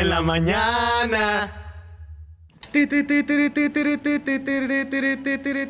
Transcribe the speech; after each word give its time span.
en 0.00 0.10
la 0.10 0.20
mañana. 0.20 1.52
Ese 2.72 3.00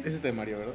es 0.05 0.23
de 0.23 0.33
Mario, 0.33 0.59
¿verdad? 0.59 0.75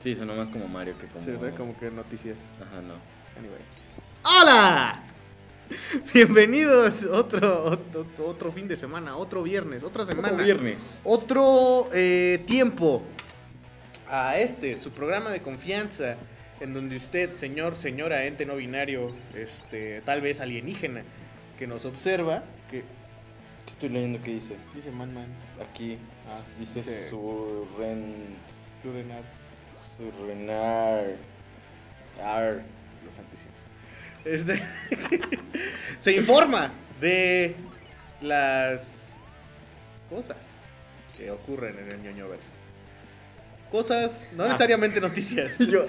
Sí, 0.00 0.14
sonó 0.14 0.34
más 0.34 0.48
como 0.50 0.68
Mario 0.68 0.96
que 0.98 1.06
como. 1.06 1.24
Sí, 1.24 1.32
¿verdad? 1.32 1.56
Como 1.56 1.76
que 1.78 1.90
noticias. 1.90 2.38
Ajá, 2.60 2.80
no. 2.82 2.94
Anyway. 3.38 3.60
¡Hola! 4.22 5.02
Bienvenidos 6.14 7.04
otro, 7.06 7.64
otro, 7.64 8.06
otro 8.24 8.52
fin 8.52 8.68
de 8.68 8.76
semana, 8.76 9.16
otro 9.16 9.42
viernes, 9.42 9.82
otra 9.82 10.04
semana. 10.04 10.28
Otro 10.28 10.44
viernes. 10.44 11.00
Otro 11.02 11.90
eh, 11.92 12.44
tiempo 12.46 13.02
a 14.08 14.38
este, 14.38 14.76
su 14.76 14.92
programa 14.92 15.30
de 15.30 15.42
confianza, 15.42 16.16
en 16.60 16.72
donde 16.72 16.96
usted, 16.96 17.32
señor, 17.32 17.74
señora, 17.74 18.24
ente 18.26 18.46
no 18.46 18.54
binario, 18.54 19.10
este, 19.34 20.02
tal 20.02 20.20
vez 20.20 20.40
alienígena, 20.40 21.02
que 21.58 21.66
nos 21.66 21.84
observa, 21.84 22.42
que 22.70 22.84
Estoy 23.66 23.88
leyendo 23.88 24.22
qué 24.22 24.32
dice. 24.34 24.56
dice 24.74 24.90
Man 24.92 25.12
Man, 25.12 25.26
Aquí 25.60 25.98
Ah, 26.28 26.40
dice 26.58 26.78
dice- 26.80 27.08
Surren. 27.08 28.36
Surenar, 28.80 29.22
Surrenar. 29.74 31.16
Ar. 32.22 32.62
lo 33.04 33.12
santísimo. 33.12 33.52
Este, 34.24 34.62
se 35.98 36.12
informa 36.12 36.72
de 37.00 37.54
las 38.20 39.18
cosas 40.08 40.56
que 41.16 41.30
ocurren 41.30 41.78
en 41.78 41.92
el 41.92 42.02
ñoño 42.02 42.28
verso. 42.28 42.52
Cosas, 43.70 44.30
no 44.34 44.44
Ah. 44.44 44.48
necesariamente 44.48 45.00
noticias. 45.00 45.58
Yo- 45.70 45.86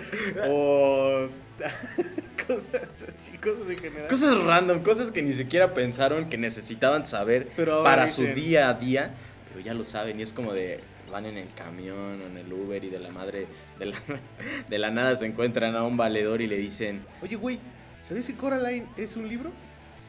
o 0.50 1.30
cosas 2.48 2.82
así, 3.16 3.32
cosas 3.38 3.70
en 3.70 3.78
general. 3.78 4.08
Cosas 4.08 4.38
random, 4.44 4.80
cosas 4.84 5.12
que 5.12 5.22
ni 5.22 5.34
siquiera 5.34 5.74
pensaron 5.74 6.30
que 6.30 6.38
necesitaban 6.38 7.06
saber 7.06 7.50
Pero 7.56 7.84
para 7.84 8.06
dicen- 8.06 8.30
su 8.30 8.36
día 8.36 8.70
a 8.70 8.74
día, 8.76 9.12
pero 9.50 9.60
ya 9.66 9.74
lo 9.74 9.86
saben 9.86 10.20
y 10.20 10.24
es 10.24 10.34
como 10.34 10.54
de 10.54 10.80
van 11.12 11.26
en 11.26 11.38
el 11.38 11.48
camión 11.54 12.22
o 12.22 12.26
en 12.28 12.38
el 12.38 12.52
Uber 12.52 12.84
y 12.84 12.90
de 12.90 13.00
la 13.00 13.10
madre 13.12 13.48
de 13.80 13.86
la, 13.88 13.96
de 14.70 14.78
la 14.78 14.92
nada 14.92 15.16
se 15.16 15.26
encuentran 15.26 15.76
a 15.76 15.84
un 15.84 15.96
valedor 15.98 16.42
y 16.42 16.48
le 16.48 16.58
dicen, 16.58 17.00
Oye, 17.22 17.36
güey, 17.38 17.60
¿sabías 18.04 18.28
que 18.28 18.36
Coraline 18.36 18.86
es 18.98 19.16
un 19.16 19.28
libro? 19.28 19.52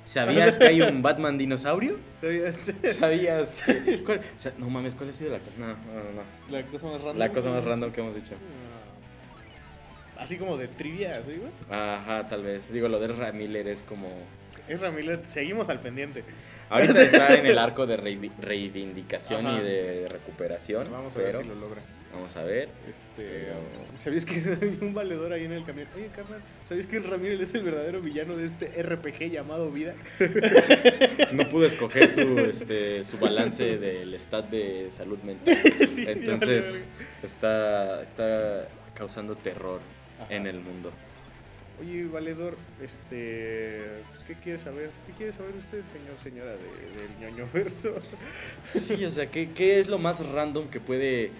¿sabías 0.05 0.59
que 0.59 0.67
hay 0.67 0.81
un 0.81 1.03
Batman 1.03 1.37
dinosaurio? 1.39 1.99
¿Sabías? 2.23 2.57
¿Sabías? 2.99 3.63
que- 3.63 4.03
cuál- 4.05 4.23
no 4.59 4.69
mames, 4.71 4.95
¿cuál 4.95 5.11
ha 5.11 5.13
sido 5.13 5.31
la 5.33 5.39
cosa? 5.39 5.53
No, 5.59 5.67
no, 5.67 5.75
no, 5.75 6.23
La 6.51 6.63
cosa 6.67 6.87
más 6.87 7.01
random. 7.03 7.19
La 7.19 7.29
cosa 7.31 7.51
más 7.51 7.65
random 7.65 7.93
que 7.93 8.01
hemos 8.01 8.17
hecho. 8.17 8.35
Así 10.19 10.37
como 10.37 10.57
de 10.57 10.69
trivia, 10.69 11.15
¿sí, 11.15 11.23
güey? 11.37 11.51
Ajá, 11.71 12.29
tal 12.29 12.43
vez. 12.43 12.71
Digo, 12.73 12.89
lo 12.89 12.99
de 13.01 13.07
Ezra 13.13 13.33
Miller 13.33 13.69
es 13.69 13.83
como... 13.83 14.09
Es 14.67 14.81
Ramírez, 14.81 15.21
seguimos 15.29 15.69
al 15.69 15.81
pendiente. 15.81 16.25
Ahorita 16.69 17.01
está 17.03 17.35
en 17.35 17.47
el 17.47 17.57
arco 17.59 17.87
de 17.87 17.97
reivi- 17.99 18.33
reivindicación 18.41 19.47
Ajá. 19.47 19.59
y 19.59 19.63
de 19.65 20.09
recuperación. 20.11 20.89
Vamos 20.91 21.17
a 21.17 21.21
ver 21.21 21.33
si 21.35 21.45
lo 21.45 21.55
logra. 21.55 21.81
Vamos 22.13 22.37
a 22.37 22.43
ver. 22.43 22.69
Este, 22.89 23.49
¿Sabías 23.97 24.25
que 24.27 24.35
hay 24.63 24.79
un 24.81 24.93
valedor 24.93 25.33
ahí 25.33 25.45
en 25.45 25.53
el 25.53 25.65
camión? 25.65 25.87
Oye, 25.95 26.09
carnal, 26.09 26.41
¿sabías 26.69 26.87
que 26.87 26.99
Ramírez 27.01 27.41
es 27.41 27.55
el 27.55 27.63
verdadero 27.63 28.01
villano 28.01 28.35
de 28.37 28.47
este 28.47 28.83
RPG 28.83 29.31
llamado 29.31 29.71
Vida? 29.71 29.95
No 31.33 31.49
pudo 31.49 31.67
escoger 31.67 32.09
su, 32.09 32.39
este, 32.39 33.05
su 33.05 33.19
balance 33.19 33.77
del 33.79 34.15
stat 34.15 34.49
de 34.51 34.91
salud 34.91 35.19
mental. 35.23 35.57
Sí, 35.89 36.05
Entonces 36.07 36.67
vale, 36.73 36.85
está, 37.23 38.03
está 38.03 38.69
causando 38.95 39.37
terror 39.37 39.81
Ajá. 40.21 40.35
en 40.35 40.47
el 40.47 40.61
mundo. 40.61 40.93
Oye, 41.81 42.07
valedor, 42.07 42.57
este, 42.83 43.85
pues, 44.09 44.25
¿qué 44.25 44.35
quiere 44.35 44.59
saber? 44.59 44.91
¿Qué 45.07 45.13
quiere 45.13 45.33
saber 45.33 45.55
usted, 45.55 45.85
señor, 45.87 46.19
señora 46.19 46.51
de, 46.51 46.59
del 46.59 47.21
ñoño 47.21 47.49
verso? 47.53 47.95
Sí, 48.75 49.05
o 49.05 49.11
sea, 49.11 49.31
¿qué, 49.31 49.51
qué 49.53 49.79
es 49.79 49.89
lo 49.89 49.99
más 49.99 50.19
random 50.27 50.69
que 50.71 50.81
puede, 50.81 51.31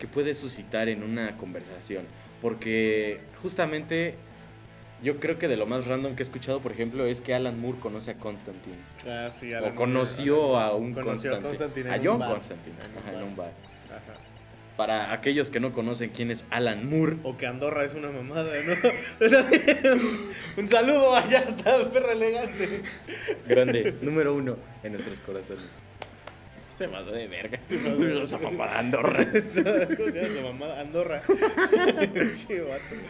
que 0.00 0.08
puede 0.08 0.34
suscitar 0.34 0.88
en 0.88 1.04
una 1.04 1.36
conversación? 1.36 2.06
Porque 2.42 3.20
justamente 3.40 4.16
yo 5.00 5.20
creo 5.20 5.38
que 5.38 5.46
de 5.46 5.56
lo 5.56 5.64
más 5.66 5.86
random 5.86 6.16
que 6.16 6.22
he 6.22 6.26
escuchado, 6.26 6.60
por 6.60 6.72
ejemplo, 6.72 7.06
es 7.06 7.20
que 7.20 7.32
Alan 7.32 7.60
Moore 7.60 7.78
conoce 7.78 8.10
a 8.10 8.14
Constantine. 8.18 8.78
Ah, 9.06 9.28
sí, 9.30 9.54
O 9.54 9.74
conoció 9.76 10.58
a 10.58 10.74
un 10.74 10.92
Conoció 10.92 11.36
a 11.36 11.40
Constantine. 11.40 11.48
Constantine 11.48 11.90
A 11.90 11.94
en 11.96 12.00
un 12.00 12.06
John 12.08 12.18
bar. 12.18 12.30
Constantine. 12.32 12.76
En 12.84 12.90
un 12.90 12.98
Ajá, 12.98 13.08
en 13.10 13.14
bar. 13.14 13.24
un 13.24 13.36
bar. 13.36 13.52
Ajá. 13.90 14.33
Para 14.76 15.12
aquellos 15.12 15.50
que 15.50 15.60
no 15.60 15.72
conocen 15.72 16.10
quién 16.10 16.32
es 16.32 16.44
Alan 16.50 16.88
Moore, 16.90 17.18
O 17.22 17.36
que 17.36 17.46
Andorra 17.46 17.84
es 17.84 17.94
una 17.94 18.10
mamada, 18.10 18.52
¿no? 18.66 18.74
un 20.56 20.68
saludo 20.68 21.14
allá 21.16 21.40
está 21.40 21.76
el 21.76 21.86
perro 21.88 22.10
elegante. 22.10 22.82
grande, 23.46 23.94
número 24.02 24.34
uno 24.34 24.56
en 24.82 24.92
nuestros 24.92 25.20
corazones. 25.20 25.64
Se 26.76 26.88
pasó 26.88 27.12
de 27.12 27.28
verga. 27.28 27.60
Esa 28.20 28.36
mamada 28.38 28.80
Andorra. 28.80 29.24
¿Cómo 29.24 29.52
se 29.52 29.62
llama 30.12 30.34
su 30.34 30.40
mamada? 30.42 30.80
Andorra. 30.80 31.22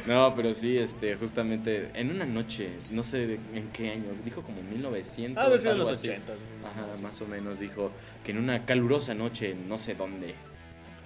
No, 0.07 0.35
pero 0.35 0.53
sí, 0.53 0.77
este, 0.77 1.17
justamente 1.17 1.89
en 1.95 2.11
una 2.11 2.27
noche, 2.27 2.69
no 2.91 3.03
sé 3.03 3.27
de- 3.27 3.39
en 3.55 3.71
qué 3.73 3.91
año, 3.91 4.05
dijo 4.23 4.43
como 4.43 4.63
1900. 4.63 5.43
Ah, 5.43 5.47
en 5.59 5.67
algo 5.69 5.85
los 5.85 5.93
así. 5.93 6.09
80. 6.11 6.33
Ajá, 6.65 7.03
más 7.03 7.19
o 7.23 7.27
menos 7.27 7.59
dijo 7.59 7.91
que 8.23 8.33
en 8.33 8.39
una 8.39 8.67
calurosa 8.67 9.15
noche, 9.15 9.55
no 9.67 9.79
sé 9.79 9.95
dónde. 9.95 10.35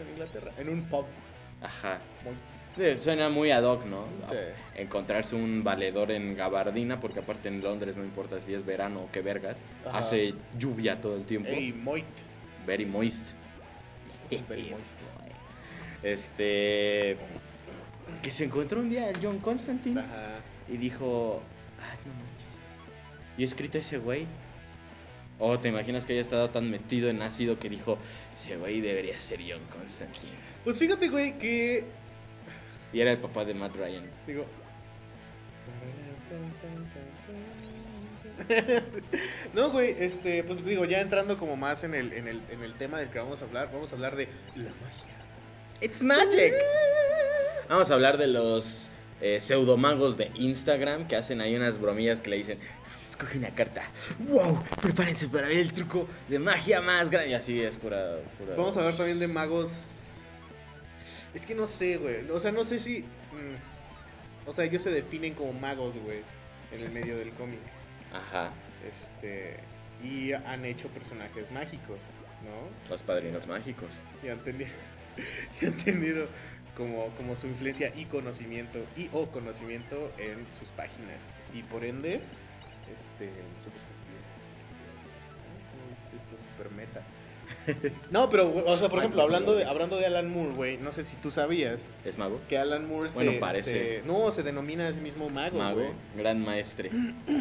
En 0.00 0.09
Inglaterra. 0.10 0.53
En 0.59 0.69
un 0.69 0.82
pub. 0.84 1.04
Ajá. 1.62 1.98
Muy- 2.25 2.34
Suena 3.00 3.28
muy 3.28 3.50
ad 3.50 3.64
hoc, 3.64 3.84
¿no? 3.86 4.04
Sí. 4.28 4.36
Encontrarse 4.76 5.34
un 5.34 5.64
valedor 5.64 6.12
en 6.12 6.36
gabardina, 6.36 7.00
porque 7.00 7.19
aparte 7.20 7.48
en 7.48 7.60
Londres 7.60 7.97
no 7.97 8.04
importa 8.04 8.41
si 8.41 8.54
es 8.54 8.64
verano 8.64 9.00
o 9.00 9.10
qué 9.10 9.20
vergas, 9.20 9.59
Ajá. 9.84 9.98
hace 9.98 10.34
lluvia 10.56 11.00
todo 11.00 11.16
el 11.16 11.25
tiempo. 11.25 11.48
Ey, 11.48 11.72
Moit. 11.72 12.04
Very 12.66 12.86
moist. 12.86 13.26
Very 14.48 14.70
moist. 14.70 14.97
Este. 16.03 17.16
Que 18.22 18.30
se 18.30 18.44
encontró 18.44 18.80
un 18.80 18.91
día 18.91 19.09
el 19.10 19.16
John 19.22 19.38
Constantine 19.38 20.00
Ajá. 20.00 20.38
y 20.69 20.76
dijo: 20.76 21.42
Ay, 21.80 21.98
no 22.06 22.12
manches. 22.12 22.47
¿Y 23.38 23.42
he 23.42 23.47
escrito 23.47 23.78
a 23.78 23.80
ese 23.80 23.98
güey? 23.98 24.26
O 25.38 25.59
te 25.59 25.69
imaginas 25.69 26.04
que 26.04 26.15
haya 26.15 26.22
estado 26.22 26.50
tan 26.50 26.71
metido 26.71 27.09
en 27.10 27.22
ácido 27.22 27.59
que 27.59 27.69
dijo: 27.69 27.99
Ese 28.34 28.56
güey 28.56 28.81
debería 28.81 29.19
ser 29.21 29.41
John 29.41 29.62
Constantine. 29.72 30.32
Pues 30.65 30.78
fíjate, 30.78 31.09
güey, 31.09 31.38
que. 31.38 31.84
Y 32.93 33.00
era 33.00 33.12
el 33.12 33.19
papá 33.19 33.44
de 33.44 33.54
Matt 33.54 33.77
Ryan. 33.77 34.04
Digo. 34.27 34.47
No, 39.54 39.71
güey, 39.71 39.97
este, 39.98 40.44
pues 40.44 40.65
digo, 40.65 40.84
ya 40.84 41.00
entrando 41.00 41.38
como 41.38 41.56
más 41.56 41.82
en 41.84 41.94
el, 41.94 42.12
en 42.12 42.28
el, 42.28 42.41
en 42.50 42.62
el 42.62 42.75
tema 42.75 43.00
del 43.00 43.10
que 43.10 43.19
vamos 43.19 43.43
a 43.43 43.44
hablar, 43.44 43.71
vamos 43.72 43.93
a 43.93 43.97
hablar 43.97 44.16
de 44.16 44.28
la 44.54 44.71
magia. 44.71 45.19
It's 45.81 46.03
magic. 46.03 46.54
Vamos 47.69 47.91
a 47.91 47.94
hablar 47.94 48.19
de 48.19 48.28
los 48.28 48.91
eh, 49.21 49.41
pseudomagos 49.41 50.16
de 50.16 50.31
Instagram 50.37 51.09
que 51.09 51.16
hacen 51.16 51.41
ahí 51.41 51.54
unas 51.54 51.81
bromillas 51.81 52.21
que 52.21 52.31
le 52.31 52.37
dicen, 52.37 52.59
escoge 53.18 53.38
una 53.38 53.50
carta. 53.50 53.82
¡Wow! 54.28 54.62
Prepárense 54.80 55.28
para 55.28 55.48
ver 55.48 55.58
el 55.58 55.72
truco 55.72 56.06
de 56.28 56.38
magia 56.38 56.80
más 56.80 57.10
grande. 57.10 57.30
Y 57.30 57.34
así 57.34 57.60
es 57.60 57.76
pura... 57.76 58.18
pura- 58.38 58.54
Vamos 58.56 58.76
a 58.76 58.80
hablar 58.80 58.96
también 58.96 59.18
de 59.18 59.26
magos. 59.28 59.94
Es 61.34 61.44
que 61.44 61.54
no 61.54 61.66
sé, 61.66 61.96
güey. 61.96 62.28
O 62.30 62.38
sea, 62.40 62.52
no 62.52 62.64
sé 62.64 62.78
si. 62.78 63.00
mm, 63.00 64.48
o 64.48 64.52
sea, 64.52 64.64
ellos 64.64 64.82
se 64.82 64.90
definen 64.90 65.34
como 65.34 65.52
magos, 65.52 65.96
güey. 65.98 66.20
En 66.72 66.82
el 66.82 66.90
medio 66.90 67.16
del 67.16 67.30
cómic. 67.32 67.58
Ajá. 68.12 68.50
Este. 68.88 69.56
Y 70.02 70.32
han 70.32 70.64
hecho 70.64 70.88
personajes 70.88 71.50
mágicos, 71.50 71.98
¿no? 72.44 72.88
Los 72.90 73.02
padrinos 73.02 73.46
mágicos. 73.48 73.88
Y 74.22 74.28
han 74.28 74.38
tenido. 74.38 74.71
y 75.60 75.66
han 75.66 75.76
tenido 75.76 76.28
como, 76.76 77.09
como 77.16 77.34
su 77.34 77.48
influencia 77.48 77.92
y 77.97 78.04
conocimiento. 78.04 78.78
Y 78.97 79.10
o 79.12 79.26
conocimiento 79.26 80.12
en 80.18 80.47
sus 80.59 80.68
páginas. 80.68 81.36
Y 81.53 81.62
por 81.64 81.84
ende. 81.84 82.21
Este. 82.94 83.26
nosotros 83.56 83.82
también. 83.82 84.22
¿no? 85.74 86.16
Esto 86.16 86.36
es 86.36 86.42
super 86.42 86.70
meta. 86.72 87.02
No, 88.10 88.28
pero, 88.30 88.52
o 88.66 88.76
sea, 88.76 88.88
por 88.88 88.98
ejemplo, 88.98 89.22
hablando 89.22 89.54
de, 89.54 89.64
hablando 89.64 89.96
de 89.96 90.06
Alan 90.06 90.30
Moore, 90.30 90.52
güey, 90.54 90.76
no 90.78 90.92
sé 90.92 91.02
si 91.02 91.16
tú 91.16 91.30
sabías 91.30 91.88
¿Es 92.04 92.16
mago? 92.18 92.40
que 92.48 92.58
Alan 92.58 92.86
Moore 92.88 93.08
Bueno, 93.14 93.32
se, 93.32 93.38
parece. 93.38 93.70
se- 94.00 94.02
no, 94.06 94.30
se 94.30 94.42
denomina 94.42 94.88
a 94.88 94.92
sí 94.92 95.00
mismo 95.00 95.28
mago, 95.30 95.58
Mago, 95.58 95.94
gran 96.16 96.42
maestre. 96.44 96.90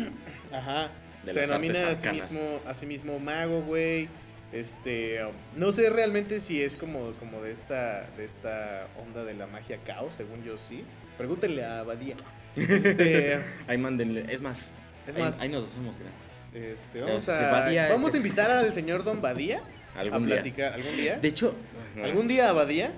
Ajá. 0.51 0.91
De 1.23 1.33
se 1.33 1.41
denomina 1.41 1.89
a 1.89 1.95
sí 1.95 2.09
mismo, 2.09 2.59
a 2.65 2.73
sí 2.73 2.85
mismo 2.85 3.19
mago, 3.19 3.61
güey. 3.63 4.07
Este, 4.53 5.19
no 5.57 5.73
sé 5.73 5.89
realmente 5.89 6.39
si 6.39 6.61
es 6.61 6.77
como, 6.77 7.11
como 7.19 7.41
de 7.41 7.51
esta, 7.51 8.07
de 8.17 8.23
esta 8.23 8.87
onda 9.01 9.25
de 9.25 9.33
la 9.33 9.45
magia 9.47 9.77
caos, 9.85 10.13
según 10.13 10.41
yo 10.43 10.57
sí. 10.57 10.83
Pregúntenle 11.17 11.65
a 11.65 11.79
Abadía. 11.81 12.15
Este, 12.55 13.39
Ahí 13.67 13.77
mándenle. 13.77 14.25
Es 14.33 14.41
más. 14.41 14.71
Es 15.07 15.15
ahí- 15.15 15.21
más. 15.23 15.39
Ahí 15.41 15.49
nos 15.49 15.65
hacemos 15.65 15.95
grandes. 15.97 16.79
este, 16.79 17.01
vamos 17.01 17.29
a, 17.29 17.51
Badía- 17.51 17.89
vamos 17.89 18.13
a 18.13 18.17
invitar 18.17 18.49
al 18.51 18.73
señor 18.73 19.03
Don 19.03 19.21
Badía 19.21 19.61
a 19.95 19.99
Algún 20.01 20.25
día. 20.25 20.35
platicar 20.35 20.73
algún 20.73 20.95
día. 20.95 21.17
De 21.17 21.27
hecho, 21.27 21.55
Algún 22.03 22.27
día 22.27 22.49
a 22.49 22.53
Badía 22.53 22.91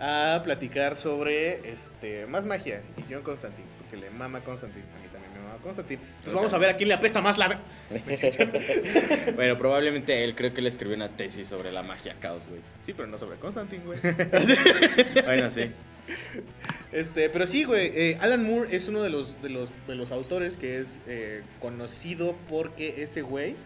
a 0.00 0.40
platicar 0.44 0.96
sobre 0.96 1.70
este 1.72 2.26
más 2.26 2.46
magia 2.46 2.80
y 2.96 3.12
John 3.12 3.22
Constantine, 3.22 3.66
porque 3.78 3.96
le 3.96 4.10
mama 4.10 4.40
Constantine, 4.40 4.84
a 4.84 4.98
mí 5.02 5.08
también 5.12 5.32
me 5.34 5.40
mama 5.40 5.58
Constantine. 5.62 6.00
Entonces 6.02 6.34
vamos 6.34 6.52
a 6.52 6.58
ver 6.58 6.70
a 6.70 6.76
quién 6.76 6.88
le 6.88 6.94
apesta 6.94 7.20
más 7.20 7.36
la... 7.38 7.60
bueno, 9.34 9.56
probablemente 9.58 10.22
él 10.24 10.34
creo 10.34 10.52
que 10.54 10.60
le 10.62 10.68
escribió 10.68 10.96
una 10.96 11.08
tesis 11.10 11.48
sobre 11.48 11.72
la 11.72 11.82
magia 11.82 12.14
caos, 12.20 12.48
güey. 12.48 12.60
Sí, 12.82 12.92
pero 12.94 13.08
no 13.08 13.16
sobre 13.18 13.36
Constantine, 13.38 13.84
güey. 13.84 13.98
bueno, 15.24 15.50
sí. 15.50 15.70
Este, 16.92 17.28
pero 17.28 17.46
sí, 17.46 17.64
güey, 17.64 17.90
eh, 17.94 18.18
Alan 18.20 18.44
Moore 18.44 18.74
es 18.74 18.88
uno 18.88 19.02
de 19.02 19.10
los, 19.10 19.40
de 19.42 19.48
los, 19.48 19.70
de 19.86 19.94
los 19.94 20.12
autores 20.12 20.56
que 20.56 20.78
es 20.78 21.00
eh, 21.06 21.42
conocido 21.60 22.36
porque 22.48 23.02
ese 23.02 23.22
güey 23.22 23.56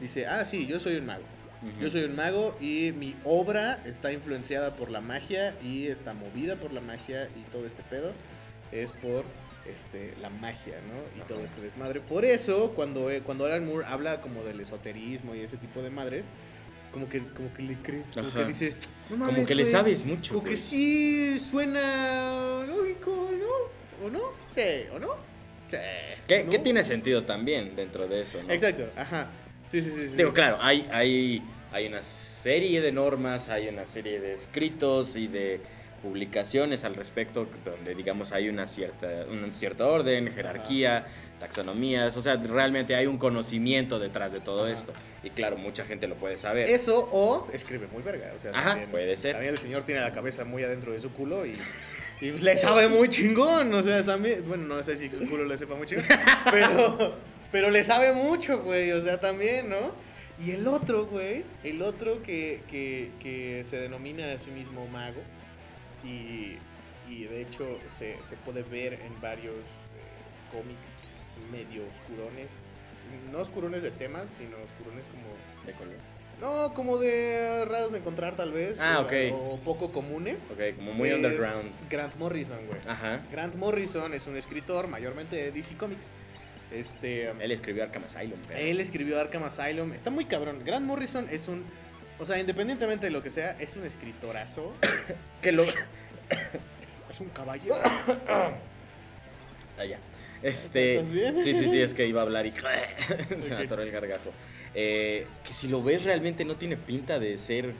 dice, 0.00 0.26
ah, 0.26 0.44
sí, 0.44 0.66
yo 0.66 0.78
soy 0.78 0.96
un 0.96 1.06
mago. 1.06 1.24
Yo 1.80 1.88
soy 1.90 2.04
un 2.04 2.14
mago 2.14 2.56
y 2.60 2.92
mi 2.92 3.16
obra 3.24 3.82
está 3.86 4.12
influenciada 4.12 4.76
por 4.76 4.90
la 4.90 5.00
magia 5.00 5.56
y 5.64 5.86
está 5.86 6.12
movida 6.12 6.56
por 6.56 6.72
la 6.72 6.80
magia 6.80 7.28
y 7.34 7.50
todo 7.50 7.66
este 7.66 7.82
pedo 7.82 8.12
es 8.70 8.92
por 8.92 9.24
este, 9.66 10.14
la 10.20 10.30
magia, 10.30 10.74
¿no? 10.86 11.20
Y 11.20 11.26
todo 11.26 11.40
este 11.40 11.60
desmadre. 11.60 12.00
Por 12.00 12.24
eso, 12.24 12.72
cuando, 12.74 13.10
eh, 13.10 13.22
cuando 13.22 13.46
Alan 13.46 13.66
Moore 13.66 13.86
habla 13.86 14.20
como 14.20 14.44
del 14.44 14.60
esoterismo 14.60 15.34
y 15.34 15.40
ese 15.40 15.56
tipo 15.56 15.82
de 15.82 15.90
madres, 15.90 16.26
como 16.96 17.10
que, 17.10 17.18
como 17.18 17.52
que 17.52 17.62
le 17.62 17.74
crees, 17.74 18.12
como 18.14 18.32
que 18.32 18.44
dices, 18.46 18.78
no 19.10 19.18
mames, 19.18 19.34
Como 19.34 19.46
que 19.46 19.54
le 19.54 19.66
sabes 19.66 20.06
mucho. 20.06 20.32
Como 20.32 20.48
que 20.48 20.56
sí 20.56 21.38
suena 21.38 22.64
lógico, 22.66 23.30
¿no? 23.38 24.06
¿O 24.06 24.10
no? 24.10 24.20
Sí, 24.50 24.62
¿o 24.94 24.98
no? 24.98 25.08
Sí. 25.70 25.76
¿Qué, 26.26 26.46
¿Qué 26.50 26.58
tiene 26.58 26.82
sentido 26.84 27.22
también 27.22 27.76
dentro 27.76 28.08
de 28.08 28.22
eso, 28.22 28.42
¿no? 28.42 28.50
Exacto, 28.50 28.88
ajá. 28.96 29.28
Sí, 29.66 29.82
sí, 29.82 29.90
sí. 29.90 30.16
Digo, 30.16 30.32
claro, 30.32 30.56
hay, 30.58 30.88
hay, 30.90 31.42
hay 31.70 31.86
una 31.86 32.02
serie 32.02 32.80
de 32.80 32.92
normas, 32.92 33.50
hay 33.50 33.68
una 33.68 33.84
serie 33.84 34.18
de 34.18 34.32
escritos 34.32 35.16
y 35.16 35.26
de 35.26 35.60
publicaciones 36.02 36.84
al 36.84 36.94
respecto 36.94 37.46
donde 37.62 37.94
digamos 37.94 38.32
hay 38.32 38.48
una 38.48 38.66
cierta 38.66 39.26
un 39.30 39.52
cierto 39.52 39.86
orden, 39.86 40.32
jerarquía, 40.32 41.06
taxonomías, 41.38 42.16
o 42.16 42.22
sea, 42.22 42.36
realmente 42.36 42.94
hay 42.94 43.06
un 43.06 43.18
conocimiento 43.18 43.98
detrás 43.98 44.32
de 44.32 44.40
todo 44.40 44.66
esto 44.68 44.92
y 45.22 45.30
claro, 45.30 45.56
mucha 45.56 45.84
gente 45.84 46.06
lo 46.06 46.16
puede 46.16 46.38
saber. 46.38 46.68
Eso 46.68 47.08
o 47.12 47.48
escribe 47.52 47.88
muy 47.88 48.02
verga, 48.02 48.32
o 48.34 48.38
sea, 48.38 48.52
Ajá, 48.54 48.78
puede 48.90 49.16
ser. 49.16 49.32
También 49.32 49.52
el 49.52 49.58
señor 49.58 49.82
tiene 49.84 50.00
la 50.00 50.12
cabeza 50.12 50.44
muy 50.44 50.64
adentro 50.64 50.92
de 50.92 50.98
su 50.98 51.12
culo 51.12 51.46
y 51.46 51.54
y 52.20 52.30
le 52.32 52.56
sabe 52.56 52.88
muy 52.88 53.08
chingón, 53.08 53.72
o 53.74 53.82
sea, 53.82 54.02
también, 54.02 54.44
bueno, 54.46 54.64
no 54.66 54.82
sé 54.82 54.96
si 54.96 55.10
su 55.10 55.28
culo 55.28 55.44
le 55.44 55.58
sepa 55.58 55.74
muy 55.74 55.86
chingón, 55.86 56.06
pero 56.50 57.14
pero 57.50 57.70
le 57.70 57.84
sabe 57.84 58.12
mucho, 58.12 58.62
güey, 58.62 58.92
o 58.92 59.00
sea, 59.00 59.20
también, 59.20 59.68
¿no? 59.68 59.92
Y 60.38 60.50
el 60.50 60.66
otro, 60.66 61.06
güey, 61.06 61.44
el 61.64 61.80
otro 61.80 62.22
que, 62.22 62.60
que, 62.68 63.10
que 63.20 63.64
se 63.64 63.78
denomina 63.78 64.32
a 64.32 64.38
sí 64.38 64.50
mismo 64.50 64.86
mago, 64.88 65.22
y, 66.04 66.58
y 67.08 67.24
de 67.24 67.40
hecho 67.40 67.64
se, 67.86 68.16
se, 68.22 68.36
puede 68.36 68.62
ver 68.62 68.94
en 68.94 69.20
varios 69.20 69.54
eh, 69.54 70.52
cómics 70.52 70.98
medio 71.50 71.84
oscurones, 71.86 72.52
no 73.30 73.38
oscurones 73.38 73.82
de 73.82 73.90
temas, 73.90 74.30
sino 74.30 74.56
oscurones 74.62 75.08
como... 75.08 75.24
¿De 75.64 75.72
color? 75.72 75.96
No, 76.40 76.74
como 76.74 76.98
de 76.98 77.64
raros 77.64 77.92
de 77.92 77.98
encontrar 77.98 78.36
tal 78.36 78.52
vez. 78.52 78.78
Ah, 78.80 79.00
ok. 79.00 79.12
O, 79.32 79.58
poco 79.64 79.90
comunes. 79.90 80.50
Ok, 80.50 80.76
como 80.76 80.92
muy 80.92 81.10
underground. 81.12 81.72
Grant 81.88 82.14
Morrison, 82.16 82.58
güey. 82.66 82.78
Ajá. 82.86 83.24
Grant 83.32 83.54
Morrison 83.54 84.12
es 84.12 84.26
un 84.26 84.36
escritor 84.36 84.86
mayormente 84.86 85.36
de 85.36 85.50
DC 85.50 85.76
Comics. 85.76 86.10
Este, 86.70 87.28
él 87.28 87.52
escribió 87.52 87.84
Arkham 87.84 88.04
Asylum. 88.04 88.38
Él 88.50 88.80
escribió 88.80 89.18
Arkham 89.18 89.44
Asylum. 89.44 89.92
Está 89.92 90.10
muy 90.10 90.26
cabrón. 90.26 90.62
Grant 90.64 90.84
Morrison 90.84 91.26
es 91.30 91.48
un. 91.48 91.64
O 92.18 92.26
sea, 92.26 92.38
independientemente 92.38 93.06
de 93.06 93.12
lo 93.12 93.22
que 93.22 93.30
sea, 93.30 93.52
es 93.58 93.76
un 93.76 93.86
escritorazo. 93.86 94.74
que 95.42 95.52
lo. 95.52 95.64
es 97.10 97.20
un 97.20 97.30
caballero. 97.30 97.76
Allá. 99.78 99.98
Este. 100.46 100.94
¿Estás 100.94 101.12
bien? 101.12 101.36
Sí, 101.42 101.54
sí, 101.54 101.68
sí, 101.68 101.80
es 101.80 101.92
que 101.92 102.06
iba 102.06 102.20
a 102.20 102.22
hablar 102.22 102.46
y. 102.46 102.52
se 103.42 103.54
me 103.54 103.64
atoró 103.64 103.82
el 103.82 103.90
gargajo. 103.90 104.30
Eh, 104.74 105.26
que 105.44 105.52
si 105.52 105.66
lo 105.66 105.82
ves, 105.82 106.04
realmente 106.04 106.44
no 106.44 106.54
tiene 106.54 106.76
pinta 106.76 107.18
de 107.18 107.36
ser 107.36 107.74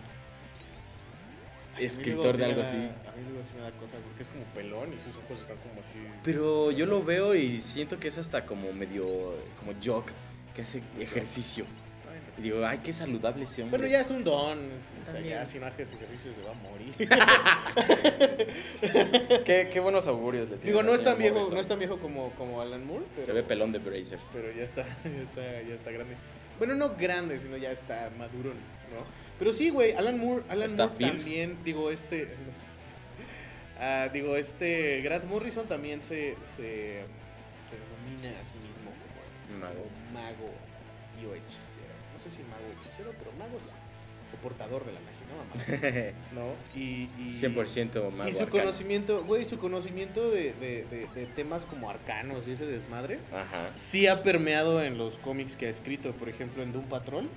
escritor 1.79 2.37
de 2.37 2.45
algo 2.45 2.63
así. 2.63 2.77
A 2.77 3.13
mí 3.17 3.23
luego 3.29 3.45
sí 3.45 3.53
me 3.55 3.63
da 3.63 3.71
cosa 3.73 3.95
porque 4.05 4.23
es 4.23 4.29
como 4.29 4.43
pelón 4.47 4.93
y 4.93 5.01
sus 5.01 5.17
ojos 5.17 5.43
están 5.43 5.59
como 5.59 5.75
así. 5.75 6.09
Pero 6.25 6.73
yo 6.73 6.87
lo 6.87 7.05
veo 7.05 7.37
y 7.37 7.61
siento 7.61 8.01
que 8.01 8.09
es 8.09 8.19
hasta 8.19 8.45
como 8.45 8.73
medio 8.73 9.07
como 9.61 9.73
jock 9.85 10.11
que 10.55 10.63
hace 10.63 10.83
ejercicio. 10.99 11.67
Y 12.39 12.43
digo, 12.43 12.67
ay, 12.67 12.81
qué 12.85 12.93
saludable 12.93 13.45
ese 13.45 13.63
hombre. 13.63 13.79
Bueno, 13.79 13.93
ya 13.93 14.01
es 14.01 14.11
un 14.11 14.23
don. 14.23 14.59
O 15.07 15.11
sea, 15.11 15.21
ya 15.21 15.47
si 15.47 15.59
no 15.59 15.65
hace 15.67 15.83
ejercicio 15.83 16.35
se 16.35 16.43
va 16.43 16.51
a 16.51 16.55
morir. 16.55 16.93
qué, 19.45 19.71
qué, 19.73 19.81
buenos 19.81 20.07
augurios 20.07 20.51
le 20.51 20.57
tiene. 20.57 20.73
Digo, 20.73 20.83
no 20.83 20.93
es 20.95 21.03
tan 21.03 21.17
viejo, 21.17 21.49
no 21.51 21.59
es 21.59 21.67
tan 21.67 21.79
viejo 21.79 21.99
como, 21.99 22.31
como 22.33 22.61
Alan 22.61 22.87
Moore. 22.87 23.07
Pero, 23.15 23.27
se 23.27 23.33
ve 23.33 23.43
pelón 23.43 23.73
de 23.73 23.79
Brazers. 23.79 24.25
Pero 24.33 24.53
ya 24.53 24.65
está, 24.65 24.83
ya 25.05 25.23
está, 25.23 25.63
ya 25.63 25.75
está 25.75 25.91
grande. 25.91 26.17
Bueno, 26.59 26.75
no 26.75 26.95
grande, 26.97 27.39
sino 27.39 27.57
ya 27.57 27.71
está 27.71 28.11
maduro, 28.19 28.51
¿no? 28.51 29.27
Pero 29.39 29.53
sí, 29.53 29.71
güey, 29.71 29.93
Alan 29.93 30.19
Moore, 30.19 30.43
Alan 30.49 30.77
Moore 30.77 30.93
también, 30.99 31.57
digo, 31.65 31.91
este. 31.91 32.35
Uh, 33.79 34.09
digo, 34.13 34.37
este. 34.37 35.01
Grant 35.03 35.25
Morrison 35.25 35.67
también 35.67 36.03
se, 36.03 36.37
se, 36.45 37.05
se 37.65 37.77
denomina 37.77 38.39
a 38.41 38.45
sí 38.45 38.57
mismo 38.59 38.91
como 39.49 39.61
mago. 39.61 39.87
mago 40.13 40.51
y 41.23 41.27
sé 42.29 42.37
si 42.39 42.43
mago 42.43 42.65
hechicero, 42.79 43.11
pero 43.19 43.33
mago 43.39 43.59
sí. 43.61 43.75
O 44.35 44.43
portador 44.43 44.85
de 44.85 44.93
la 44.93 44.99
magia, 45.01 46.13
¿no? 46.35 46.41
¿No? 46.41 46.53
Y, 46.75 47.09
y 47.17 47.41
100% 47.41 48.11
mago. 48.11 48.29
Y 48.29 48.35
su 48.35 48.49
conocimiento, 48.49 49.25
güey, 49.25 49.45
su 49.45 49.59
conocimiento 49.59 50.31
de, 50.31 50.53
de, 50.55 50.85
de, 50.85 51.07
de, 51.15 51.27
temas 51.27 51.65
como 51.65 51.89
arcanos 51.89 52.49
y 52.49 52.53
ese 52.53 52.67
desmadre, 52.67 53.21
Ajá. 53.33 53.71
sí 53.75 54.09
ha 54.09 54.25
permeado 54.25 54.83
en 54.83 54.99
los 54.99 55.19
cómics 55.19 55.55
que 55.57 55.67
ha 55.67 55.71
escrito. 55.71 56.13
Por 56.13 56.29
ejemplo, 56.29 56.65
en 56.65 56.73
Doom 56.73 56.87
Patrol 56.87 57.31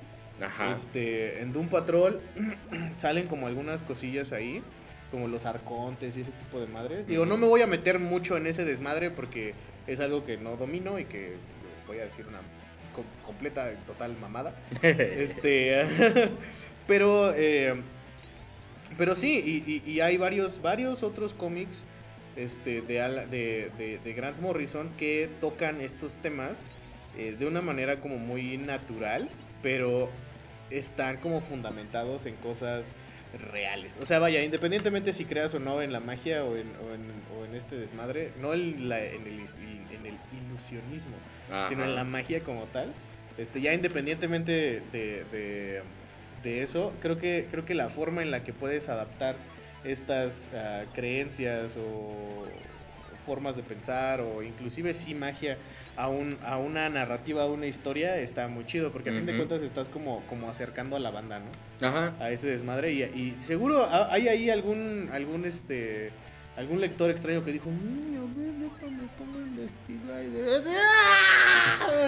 este, 0.72 1.42
en 1.42 1.54
Doom 1.54 1.68
Patrol 1.68 2.22
salen 2.98 3.28
como 3.28 3.48
algunas 3.48 3.84
cosillas 3.84 4.32
ahí, 4.32 4.64
como 5.12 5.28
los 5.28 5.46
arcontes 5.46 6.18
y 6.18 6.22
ese 6.22 6.32
tipo 6.32 6.60
de 6.60 6.68
madres. 6.68 7.08
Digo, 7.08 7.26
no 7.26 7.38
me 7.38 7.48
voy 7.48 7.62
a 7.62 7.68
meter 7.68 8.00
mucho 8.00 8.38
en 8.38 8.48
ese 8.48 8.66
desmadre 8.66 9.12
porque 9.12 9.54
es 9.88 10.00
algo 10.00 10.26
que 10.26 10.38
no 10.38 10.56
domino 10.56 11.00
y 11.00 11.06
que 11.06 11.36
voy 11.88 12.00
a 12.00 12.04
decir 12.04 12.26
una 12.28 12.40
completa, 13.26 13.72
total 13.86 14.18
mamada. 14.18 14.56
este, 14.82 15.86
pero, 16.88 17.34
eh, 17.36 17.82
pero 18.98 19.16
sí, 19.16 19.64
y, 19.86 20.00
hay 20.00 20.18
varios, 20.18 20.62
varios 20.62 21.04
otros 21.04 21.34
cómics 21.34 21.86
este, 22.36 22.82
de, 22.82 24.00
de, 24.04 24.14
Grant 24.14 24.40
Morrison 24.40 24.90
que 24.98 25.30
tocan 25.40 25.82
estos 25.82 26.18
temas 26.18 26.66
eh, 27.18 27.36
de 27.38 27.46
una 27.46 27.62
manera 27.62 28.00
como 28.00 28.18
muy 28.18 28.58
natural, 28.58 29.30
pero 29.62 30.10
están 30.70 31.18
como 31.18 31.42
fundamentados 31.42 32.26
en 32.26 32.36
cosas 32.36 32.96
reales. 33.38 33.98
O 34.02 34.06
sea, 34.06 34.20
vaya, 34.20 34.44
independientemente 34.44 35.14
si 35.14 35.26
creas 35.26 35.54
o 35.54 35.60
no 35.60 35.82
en 35.82 35.92
la 35.92 36.00
magia 36.00 36.44
o 36.44 36.56
en, 36.56 36.72
o 37.38 37.46
en, 37.46 37.56
este 37.56 37.76
desmadre, 37.76 38.32
no 38.40 38.54
en, 38.54 38.90
la, 38.90 39.04
en, 39.04 39.28
el, 39.28 39.40
en 39.40 40.06
el, 40.06 40.18
ilusionismo, 40.48 41.16
sino 41.68 41.84
en 41.84 41.96
la 41.96 42.04
magia 42.04 42.42
como 42.42 42.66
tal. 42.66 42.94
Este, 43.38 43.62
ya 43.62 43.74
independientemente 43.74 44.82
de, 44.92 45.24
de, 45.32 45.82
de, 46.44 46.62
eso, 46.62 46.94
creo 47.02 47.18
que, 47.18 47.48
creo 47.50 47.66
que 47.66 47.74
la 47.74 47.90
forma 47.90 48.22
en 48.22 48.32
la 48.32 48.44
que 48.44 48.54
puedes 48.54 48.90
adaptar 48.90 49.36
estas 49.84 50.50
ah, 50.54 50.84
creencias 50.94 51.78
o 51.78 52.46
formas 53.26 53.56
de 53.56 53.64
pensar 53.64 54.22
o 54.22 54.44
inclusive 54.44 54.94
sí 54.94 55.14
magia 55.14 55.58
a, 56.00 56.08
un, 56.08 56.38
a 56.46 56.58
una 56.58 56.88
narrativa, 56.90 57.44
a 57.44 57.46
una 57.46 57.66
historia, 57.68 58.18
está 58.18 58.48
muy 58.48 58.66
chido, 58.66 58.92
porque 58.92 59.10
a 59.10 59.14
fin 59.14 59.26
de 59.26 59.36
cuentas 59.36 59.62
estás 59.62 59.90
como, 59.90 60.26
como 60.28 60.50
acercando 60.50 60.96
a 60.96 61.00
la 61.00 61.12
banda, 61.12 61.40
¿no? 61.40 61.86
Ajá. 61.86 62.14
A 62.20 62.32
ese 62.32 62.48
desmadre 62.48 62.94
y, 62.94 63.04
y 63.04 63.38
seguro 63.42 63.86
hay 63.92 64.30
ahí 64.30 64.50
algún, 64.50 65.10
algún, 65.12 65.44
este, 65.46 66.12
algún 66.56 66.80
lector 66.80 67.12
extraño 67.12 67.44
que 67.44 67.52
dijo, 67.52 67.70
mm, 67.70 68.10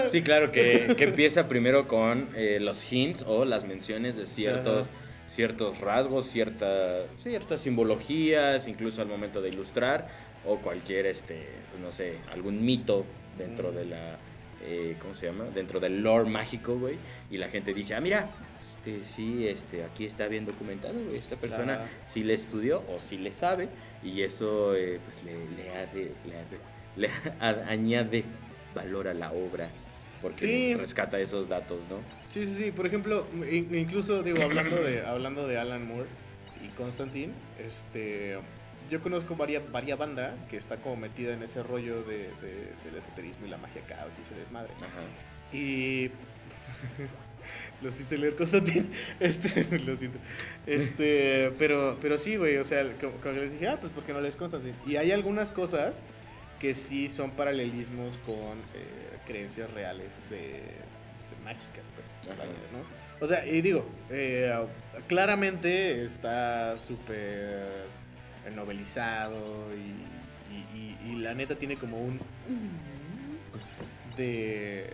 Sí, 0.07 0.21
claro, 0.21 0.51
que, 0.51 0.95
que 0.97 1.03
empieza 1.03 1.47
primero 1.49 1.87
con 1.87 2.29
eh, 2.35 2.59
los 2.61 2.91
hints 2.91 3.23
o 3.27 3.45
las 3.45 3.65
menciones 3.65 4.15
de 4.15 4.25
ciertos... 4.25 4.89
ciertos 5.27 5.79
rasgos, 5.79 6.25
cierta, 6.29 7.05
ciertas 7.17 7.61
simbologías, 7.61 8.67
incluso 8.67 9.01
al 9.01 9.07
momento 9.07 9.41
de 9.41 9.47
ilustrar, 9.47 10.09
o 10.45 10.57
cualquier, 10.57 11.05
este, 11.05 11.47
no 11.81 11.91
sé, 11.91 12.17
algún 12.33 12.65
mito 12.65 13.05
dentro 13.41 13.71
de 13.71 13.85
la, 13.85 14.17
eh, 14.63 14.95
¿cómo 14.99 15.13
se 15.13 15.25
llama? 15.25 15.45
Dentro 15.45 15.79
del 15.79 16.01
lore 16.01 16.29
mágico, 16.29 16.77
güey. 16.77 16.97
Y 17.29 17.37
la 17.37 17.49
gente 17.49 17.73
dice, 17.73 17.95
ah, 17.95 18.01
mira, 18.01 18.29
este, 18.61 19.03
sí, 19.03 19.47
este, 19.47 19.83
aquí 19.83 20.05
está 20.05 20.27
bien 20.27 20.45
documentado, 20.45 20.93
güey. 20.93 21.17
Esta 21.17 21.35
persona 21.35 21.85
sí 22.05 22.23
le 22.23 22.33
estudió 22.33 22.83
o 22.89 22.99
sí 22.99 23.17
le 23.17 23.31
sabe. 23.31 23.69
Y 24.03 24.21
eso, 24.21 24.75
eh, 24.75 24.99
pues, 25.03 25.23
le, 25.23 25.33
le, 25.55 26.49
le, 26.97 27.09
añade 27.39 28.23
valor 28.75 29.07
a 29.07 29.13
la 29.13 29.31
obra. 29.31 29.69
Porque 30.21 30.77
rescata 30.79 31.19
esos 31.19 31.49
datos, 31.49 31.81
¿no? 31.89 31.97
Sí, 32.29 32.45
sí, 32.45 32.53
sí. 32.53 32.71
Por 32.71 32.85
ejemplo, 32.85 33.25
incluso, 33.71 34.21
digo, 34.21 34.43
hablando 34.43 34.75
de, 34.75 35.03
hablando 35.03 35.47
de 35.47 35.57
Alan 35.57 35.87
Moore 35.87 36.07
y 36.63 36.67
Constantine, 36.75 37.33
este 37.57 38.37
yo 38.91 39.01
conozco 39.01 39.35
varias, 39.35 39.69
varias 39.71 39.97
banda 39.97 40.35
que 40.49 40.57
está 40.57 40.77
como 40.77 40.97
metida 40.97 41.33
en 41.33 41.41
ese 41.41 41.63
rollo 41.63 42.03
de, 42.03 42.27
de- 42.41 42.73
del 42.85 42.95
esoterismo 42.97 43.47
y 43.47 43.49
la 43.49 43.57
magia 43.57 43.81
caos 43.87 44.15
y 44.19 44.21
ese 44.21 44.35
desmadre. 44.35 44.73
Ajá. 44.77 45.55
Y 45.57 46.11
los 47.81 47.99
hice 47.99 48.17
leer 48.17 48.35
Constantine. 48.35 48.85
Este, 49.19 49.79
lo 49.85 49.95
siento. 49.95 50.19
Este, 50.67 51.51
pero, 51.57 51.97
pero 52.01 52.17
sí, 52.17 52.35
güey, 52.35 52.57
o 52.57 52.63
sea, 52.63 52.83
como, 52.99 53.13
como 53.17 53.33
les 53.35 53.53
dije, 53.53 53.67
ah, 53.69 53.77
pues 53.79 53.91
porque 53.93 54.13
no 54.13 54.21
lees 54.21 54.35
Constantine. 54.35 54.75
Y 54.85 54.95
hay 54.97 55.11
algunas 55.11 55.51
cosas 55.51 56.03
que 56.59 56.73
sí 56.73 57.09
son 57.09 57.31
paralelismos 57.31 58.19
con 58.19 58.35
eh, 58.75 59.17
creencias 59.25 59.71
reales 59.73 60.17
de, 60.29 60.37
de 60.37 61.43
mágicas, 61.43 61.85
pues. 61.95 62.15
Ajá. 62.31 62.45
¿no? 62.45 63.01
O 63.19 63.27
sea, 63.27 63.45
y 63.45 63.61
digo, 63.61 63.85
eh, 64.09 64.53
claramente 65.07 66.03
está 66.05 66.77
súper 66.77 67.85
novelizado 68.55 69.67
y, 69.75 70.53
y- 70.55 70.97
y- 71.07 71.11
y 71.11 71.15
la 71.21 71.33
neta 71.33 71.55
tiene 71.55 71.75
como 71.77 71.99
un 71.99 72.19
de, 74.17 74.89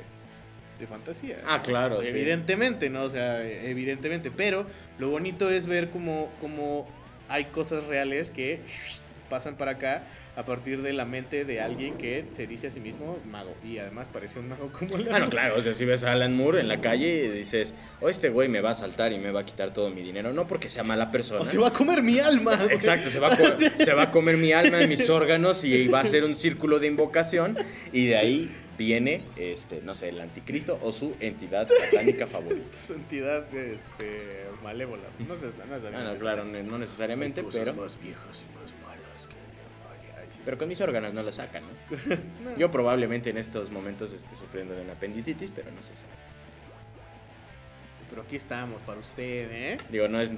de 0.80 0.88
fantasía. 0.88 1.38
Ah, 1.46 1.62
claro, 1.62 2.02
sí. 2.02 2.10
Evidentemente, 2.10 2.90
¿no? 2.90 3.04
O 3.04 3.10
sea, 3.10 3.44
evidentemente. 3.44 4.32
Pero 4.32 4.68
lo 5.00 5.10
bonito 5.10 5.50
es 5.50 5.68
ver 5.68 5.90
cómo, 5.90 6.32
cómo 6.40 6.88
hay 7.30 7.46
cosas 7.46 7.86
reales 7.88 8.32
que 8.32 8.60
pasan 9.30 9.56
para 9.56 9.72
acá 9.72 10.04
a 10.36 10.46
partir 10.46 10.82
de 10.82 10.94
la 10.94 11.06
mente 11.06 11.46
de 11.46 11.62
alguien 11.62 11.98
que 11.98 12.26
se 12.34 12.46
dice 12.46 12.68
a 12.68 12.72
sí 12.72 12.80
mismo 12.80 13.20
mago. 13.26 13.56
Y 13.64 13.80
además 13.80 14.08
parece 14.12 14.40
un 14.40 14.50
mago 14.50 14.72
como 14.80 14.98
la... 14.98 15.16
Ah, 15.16 15.20
no, 15.20 15.30
claro, 15.30 15.56
o 15.58 15.62
sea, 15.62 15.74
si 15.74 15.86
ves 15.86 16.04
a 16.04 16.12
Alan 16.12 16.36
Moore 16.36 16.60
en 16.60 16.68
la 16.68 16.82
calle 16.82 17.26
y 17.26 17.28
dices, 17.30 17.74
oh, 18.02 18.10
este 18.10 18.30
güey 18.30 18.48
me 18.48 18.62
va 18.62 18.72
a 18.72 18.76
saltar 18.76 19.12
y 19.14 19.20
me 19.20 19.32
va 19.32 19.42
a 19.42 19.46
quitar 19.46 19.74
todo 19.74 19.90
mi 19.90 20.02
dinero. 20.02 20.34
No 20.34 20.48
porque 20.48 20.70
sea 20.70 20.84
mala 20.84 21.12
persona. 21.12 21.42
O 21.42 21.46
se 21.46 21.58
va 21.58 21.68
a 21.68 21.74
comer 21.74 22.04
mi 22.04 22.20
alma. 22.20 22.56
güey. 22.56 22.68
Exacto, 22.74 23.10
se 23.10 23.20
va, 23.20 23.30
a 23.30 23.36
se 23.78 23.94
va 23.94 24.04
a 24.04 24.12
comer 24.12 24.38
mi 24.38 24.54
alma, 24.54 24.80
mis 24.88 25.10
órganos 25.10 25.64
y 25.64 25.88
va 25.88 26.02
a 26.02 26.06
ser 26.06 26.24
un 26.24 26.36
círculo 26.36 26.80
de 26.80 26.88
invocación 26.88 27.58
y 27.92 28.08
de 28.08 28.18
ahí 28.18 28.52
viene, 28.78 29.24
este, 29.36 29.82
no 29.82 29.96
sé, 29.96 30.10
el 30.10 30.22
anticristo 30.22 30.80
o 30.82 30.92
su 30.92 31.16
entidad 31.20 31.68
satánica 31.68 32.28
favorita. 32.28 32.76
Su 32.76 32.94
entidad 32.94 33.54
este, 33.56 34.46
malévola. 34.64 35.04
No 35.20 35.36
no. 35.36 35.98
Ah, 35.98 36.04
no, 36.04 36.16
claro, 36.16 36.46
no 36.46 36.62
no 36.64 36.78
necesariamente, 36.78 37.44
pero, 37.52 37.74
más 37.74 38.00
viejas 38.00 38.46
y 38.48 38.60
más 38.60 38.67
pero 40.48 40.58
con 40.58 40.70
mis 40.70 40.80
órganos 40.80 41.14
no 41.14 41.24
lo 41.24 41.32
sacan, 41.34 41.62
¿no? 42.42 42.56
Yo 42.56 42.72
probablemente 42.72 43.32
en 43.32 43.38
estos 43.38 43.70
momentos 43.70 44.14
esté 44.14 44.34
sufriendo 44.34 44.74
de 44.74 44.82
una 44.82 44.94
apendicitis, 44.94 45.52
pero 45.54 45.70
no 45.72 45.82
se 45.82 45.94
sabe. 45.94 46.14
Pero 48.10 48.22
aquí 48.22 48.38
estamos 48.38 48.82
para 48.84 48.98
usted, 48.98 49.52
¿eh? 49.52 49.78
Digo, 49.90 50.08
no 50.08 50.22
es 50.22 50.32
100% 50.32 50.38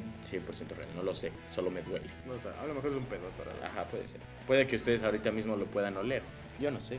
real, 0.76 0.90
no 0.96 1.04
lo 1.04 1.14
sé, 1.14 1.32
solo 1.48 1.70
me 1.70 1.84
duele. 1.84 2.08
O 2.28 2.40
sea, 2.40 2.60
a 2.60 2.66
lo 2.66 2.74
mejor 2.74 2.90
es 2.90 2.98
un 2.98 3.06
pedo 3.06 3.30
para 3.38 3.52
Ajá, 3.68 3.86
puede 3.86 4.08
ser. 4.08 4.20
Puede 4.48 4.66
que 4.66 4.78
ustedes 4.78 5.04
ahorita 5.04 5.32
mismo 5.32 5.56
lo 5.56 5.68
puedan 5.68 5.96
oler. 5.96 6.24
Yo 6.60 6.72
no 6.72 6.82
sé. 6.82 6.98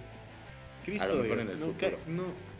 Cristo 0.85 1.03
a 1.03 1.09
lo 1.09 1.17
mejor 1.17 1.39
Dios, 1.39 1.49
en 1.49 1.53
el 1.55 1.59
no, 1.59 1.67
futuro. 1.67 1.99
no. 2.07 2.51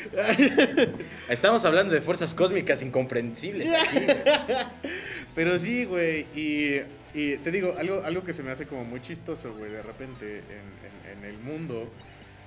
Estamos 1.28 1.66
hablando 1.66 1.92
de 1.92 2.00
fuerzas 2.00 2.32
cósmicas 2.32 2.80
incomprensibles. 2.80 3.68
aquí. 3.74 4.06
Pero 5.34 5.58
sí, 5.58 5.84
güey. 5.84 6.20
Y, 6.34 6.80
y 7.14 7.36
te 7.38 7.50
digo, 7.50 7.74
algo, 7.78 8.02
algo 8.04 8.24
que 8.24 8.32
se 8.32 8.42
me 8.42 8.50
hace 8.50 8.66
como 8.66 8.84
muy 8.84 9.00
chistoso, 9.00 9.52
güey, 9.54 9.70
de 9.70 9.82
repente 9.82 10.38
en, 10.38 11.12
en- 11.12 11.18
en 11.18 11.24
el 11.24 11.38
mundo 11.38 11.88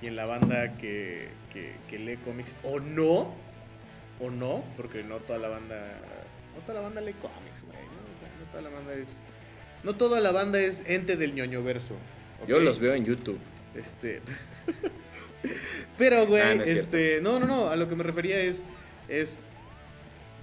y 0.01 0.07
en 0.07 0.15
la 0.15 0.25
banda 0.25 0.77
que, 0.77 1.27
que- 1.51 1.73
que 1.89 1.99
lee 1.99 2.17
cómics, 2.17 2.55
o 2.63 2.79
no, 2.79 3.33
o 4.19 4.29
no, 4.29 4.63
porque 4.77 5.03
no 5.03 5.17
toda 5.17 5.39
la 5.39 5.49
banda, 5.49 5.75
no 6.55 6.61
toda 6.61 6.75
la 6.75 6.81
banda 6.81 7.01
lee 7.01 7.13
cómics, 7.13 7.63
güey, 7.63 7.77
¿no? 7.77 8.15
O 8.15 8.19
sea, 8.19 8.29
no 8.39 8.45
toda 8.51 8.61
la 8.63 8.69
banda 8.69 8.93
es, 8.93 9.19
no 9.83 9.95
toda 9.95 10.19
la 10.21 10.31
banda 10.31 10.59
es 10.61 10.83
ente 10.87 11.17
del 11.17 11.35
ñoño 11.35 11.63
verso. 11.63 11.95
Yo 12.47 12.59
los 12.59 12.79
veo 12.79 12.93
en 12.93 13.05
YouTube. 13.05 13.39
Este. 13.75 14.21
Pero, 15.97 16.25
güey, 16.27 16.57
no 16.57 16.63
es 16.63 16.69
este. 16.69 17.19
No, 17.21 17.39
no, 17.39 17.45
no. 17.45 17.69
A 17.69 17.75
lo 17.75 17.87
que 17.89 17.95
me 17.95 18.03
refería 18.03 18.39
es. 18.39 18.63
Es. 19.07 19.39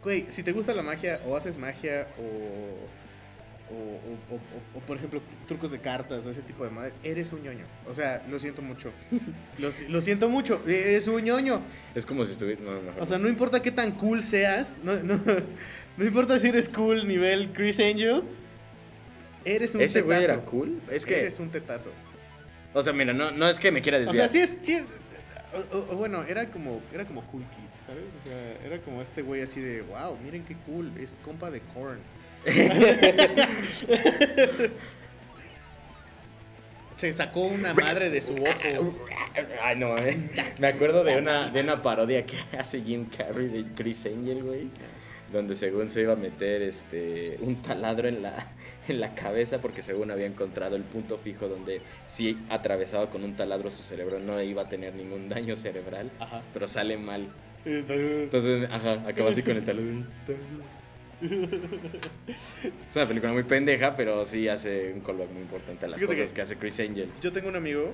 Güey, 0.02 0.26
si 0.28 0.42
te 0.42 0.52
gusta 0.52 0.74
la 0.74 0.82
magia, 0.82 1.20
o 1.26 1.36
haces 1.36 1.58
magia, 1.58 2.08
o. 2.18 2.88
O, 3.70 3.74
o- 3.74 4.34
o- 4.36 4.78
o, 4.78 4.80
por 4.80 4.96
ejemplo, 4.96 5.22
trucos 5.46 5.70
de 5.70 5.78
cartas 5.78 6.26
o 6.26 6.30
ese 6.30 6.42
tipo 6.42 6.64
de 6.64 6.70
madre, 6.70 6.92
eres 7.04 7.32
un 7.32 7.42
ñoño. 7.42 7.64
O 7.86 7.94
sea, 7.94 8.20
lo 8.28 8.38
siento 8.40 8.62
mucho. 8.62 8.90
Lo, 9.58 9.70
si- 9.70 9.86
lo 9.86 10.00
siento 10.00 10.28
mucho, 10.28 10.60
eres 10.66 11.06
un 11.06 11.22
ñoño. 11.22 11.62
Es 11.94 12.04
como 12.04 12.24
si 12.24 12.32
estuviera. 12.32 12.60
No, 12.62 12.80
mejor 12.82 13.00
O 13.02 13.06
sea, 13.06 13.18
no. 13.18 13.24
no 13.24 13.30
importa 13.30 13.62
qué 13.62 13.70
tan 13.70 13.92
cool 13.92 14.22
seas, 14.24 14.78
no, 14.82 14.96
no, 14.96 15.20
no 15.96 16.04
importa 16.04 16.38
si 16.40 16.48
eres 16.48 16.68
cool 16.68 17.06
nivel 17.06 17.52
Chris 17.52 17.78
Angel, 17.78 18.22
eres 19.44 19.74
un 19.74 19.82
Ese 19.82 20.02
güey 20.02 20.24
era 20.24 20.40
cool. 20.44 20.80
Es 20.90 21.06
que. 21.06 21.20
Eres 21.20 21.38
un 21.38 21.50
tetazo. 21.50 21.90
O 22.74 22.82
sea, 22.82 22.92
mira, 22.92 23.12
no, 23.12 23.30
no 23.30 23.48
es 23.48 23.58
que 23.58 23.70
me 23.72 23.82
quiera 23.82 23.98
O 23.98 24.00
desviar. 24.00 24.28
sea, 24.28 24.28
sí 24.28 24.38
es, 24.40 24.56
sí 24.64 24.72
es- 24.74 24.86
o- 25.72 25.76
o- 25.76 25.92
o 25.92 25.96
bueno, 25.96 26.22
era 26.24 26.46
como, 26.50 26.80
era 26.92 27.04
como 27.04 27.22
cool 27.26 27.42
kid, 27.42 27.86
¿sabes? 27.86 28.04
O 28.20 28.28
sea, 28.28 28.52
era 28.66 28.80
como 28.80 29.02
este 29.02 29.22
güey 29.22 29.42
así 29.42 29.60
de, 29.60 29.82
wow, 29.82 30.16
miren 30.22 30.44
qué 30.44 30.56
cool, 30.66 30.92
es 30.98 31.18
compa 31.24 31.50
de 31.50 31.60
corn. 31.74 31.98
Se 36.96 37.12
sacó 37.12 37.40
una 37.40 37.72
madre 37.74 38.10
de 38.10 38.20
su 38.20 38.34
ojo. 38.34 38.96
Ay, 39.62 39.76
no, 39.76 39.96
eh. 39.96 40.18
Me 40.60 40.66
acuerdo 40.68 41.02
de 41.02 41.16
una, 41.16 41.48
de 41.50 41.60
una 41.60 41.82
parodia 41.82 42.26
que 42.26 42.36
hace 42.58 42.82
Jim 42.82 43.06
Carrey 43.08 43.48
de 43.48 43.64
Chris 43.74 44.04
Angel, 44.06 44.42
güey. 44.42 44.68
Donde 45.32 45.54
según 45.54 45.88
se 45.88 46.02
iba 46.02 46.12
a 46.14 46.16
meter 46.16 46.60
este 46.62 47.36
un 47.40 47.62
taladro 47.62 48.08
en 48.08 48.20
la, 48.22 48.48
en 48.88 49.00
la 49.00 49.14
cabeza 49.14 49.60
porque 49.60 49.80
según 49.80 50.10
había 50.10 50.26
encontrado 50.26 50.74
el 50.74 50.82
punto 50.82 51.18
fijo 51.18 51.46
donde 51.46 51.80
si 52.08 52.36
atravesaba 52.48 53.10
con 53.10 53.22
un 53.22 53.36
taladro 53.36 53.70
su 53.70 53.84
cerebro 53.84 54.18
no 54.18 54.42
iba 54.42 54.62
a 54.62 54.68
tener 54.68 54.94
ningún 54.94 55.28
daño 55.28 55.54
cerebral, 55.54 56.10
Ajá. 56.18 56.42
pero 56.52 56.66
sale 56.66 56.96
mal. 56.96 57.28
Entonces, 57.64 58.68
ajá, 58.72 59.04
acaba 59.06 59.30
así 59.30 59.42
con 59.42 59.56
el 59.56 59.64
taladro. 59.64 59.90
Es 61.22 62.96
una 62.96 63.06
película 63.06 63.32
muy 63.32 63.42
pendeja, 63.44 63.94
pero 63.94 64.24
sí 64.24 64.48
hace 64.48 64.92
un 64.92 65.00
callback 65.00 65.30
muy 65.30 65.42
importante 65.42 65.86
a 65.86 65.88
las 65.88 66.00
Fíjate 66.00 66.16
cosas 66.16 66.30
que- 66.30 66.36
que 66.36 66.42
hace 66.42 66.56
Chris 66.56 66.80
Angel. 66.80 67.08
Yo 67.20 67.32
tengo 67.32 67.48
un 67.48 67.56
amigo, 67.56 67.92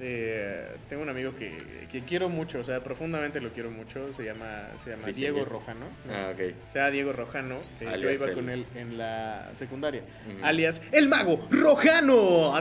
eh, 0.00 0.76
tengo 0.88 1.02
un 1.02 1.08
amigo 1.08 1.34
que, 1.34 1.56
que 1.90 2.02
quiero 2.04 2.28
mucho, 2.28 2.60
o 2.60 2.64
sea, 2.64 2.82
profundamente 2.84 3.40
lo 3.40 3.52
quiero 3.52 3.70
mucho, 3.70 4.12
se 4.12 4.24
llama, 4.24 4.68
se 4.76 4.90
llama 4.90 5.08
Diego 5.08 5.38
Angel. 5.38 5.50
Rojano. 5.50 5.86
¿no? 6.06 6.14
Ah, 6.14 6.30
ok. 6.34 6.40
O 6.66 6.70
sea, 6.70 6.90
Diego 6.90 7.12
Rojano, 7.12 7.56
eh, 7.80 7.86
yo 8.00 8.10
iba 8.10 8.26
el- 8.26 8.32
con 8.34 8.50
él 8.50 8.66
en 8.74 8.98
la 8.98 9.50
secundaria. 9.54 10.02
Alias 10.42 10.82
El 10.92 11.08
Mago 11.08 11.40
Rojano. 11.50 12.54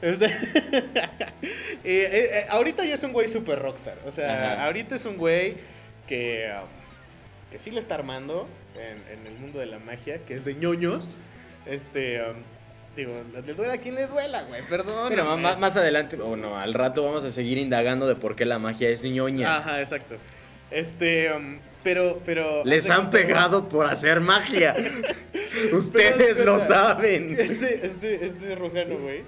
Este- 0.00 0.26
Eh, 1.84 2.08
eh, 2.12 2.30
eh, 2.40 2.46
ahorita 2.50 2.84
ya 2.84 2.94
es 2.94 3.02
un 3.04 3.12
güey 3.12 3.28
super 3.28 3.58
rockstar. 3.58 3.96
O 4.04 4.12
sea, 4.12 4.52
Ajá. 4.54 4.64
ahorita 4.66 4.96
es 4.96 5.06
un 5.06 5.16
güey 5.16 5.54
que, 6.06 6.50
um, 6.52 6.68
que 7.50 7.58
sí 7.58 7.70
le 7.70 7.78
está 7.78 7.94
armando 7.94 8.48
en, 8.74 9.18
en 9.18 9.26
el 9.26 9.38
mundo 9.38 9.58
de 9.58 9.66
la 9.66 9.78
magia, 9.78 10.24
que 10.24 10.34
es 10.34 10.44
de 10.44 10.54
ñoños. 10.54 11.08
Este, 11.66 12.22
um, 12.22 12.36
digo, 12.96 13.12
le 13.32 13.54
duela 13.54 13.74
a 13.74 13.78
quien 13.78 13.94
le 13.94 14.06
duela, 14.06 14.42
güey, 14.44 14.62
perdón. 14.66 15.10
Mira, 15.10 15.24
más, 15.36 15.58
más 15.58 15.76
adelante, 15.76 16.16
o 16.20 16.36
no, 16.36 16.58
al 16.58 16.74
rato 16.74 17.04
vamos 17.04 17.24
a 17.24 17.30
seguir 17.30 17.58
indagando 17.58 18.06
de 18.06 18.14
por 18.14 18.36
qué 18.36 18.44
la 18.44 18.58
magia 18.58 18.88
es 18.88 19.02
ñoña. 19.04 19.58
Ajá, 19.58 19.80
exacto. 19.80 20.16
Este, 20.70 21.32
um, 21.32 21.58
pero, 21.82 22.20
pero. 22.24 22.64
Les 22.64 22.90
han 22.90 23.10
pegado 23.10 23.68
por 23.68 23.86
hacer 23.86 24.20
magia. 24.20 24.74
Ustedes 25.72 26.36
Pero, 26.38 26.54
lo 26.54 26.58
saben. 26.58 27.34
Este, 27.38 27.86
este, 27.86 28.26
este 28.26 28.54
Rojano, 28.54 28.98
güey, 28.98 29.22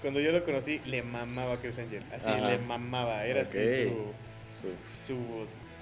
cuando 0.00 0.20
yo 0.20 0.32
lo 0.32 0.42
conocí, 0.44 0.80
le 0.86 1.02
mamaba 1.02 1.54
a 1.54 1.56
Chris 1.58 1.78
Angel. 1.78 2.02
Así, 2.14 2.30
Ajá. 2.30 2.50
le 2.50 2.58
mamaba. 2.58 3.24
Era 3.24 3.42
así 3.42 3.58
Su 3.68 4.12
su, 4.48 4.68
su, 5.06 5.16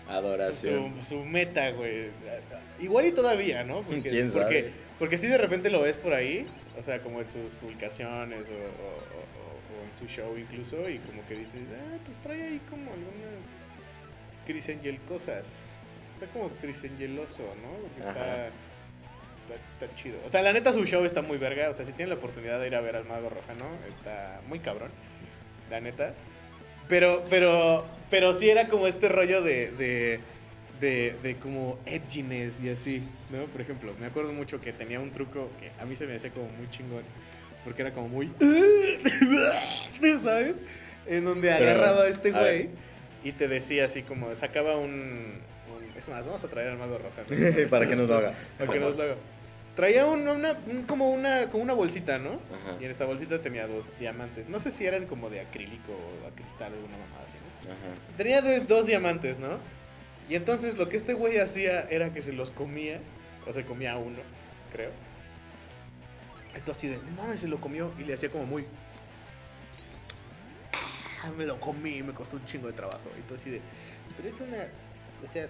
adoración. 0.09 0.93
su, 1.05 1.17
su 1.17 1.25
meta, 1.25 1.71
güey. 1.71 2.09
Igual 2.81 3.07
y 3.07 3.13
todavía, 3.13 3.65
¿no? 3.65 3.83
Porque, 3.83 4.03
¿Quién 4.11 4.31
sabe? 4.31 4.43
Porque, 4.45 4.71
porque 4.99 5.19
si 5.19 5.27
de 5.29 5.39
repente 5.39 5.71
lo 5.71 5.83
ves 5.83 5.97
por 5.97 6.13
ahí, 6.15 6.47
o 6.79 6.83
sea, 6.83 7.01
como 7.01 7.21
en 7.21 7.29
sus 7.29 7.55
publicaciones 7.57 8.49
o, 8.49 8.53
o- 8.53 8.57
o- 8.57 9.81
o 9.81 9.89
en 9.89 9.97
su 9.97 10.07
show 10.07 10.37
incluso, 10.39 10.89
y 10.89 10.99
como 10.99 11.27
que 11.27 11.35
dices, 11.37 11.63
ah, 11.73 11.99
pues 12.05 12.17
trae 12.19 12.43
ahí 12.43 12.61
como 12.71 12.93
algunas 12.93 13.45
Chris 14.47 14.69
Angel 14.69 14.99
cosas. 15.09 15.65
Está 16.13 16.27
como 16.27 16.49
Chris 16.61 16.85
Angeloso, 16.85 17.43
¿no? 17.63 17.71
Porque 17.89 18.01
está, 18.01 18.47
está, 18.47 19.85
está 19.87 19.97
chido. 19.97 20.19
O 20.25 20.29
sea, 20.29 20.43
la 20.43 20.53
neta 20.53 20.73
su 20.73 20.85
show 20.85 21.05
está 21.05 21.23
muy 21.23 21.39
verga. 21.39 21.71
O 21.71 21.73
sea, 21.73 21.85
si 21.85 21.93
tienen 21.93 22.11
la 22.11 22.17
oportunidad 22.17 22.61
de 22.61 22.67
ir 22.69 22.75
a 22.77 22.81
ver 22.81 22.97
al 22.97 23.05
Mago 23.05 23.31
Rojano, 23.31 23.67
está 23.89 24.41
muy 24.49 24.61
cabrón. 24.61 24.91
La 25.71 25.81
neta. 25.81 26.15
Pero, 26.89 27.25
pero, 27.31 27.85
pero 28.15 28.33
sí 28.33 28.49
era 28.49 28.69
como 28.69 28.87
este 28.87 29.09
rollo 29.09 29.43
de, 29.43 29.73
de, 29.73 30.21
de, 30.81 31.17
de 31.21 31.35
como 31.37 31.81
edginess 31.85 32.61
y 32.63 32.71
así, 32.71 33.03
¿no? 33.31 33.47
Por 33.47 33.61
ejemplo, 33.61 33.93
me 33.99 34.07
acuerdo 34.07 34.33
mucho 34.33 34.61
que 34.61 34.73
tenía 34.73 35.01
un 35.01 35.11
truco 35.11 35.51
que 35.59 35.73
a 35.83 35.85
mí 35.85 35.97
se 35.97 36.07
me 36.07 36.15
hacía 36.15 36.31
como 36.31 36.47
muy 36.51 36.71
chingón, 36.71 37.03
porque 37.65 37.83
era 37.83 37.91
como 37.93 38.07
muy... 38.09 38.31
¿Sabes? 40.23 40.59
En 41.09 41.25
donde 41.25 41.53
agarraba 41.53 42.03
a 42.05 42.09
este 42.09 42.31
güey 42.31 42.71
y 43.25 43.33
te 43.33 43.49
decía 43.49 43.87
así 43.87 44.03
como, 44.03 44.33
sacaba 44.37 44.77
un... 44.77 44.93
un- 44.93 45.99
es 45.99 46.09
más, 46.09 46.25
vamos 46.25 46.45
a 46.45 46.49
traer 46.49 46.69
al 46.69 46.79
mago 46.79 46.99
roja. 46.99 47.23
Para 47.69 47.89
que 47.89 47.97
nos 47.97 48.09
lo 48.09 48.17
haga. 48.17 48.35
Para 48.59 48.73
que 48.73 48.79
nos 48.79 48.97
lo 48.97 49.03
haga. 49.03 49.17
Traía 49.77 50.07
un- 50.07 50.29
una, 50.29 50.53
un- 50.67 50.85
como, 50.85 51.11
una, 51.11 51.51
como 51.51 51.63
una 51.65 51.75
bolsita, 51.75 52.19
¿no? 52.19 52.35
Ajá. 52.35 52.79
Y 52.81 52.85
en 52.85 52.91
esta 52.91 53.05
bolsita 53.07 53.41
tenía 53.43 53.67
dos 53.67 53.93
diamantes. 53.99 54.49
No 54.49 54.61
sé 54.61 54.71
si 54.71 54.87
eran 54.87 55.07
como 55.07 55.31
de 55.31 55.41
acrílico 55.41 55.93
o 55.93 56.29
a 56.29 56.31
cristal 56.35 56.73
o 56.75 56.79
una 56.79 56.97
mamada 56.97 57.25
así, 57.25 57.35
¿no? 57.67 57.73
Ajá. 57.73 58.17
Tenía 58.17 58.41
dos, 58.41 58.69
dos 58.69 58.87
diamantes, 58.87 59.39
¿no? 59.39 59.59
Y 60.29 60.37
entonces 60.37 60.77
lo 60.79 60.89
que 60.89 60.97
este 60.97 61.13
güey 61.15 61.39
hacía 61.39 61.81
era 61.91 62.13
que 62.13 62.23
se 62.23 62.33
los 62.33 62.51
comía, 62.53 63.01
o 63.47 63.53
se 63.53 63.65
comía 63.65 63.97
uno, 63.97 64.19
creo. 64.73 64.91
Esto 66.57 66.71
así 66.73 66.87
de, 66.89 66.99
mames, 67.17 67.41
se 67.41 67.49
lo 67.49 67.61
comió 67.61 67.93
y 67.99 68.05
le 68.05 68.15
hacía 68.15 68.31
como 68.31 68.47
muy... 68.47 68.65
"Ah, 71.23 71.31
me 71.37 71.45
lo 71.47 71.59
comí, 71.59 72.03
me 72.03 72.13
costó 72.13 72.37
un 72.37 72.45
chingo 72.45 72.69
de 72.69 72.75
trabajo. 72.75 73.11
Y 73.19 73.23
todo 73.23 73.35
así 73.35 73.51
de, 73.51 73.61
pero 74.17 74.29
es 74.29 74.41
una... 74.41 74.59
O 75.29 75.33
sea, 75.33 75.49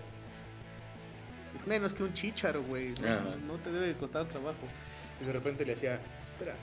es 1.54 1.66
menos 1.66 1.94
que 1.94 2.02
un 2.02 2.12
chícharo, 2.12 2.62
güey. 2.62 2.94
No, 3.46 3.54
te 3.56 3.70
debe 3.70 3.86
de 3.88 3.94
costar 3.94 4.26
trabajo. 4.26 4.58
Y 5.20 5.24
de 5.24 5.32
repente 5.32 5.64
le 5.64 5.72
hacía, 5.74 5.94
espera, 6.32 6.54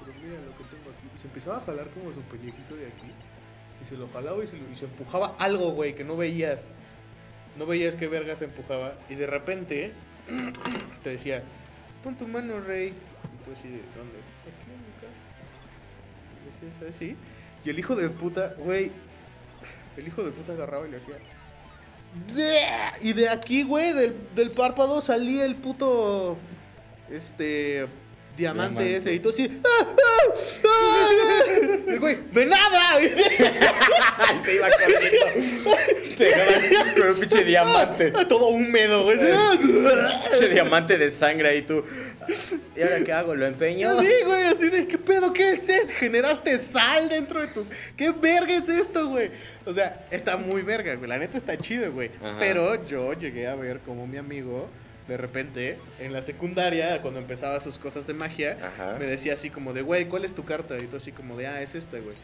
pero 0.00 0.12
mira 0.18 0.34
lo 0.40 0.56
que 0.58 0.64
tengo 0.74 0.90
aquí. 0.90 1.08
Y 1.14 1.18
se 1.18 1.26
empezaba 1.28 1.58
a 1.58 1.60
jalar 1.60 1.88
como 1.90 2.12
su 2.12 2.20
pellejito 2.22 2.74
de 2.76 2.86
aquí. 2.86 3.12
Y 3.80 3.84
se 3.84 3.96
lo 3.96 4.08
jalaba 4.08 4.42
y 4.42 4.46
se, 4.46 4.56
lo- 4.56 4.70
y 4.70 4.76
se 4.76 4.84
empujaba 4.86 5.36
algo, 5.38 5.70
güey, 5.72 5.94
que 5.94 6.04
no 6.04 6.16
veías. 6.16 6.68
No 7.56 7.66
veías 7.66 7.94
qué 7.96 8.08
verga 8.08 8.34
se 8.36 8.46
empujaba. 8.46 8.94
Y 9.08 9.14
de 9.14 9.26
repente 9.26 9.92
te 11.02 11.10
decía, 11.10 11.42
pon 12.02 12.16
tu 12.16 12.26
mano, 12.26 12.60
rey. 12.60 12.88
Y 12.88 13.44
tú 13.44 13.52
así 13.52 13.68
de, 13.68 13.82
¿dónde? 13.96 14.18
Aquí 14.42 14.70
en 14.70 14.80
mi 14.80 14.92
cara. 15.00 15.12
Y 16.42 16.64
decías 16.64 16.88
así. 16.88 17.16
Y 17.64 17.70
el 17.70 17.78
hijo 17.78 17.94
de 17.94 18.08
puta, 18.08 18.54
güey. 18.58 18.90
El 19.96 20.06
hijo 20.08 20.22
de 20.24 20.32
puta 20.32 20.52
agarraba 20.52 20.88
y 20.88 20.90
le 20.90 20.96
hacía. 20.96 21.16
Y 23.00 23.12
de 23.12 23.28
aquí, 23.28 23.62
güey, 23.62 23.92
del, 23.92 24.16
del 24.34 24.50
párpado 24.50 25.00
salía 25.00 25.44
el 25.44 25.56
puto. 25.56 26.36
Este. 27.10 27.88
Diamante, 28.36 28.82
Diamante. 28.82 28.96
ese. 28.96 29.14
Y 29.14 29.20
tú 29.20 29.28
así. 29.30 29.60
"Ah, 29.64 29.68
ah, 29.86 29.94
ah". 30.64 31.08
Y 31.86 31.90
el 31.90 32.00
güey, 32.00 32.18
¡de 32.32 32.46
nada! 32.46 33.00
Y 33.02 34.44
se 34.44 34.54
iba 34.54 34.68
corriendo. 34.70 35.26
Te 36.16 36.24
dejaban 36.24 36.94
con 36.94 37.08
un 37.10 37.20
pinche 37.20 37.44
diamante. 37.44 38.10
Todo 38.28 38.48
húmedo, 38.48 39.04
güey. 39.04 39.18
Pinche 39.58 40.48
diamante 40.48 40.96
de 40.98 41.10
sangre 41.10 41.48
ahí 41.48 41.62
tú. 41.62 41.84
¿Y 42.76 42.82
ahora 42.82 43.02
qué 43.04 43.12
hago? 43.12 43.34
¿Lo 43.34 43.46
empeño? 43.46 44.00
Sí, 44.00 44.08
güey, 44.24 44.44
así 44.44 44.68
de, 44.70 44.86
¿qué 44.86 44.96
pedo? 44.98 45.32
¿Qué 45.32 45.52
es 45.54 45.68
esto? 45.68 45.94
Generaste 45.98 46.58
sal 46.58 47.08
dentro 47.08 47.40
de 47.40 47.48
tu... 47.48 47.66
¿Qué 47.96 48.10
verga 48.12 48.54
es 48.56 48.68
esto, 48.68 49.08
güey? 49.08 49.30
O 49.66 49.72
sea, 49.72 50.06
está 50.10 50.36
muy 50.36 50.62
verga, 50.62 50.94
güey. 50.94 51.08
La 51.08 51.18
neta 51.18 51.36
está 51.36 51.56
chido, 51.58 51.90
güey. 51.92 52.10
Ajá. 52.22 52.36
Pero 52.38 52.84
yo 52.86 53.12
llegué 53.14 53.48
a 53.48 53.54
ver 53.56 53.80
como 53.80 54.06
mi 54.06 54.18
amigo, 54.18 54.68
de 55.08 55.16
repente, 55.16 55.78
en 56.00 56.12
la 56.12 56.22
secundaria, 56.22 57.02
cuando 57.02 57.18
empezaba 57.20 57.58
sus 57.60 57.78
cosas 57.78 58.06
de 58.06 58.14
magia, 58.14 58.56
Ajá. 58.62 58.96
me 58.98 59.06
decía 59.06 59.34
así 59.34 59.50
como 59.50 59.72
de, 59.72 59.82
güey, 59.82 60.06
¿cuál 60.06 60.24
es 60.24 60.32
tu 60.34 60.44
carta? 60.44 60.76
Y 60.76 60.86
tú 60.86 60.96
así 60.96 61.12
como 61.12 61.36
de, 61.36 61.46
ah, 61.48 61.60
es 61.62 61.74
esta, 61.74 61.98
güey. 61.98 62.16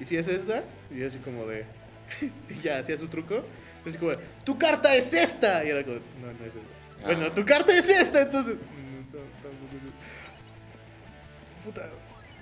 ¿Y 0.00 0.04
si 0.04 0.16
es 0.16 0.28
esta? 0.28 0.62
Y 0.90 0.98
yo 1.00 1.06
así 1.06 1.18
como 1.18 1.46
de... 1.46 1.64
y 2.50 2.60
ya, 2.62 2.78
hacía 2.78 2.96
su 2.96 3.08
truco. 3.08 3.44
Y 3.84 3.88
así 3.88 3.98
como 3.98 4.12
de, 4.12 4.18
tu 4.44 4.58
carta 4.58 4.94
es 4.94 5.12
esta. 5.12 5.64
Y 5.64 5.68
era 5.70 5.82
como, 5.84 5.96
no, 5.96 6.26
no 6.26 6.44
es 6.44 6.54
esta. 6.54 6.60
Ah. 7.02 7.06
Bueno, 7.06 7.32
tu 7.32 7.44
carta 7.44 7.76
es 7.76 7.88
esta, 7.88 8.22
entonces... 8.22 8.54
"Mm, 8.54 9.14
no, 9.14 9.20
tampoco 9.42 9.76
es 9.76 9.82
esta". 9.84 11.64
Puta, 11.64 11.90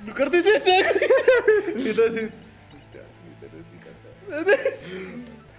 tu 0.07 0.15
carta 0.15 0.37
es 0.39 0.45
esta. 0.47 0.73
y 1.77 1.89
entonces... 1.89 2.31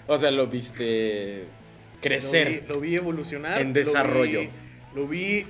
O 0.08 0.18
sea, 0.18 0.32
lo 0.32 0.48
viste 0.48 1.46
crecer. 2.10 2.48
Lo 2.48 2.54
vi, 2.54 2.74
lo 2.74 2.80
vi 2.82 2.96
evolucionar. 2.96 3.60
En 3.62 3.68
lo 3.70 3.74
vi- 3.74 3.80
desarrollo. 3.80 4.42
Lo 4.94 5.08
vi, 5.08 5.46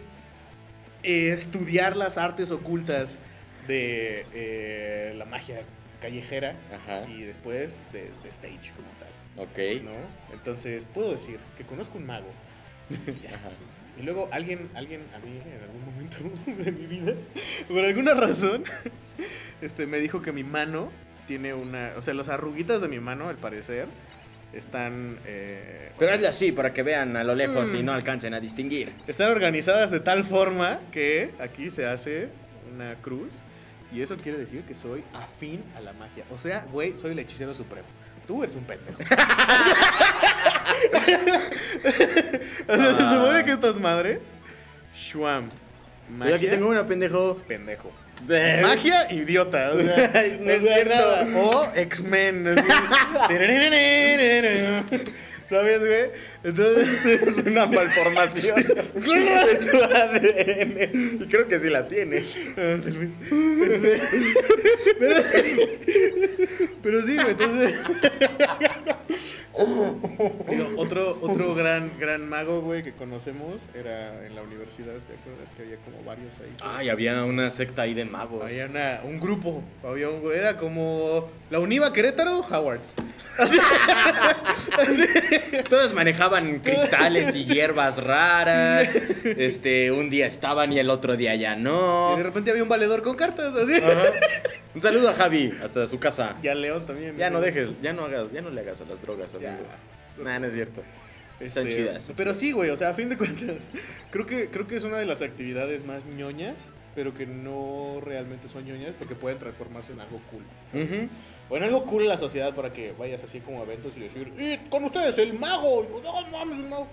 eh, 1.03 1.31
estudiar 1.31 1.95
las 1.97 2.17
artes 2.17 2.51
ocultas 2.51 3.19
de 3.67 4.25
eh, 4.33 5.13
la 5.17 5.25
magia 5.25 5.59
callejera 6.01 6.55
Ajá. 6.73 7.05
y 7.09 7.21
después 7.23 7.79
de, 7.93 8.11
de 8.23 8.29
stage 8.29 8.71
como 8.75 8.87
tal. 8.99 9.09
Ok. 9.47 9.83
¿no? 9.83 9.91
Entonces 10.33 10.85
puedo 10.93 11.11
decir 11.11 11.39
que 11.57 11.63
conozco 11.63 11.97
un 11.97 12.05
mago. 12.05 12.27
Ajá. 13.27 13.49
Y 13.99 14.03
luego 14.03 14.27
alguien, 14.31 14.69
alguien 14.75 15.01
a 15.15 15.19
mí 15.19 15.39
en 15.45 15.61
algún 15.63 15.85
momento 15.85 16.17
de 16.63 16.71
mi 16.71 16.85
vida, 16.85 17.13
por 17.67 17.85
alguna 17.85 18.13
razón, 18.13 18.63
este, 19.61 19.85
me 19.87 19.99
dijo 19.99 20.21
que 20.21 20.31
mi 20.31 20.43
mano 20.43 20.91
tiene 21.27 21.53
una, 21.53 21.93
o 21.97 22.01
sea, 22.01 22.13
las 22.13 22.27
arruguitas 22.29 22.81
de 22.81 22.87
mi 22.87 22.99
mano, 22.99 23.29
al 23.29 23.37
parecer, 23.37 23.87
están, 24.55 25.19
eh, 25.25 25.91
Pero 25.99 26.13
hazle 26.13 26.27
así 26.27 26.51
para 26.51 26.73
que 26.73 26.81
vean 26.83 27.15
a 27.17 27.23
lo 27.23 27.35
lejos 27.35 27.73
y 27.73 27.77
Mm. 27.83 27.85
no 27.85 27.93
alcancen 27.93 28.33
a 28.33 28.39
distinguir. 28.39 28.93
están 29.07 29.29
organizadas 29.31 29.91
de 29.91 29.99
tal 29.99 30.23
forma 30.23 30.79
que 30.91 31.31
aquí 31.39 31.69
se 31.71 31.85
hace 31.85 32.29
una 32.73 32.95
cruz 32.95 33.41
y 33.91 34.01
eso 34.01 34.17
quiere 34.17 34.37
decir 34.37 34.63
que 34.63 34.73
soy 34.75 35.03
afín 35.13 35.63
a 35.75 35.79
la 35.81 35.93
magia. 35.93 36.23
O 36.31 36.37
sea, 36.37 36.65
güey, 36.71 36.97
soy 36.97 37.11
el 37.11 37.19
hechicero 37.19 37.53
supremo. 37.53 37.87
Tú 38.27 38.41
eres 38.43 38.55
un 38.55 38.63
pendejo. 38.63 38.97
o 42.67 42.75
sea, 42.75 42.95
se 42.95 43.15
supone 43.15 43.45
que 43.45 43.51
estas 43.51 43.75
madres, 43.79 44.19
Schwam, 44.95 45.49
Yo 46.27 46.35
aquí 46.35 46.47
tengo 46.47 46.67
una, 46.69 46.85
pendejo. 46.85 47.39
pendejo. 47.47 47.91
De- 48.21 48.61
Magia, 48.61 49.11
idiota. 49.11 49.71
O 49.73 49.79
sea, 49.79 49.95
No 50.39 50.51
es 50.51 50.61
cierto. 50.61 50.93
O 51.37 51.71
X-Men. 51.75 52.47
así. 52.57 52.67
¿Sabes, 55.47 55.79
güey? 55.79 56.09
Entonces 56.45 57.05
Es 57.05 57.37
una 57.45 57.65
malformación 57.65 58.55
de 58.63 59.55
tu 59.71 59.83
ADN. 59.83 61.21
Y 61.23 61.27
creo 61.27 61.47
que 61.47 61.59
sí 61.59 61.69
la 61.69 61.87
tiene. 61.87 62.23
Ah, 62.57 62.77
tal 62.83 62.97
vez. 62.97 63.09
Este, 63.61 63.99
pero, 64.99 65.15
pero 66.83 67.01
sí, 67.01 67.15
güey, 67.15 67.29
entonces. 67.31 67.79
Otro, 70.77 71.17
otro 71.21 71.55
gran, 71.55 71.89
gran 71.97 72.27
mago, 72.27 72.59
güey, 72.61 72.83
que 72.83 72.91
conocemos 72.91 73.61
era 73.73 74.25
en 74.27 74.35
la 74.35 74.41
universidad, 74.41 74.91
¿te 75.07 75.13
acuerdas? 75.13 75.49
Que 75.55 75.61
había 75.63 75.77
como 75.77 76.03
varios 76.03 76.37
ahí. 76.39 76.53
Ay, 76.61 76.89
había 76.89 77.23
una 77.23 77.49
secta 77.49 77.83
ahí 77.83 77.93
de 77.93 78.03
magos. 78.03 78.43
Había 78.43 78.65
una- 78.65 78.99
un 79.05 79.21
grupo, 79.21 79.63
había 79.83 80.09
un, 80.09 80.29
era 80.33 80.57
como 80.57 81.29
la 81.49 81.59
Univa 81.59 81.93
Querétaro, 81.93 82.39
Howards. 82.41 82.95
Todos 85.69 85.93
manejaban 85.93 86.34
cristales 86.59 87.35
y 87.35 87.45
hierbas 87.45 88.01
raras. 88.03 88.89
Este, 89.25 89.91
un 89.91 90.09
día 90.09 90.27
estaban 90.27 90.71
y 90.71 90.77
el 90.79 90.89
otro 90.89 91.17
día 91.17 91.33
ya 91.35 91.55
Y 91.57 91.61
no. 91.61 92.15
de 92.15 92.23
repente 92.23 92.51
había 92.51 92.61
un 92.63 92.69
valedor 92.69 93.01
con 93.01 93.15
cartas, 93.15 93.53
así. 93.55 93.73
Ajá. 93.75 94.03
Un 94.75 94.81
saludo 94.81 95.09
a 95.09 95.13
Javi, 95.13 95.51
hasta 95.63 95.87
su 95.87 95.99
casa. 95.99 96.35
Y 96.43 96.47
a 96.47 96.55
León 96.55 96.85
también. 96.85 97.17
Ya 97.17 97.29
no 97.29 97.41
dejes, 97.41 97.69
ya 97.81 97.93
no 97.93 98.05
hagas, 98.05 98.31
ya 98.31 98.41
no 98.41 98.49
le 98.51 98.61
hagas 98.61 98.81
a 98.81 98.85
las 98.85 99.01
drogas, 99.01 99.33
amigo. 99.33 99.51
Nah, 100.23 100.39
no 100.39 100.47
es 100.47 100.53
cierto. 100.53 100.83
Están 101.39 101.67
Este, 101.67 101.81
chidas. 101.83 102.11
Pero 102.15 102.33
sí, 102.33 102.51
güey, 102.51 102.69
o 102.69 102.75
sea, 102.75 102.89
a 102.89 102.93
fin 102.93 103.09
de 103.09 103.17
cuentas, 103.17 103.67
creo 104.11 104.25
que, 104.25 104.47
creo 104.49 104.67
que 104.67 104.75
es 104.77 104.83
una 104.83 104.97
de 104.97 105.05
las 105.05 105.21
actividades 105.21 105.83
más 105.85 106.05
ñoñas, 106.05 106.67
pero 106.95 107.13
que 107.13 107.25
no 107.25 107.99
realmente 108.01 108.47
son 108.47 108.65
ñoñas 108.65 108.93
porque 108.97 109.13
pueden 109.15 109.37
transformarse 109.37 109.93
en 109.93 109.99
algo 109.99 110.19
cool. 110.31 110.43
¿sabes? 110.71 110.89
Ujú. 110.91 111.09
O 111.49 111.57
en 111.57 111.63
algo 111.63 111.85
cool 111.85 112.03
en 112.03 112.09
la 112.09 112.17
sociedad 112.17 112.55
para 112.55 112.73
que 112.73 112.93
vayas 112.93 113.23
así 113.23 113.39
como 113.41 113.59
a 113.59 113.63
eventos 113.63 113.93
y 113.97 113.99
decir, 113.99 114.33
"Y 114.39 114.57
con 114.69 114.83
ustedes, 114.85 115.17
el 115.19 115.33
mago! 115.37 115.83
Y, 115.83 116.01
No, 116.03 116.13
mames, 116.31 116.53
el 116.59 116.69
mago. 116.69 116.87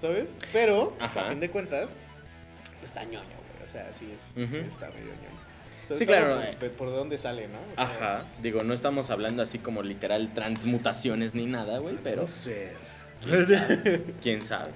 ¿Sabes? 0.00 0.34
Pero, 0.52 0.96
Ajá. 0.98 1.26
a 1.26 1.28
fin 1.30 1.40
de 1.40 1.50
cuentas, 1.50 1.96
pues 2.80 2.84
está 2.90 3.04
ñoño, 3.04 3.20
güey. 3.22 3.68
O 3.68 3.72
sea, 3.72 3.92
sí 3.92 4.10
es, 4.12 4.48
sí 4.48 4.56
está 4.66 4.88
medio 4.88 5.06
ñoño. 5.06 5.96
Sí, 5.96 6.04
claro, 6.04 6.40
Por, 6.58 6.70
por 6.72 6.90
dónde 6.90 7.16
sale, 7.16 7.46
¿no? 7.46 7.58
O 7.60 7.74
sea, 7.76 7.84
Ajá. 7.84 8.24
Digo, 8.42 8.64
no 8.64 8.74
estamos 8.74 9.10
hablando 9.10 9.42
así 9.42 9.58
como 9.60 9.82
literal 9.84 10.32
transmutaciones 10.34 11.34
ni 11.36 11.46
nada, 11.46 11.78
güey, 11.78 11.96
pero 12.02 12.22
No 12.22 12.26
sé. 12.26 12.72
¿quién 13.22 13.46
sabe? 13.46 14.04
¿Quién 14.20 14.42
sabe? 14.42 14.70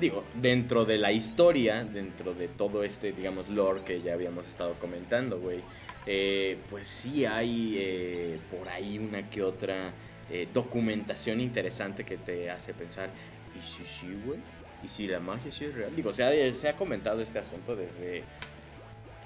Digo, 0.00 0.22
dentro 0.34 0.84
de 0.84 0.96
la 0.96 1.10
historia, 1.10 1.82
dentro 1.82 2.32
de 2.32 2.46
todo 2.46 2.84
este, 2.84 3.10
digamos, 3.12 3.48
lore 3.48 3.82
que 3.82 4.00
ya 4.00 4.12
habíamos 4.12 4.46
estado 4.46 4.74
comentando, 4.74 5.40
güey, 5.40 5.60
eh, 6.06 6.56
pues 6.70 6.86
sí 6.86 7.24
hay 7.24 7.74
eh, 7.78 8.38
por 8.48 8.68
ahí 8.68 8.98
una 8.98 9.28
que 9.28 9.42
otra 9.42 9.92
eh, 10.30 10.46
documentación 10.54 11.40
interesante 11.40 12.04
que 12.04 12.16
te 12.16 12.48
hace 12.48 12.74
pensar, 12.74 13.10
¿y 13.58 13.66
si 13.66 13.84
sí, 13.84 14.16
güey? 14.24 14.38
¿Y 14.84 14.88
si 14.88 15.08
la 15.08 15.18
magia 15.18 15.50
sí 15.50 15.64
es 15.64 15.74
real? 15.74 15.94
Digo, 15.96 16.12
se 16.12 16.22
ha, 16.22 16.52
se 16.52 16.68
ha 16.68 16.76
comentado 16.76 17.20
este 17.20 17.40
asunto 17.40 17.74
desde... 17.74 18.22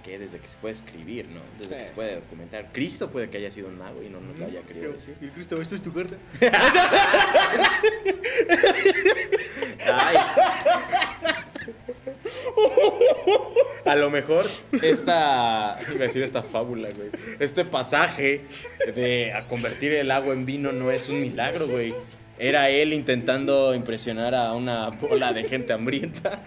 que 0.03 0.19
Desde 0.19 0.39
que 0.39 0.49
se 0.49 0.57
puede 0.59 0.75
escribir, 0.75 1.27
¿no? 1.29 1.41
Desde 1.59 1.79
que 1.79 1.85
se 1.85 1.93
puede 1.93 2.17
documentar. 2.17 2.73
Cristo 2.73 3.11
puede 3.11 3.31
que 3.31 3.39
haya 3.39 3.51
sido 3.51 3.69
un 3.69 3.79
mago 3.79 4.03
y 4.03 4.09
no 4.09 4.21
nos 4.21 4.39
lo 4.39 4.47
haya 4.47 4.63
querido 4.63 4.93
decir. 4.93 5.17
Y 5.21 5.29
Cristo, 5.29 5.61
esto 5.61 5.75
es 5.75 5.83
tu 5.83 5.93
carta. 5.93 6.17
Ay. 9.93 10.17
A 13.85 13.95
lo 13.97 14.11
mejor 14.11 14.47
esta, 14.81 15.79
iba 15.93 16.05
a 16.05 16.07
decir 16.07 16.23
esta 16.23 16.43
fábula, 16.43 16.91
güey. 16.91 17.11
Este 17.41 17.65
pasaje 17.65 18.43
de 18.95 19.33
a 19.33 19.47
convertir 19.49 19.93
el 19.93 20.11
agua 20.11 20.35
en 20.35 20.47
vino 20.47 20.73
no 20.73 20.91
es 20.91 21.09
un 21.09 21.21
milagro, 21.21 21.67
güey. 21.67 21.95
Era 22.39 22.71
él 22.71 22.93
intentando 22.93 23.75
impresionar 23.75 24.35
a 24.35 24.55
una 24.55 24.91
bola 24.91 25.33
de 25.33 25.45
gente 25.45 25.73
hambrienta. 25.73 26.43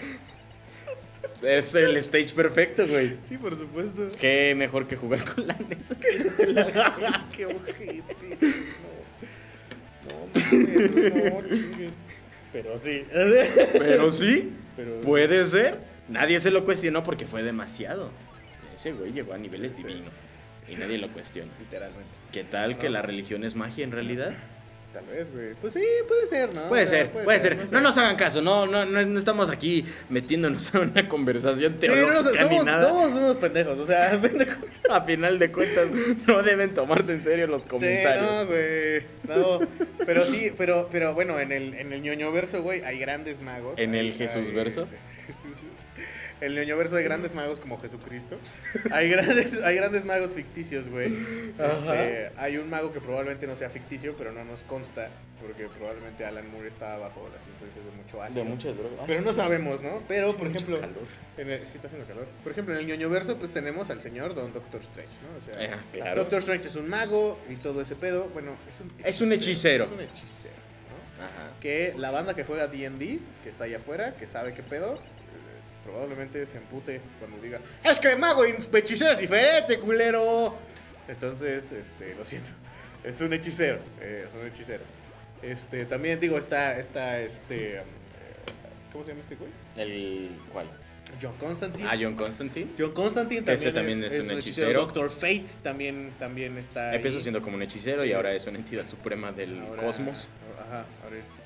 Es 1.45 1.75
el 1.75 1.95
stage 1.97 2.34
perfecto, 2.36 2.88
güey. 2.88 3.17
Sí, 3.27 3.38
por 3.38 3.58
supuesto. 3.58 4.08
Qué 4.19 4.53
mejor 4.55 4.88
que 4.88 4.95
jugar 4.95 5.23
con 5.34 5.47
la 5.47 5.55
NES. 5.69 5.89
Qué 7.36 7.45
ojete. 7.45 8.03
No, 10.08 10.15
no, 10.25 10.31
mames, 10.31 11.13
no, 11.13 11.41
chingue. 11.55 11.89
Pero 12.53 12.77
sí. 12.77 13.05
Pero 13.73 14.12
sí, 14.12 14.53
Pero- 14.75 15.01
puede 15.01 15.45
ser. 15.47 15.79
Nadie 16.08 16.39
se 16.39 16.51
lo 16.51 16.63
cuestionó 16.65 17.03
porque 17.03 17.25
fue 17.25 17.41
demasiado. 17.43 18.12
Ese 18.73 18.91
güey 18.93 19.12
llegó 19.12 19.34
a 19.34 19.38
niveles 19.38 19.73
Sí. 19.75 19.84
divinos. 19.84 20.13
Y 20.67 20.75
nadie 20.77 20.97
lo 20.97 21.10
cuestiona. 21.10 21.51
Literalmente. 21.60 22.10
¿Qué 22.31 22.43
tal 22.43 22.77
que 22.77 22.89
la 22.89 23.01
religión 23.01 23.43
es 23.43 23.55
magia 23.55 23.84
en 23.84 23.91
realidad? 23.91 24.34
Tal 24.95 25.05
vez, 25.08 25.29
güey. 25.29 25.55
Pues 25.60 25.73
sí, 25.73 25.84
puede 26.08 26.25
ser, 26.25 26.53
¿no? 26.53 26.69
Puede 26.69 26.84
O 26.84 26.88
sea, 26.88 26.99
ser, 26.99 27.10
puede 27.12 27.38
ser. 27.41 27.67
sé. 27.67 27.73
No 27.75 27.81
nos 27.81 27.97
hagan 27.97 28.15
caso, 28.15 28.41
no, 28.41 28.65
no, 28.65 28.86
no, 28.86 29.05
no 29.05 29.19
estamos 29.19 29.49
aquí 29.49 29.84
metiénnos 30.10 30.73
en 30.75 30.91
una 30.91 31.08
conversación 31.10 31.75
Sí, 31.81 31.88
no, 31.89 31.93
teológica 31.95 32.43
ni 32.45 32.49
somos, 32.51 32.65
nada. 32.65 32.88
somos 32.88 33.12
unos 33.12 33.36
pendejos, 33.38 33.77
o 33.77 33.84
sea, 33.86 34.17
pendejos. 34.21 34.63
A 34.89 35.01
final 35.01 35.38
de 35.38 35.51
cuentas, 35.51 35.88
no 36.25 36.41
deben 36.43 36.73
tomarse 36.73 37.12
en 37.12 37.21
serio 37.21 37.45
los 37.47 37.65
comentarios. 37.65 38.25
Sí, 38.25 38.36
no, 38.36 38.45
güey. 38.45 39.03
No, 39.27 39.60
pero 40.05 40.25
sí, 40.25 40.51
pero, 40.58 40.88
pero 40.89 41.13
bueno, 41.13 41.39
en 41.41 41.51
el, 41.51 41.73
en 41.73 41.91
el 41.91 42.01
ñoño 42.01 42.31
verso, 42.31 42.62
güey, 42.63 42.81
hay 42.84 42.97
grandes 42.97 43.41
magos. 43.41 43.77
¿En 43.77 43.93
Hay- 43.95 43.99
el 43.99 44.13
Jesús 44.17 44.53
verso? 44.53 44.88
Jesús. 45.27 45.43
En 45.97 46.24
el 46.41 46.55
ñoño 46.55 46.77
verso 46.77 46.97
hay 46.97 47.03
grandes 47.03 47.33
magos 47.35 47.59
como 47.59 47.79
Jesucristo. 47.79 48.37
Hay 48.91 49.09
grandes, 49.09 49.59
hay 49.63 49.75
grandes 49.75 50.05
magos 50.05 50.33
ficticios, 50.33 50.89
güey. 50.89 51.13
Este, 51.57 52.31
hay 52.37 52.57
un 52.57 52.69
mago 52.69 52.91
que 52.91 52.99
probablemente 52.99 53.47
no 53.47 53.55
sea 53.55 53.69
ficticio, 53.69 54.15
pero 54.17 54.31
no 54.31 54.43
nos 54.43 54.63
consta, 54.63 55.09
porque 55.41 55.67
probablemente 55.67 56.25
Alan 56.25 56.49
Moore 56.51 56.67
estaba 56.67 56.97
bajo 56.97 57.29
las 57.33 57.45
influencias 57.47 57.85
de 57.85 57.91
mucho 57.91 58.21
ácido. 58.21 58.43
De 58.43 58.49
muchas 58.49 58.77
drogas. 58.77 59.03
Pero 59.07 59.21
no 59.21 59.33
sabemos, 59.33 59.81
¿no? 59.81 60.01
Pero, 60.07 60.35
por 60.35 60.47
ejemplo, 60.47 60.79
calor. 60.79 60.95
en 61.37 61.49
el- 61.49 61.61
es 61.61 61.71
que 61.71 61.77
está 61.77 61.87
haciendo 61.87 62.07
calor. 62.07 62.27
Por 62.43 62.51
ejemplo, 62.51 62.73
en 62.73 62.81
el 62.81 62.87
ñoño 62.87 63.09
verso, 63.09 63.37
pues 63.37 63.51
tenemos 63.51 63.89
al 63.89 64.01
señor 64.01 64.35
Don 64.35 64.51
Doctor 64.53 64.81
Strange, 64.81 65.11
¿no? 65.23 65.37
O 65.39 65.41
sea, 65.55 65.63
Eh, 65.63 65.77
claro. 65.93 66.21
Doctor 66.21 66.39
Strange 66.39 66.67
es 66.67 66.75
un 66.75 66.89
mago 66.89 67.39
y 67.49 67.55
todo 67.55 67.81
ese 67.81 67.95
pedo. 67.95 68.29
Bueno, 68.33 68.55
es 68.67 68.79
un 68.81 68.91
Es 69.03 69.21
un 69.21 69.31
hechicero. 69.31 69.85
Es 69.85 69.91
un 69.91 70.01
hechicero, 70.01 70.53
¿no? 71.17 71.23
Ajá. 71.23 71.53
Que 71.61 71.93
la 71.97 72.11
banda 72.11 72.33
que 72.35 72.43
juega 72.43 72.67
DD, 72.67 73.19
que 73.43 73.49
está 73.49 73.63
allá 73.63 73.77
afuera, 73.77 74.15
que 74.17 74.25
sabe 74.25 74.53
qué 74.53 74.61
pedo, 74.63 74.99
probablemente 75.85 76.45
se 76.45 76.57
empute 76.57 76.99
cuando 77.19 77.37
diga: 77.41 77.59
Es 77.83 77.99
que 77.99 78.15
mago 78.17 78.45
y 78.45 78.55
hechicero 78.73 79.11
es 79.13 79.19
diferente, 79.19 79.77
culero. 79.79 80.55
Entonces, 81.07 81.71
este, 81.71 82.15
lo 82.15 82.25
siento. 82.25 82.51
Es 83.03 83.21
un 83.21 83.31
hechicero. 83.33 83.79
eh, 84.01 84.25
es 84.27 84.33
un 84.41 84.47
hechicero. 84.47 84.83
Este, 85.41 85.85
también 85.85 86.19
digo, 86.19 86.37
está, 86.37 86.77
está, 86.79 87.19
este. 87.21 87.75
eh, 87.77 87.81
¿Cómo 88.91 89.03
se 89.03 89.11
llama 89.11 89.21
este 89.21 89.35
güey? 89.35 89.51
El. 89.77 90.31
¿Cuál? 90.51 90.65
John 91.21 91.35
Constantine. 91.37 91.87
Ah, 91.87 91.95
John 92.01 92.15
Constantine. 92.15 92.71
John 92.77 92.91
Constantine 92.91 93.41
también, 93.43 93.57
ese 93.59 93.71
también 93.71 94.03
es 94.03 94.27
un 94.27 94.39
hechicero. 94.39 94.79
Doctor 94.81 95.09
Fate 95.11 95.45
también, 95.61 96.13
también 96.17 96.57
está. 96.57 96.95
Empezó 96.95 97.19
siendo 97.19 97.41
como 97.43 97.57
un 97.57 97.61
hechicero 97.61 98.03
y 98.03 98.11
ahora 98.13 98.33
es 98.33 98.47
una 98.47 98.57
entidad 98.57 98.87
suprema 98.87 99.31
del 99.31 99.59
Ahora- 99.61 99.83
cosmos. 99.83 100.27
Ajá, 100.59 100.85
ahora 101.03 101.17
es. 101.19 101.45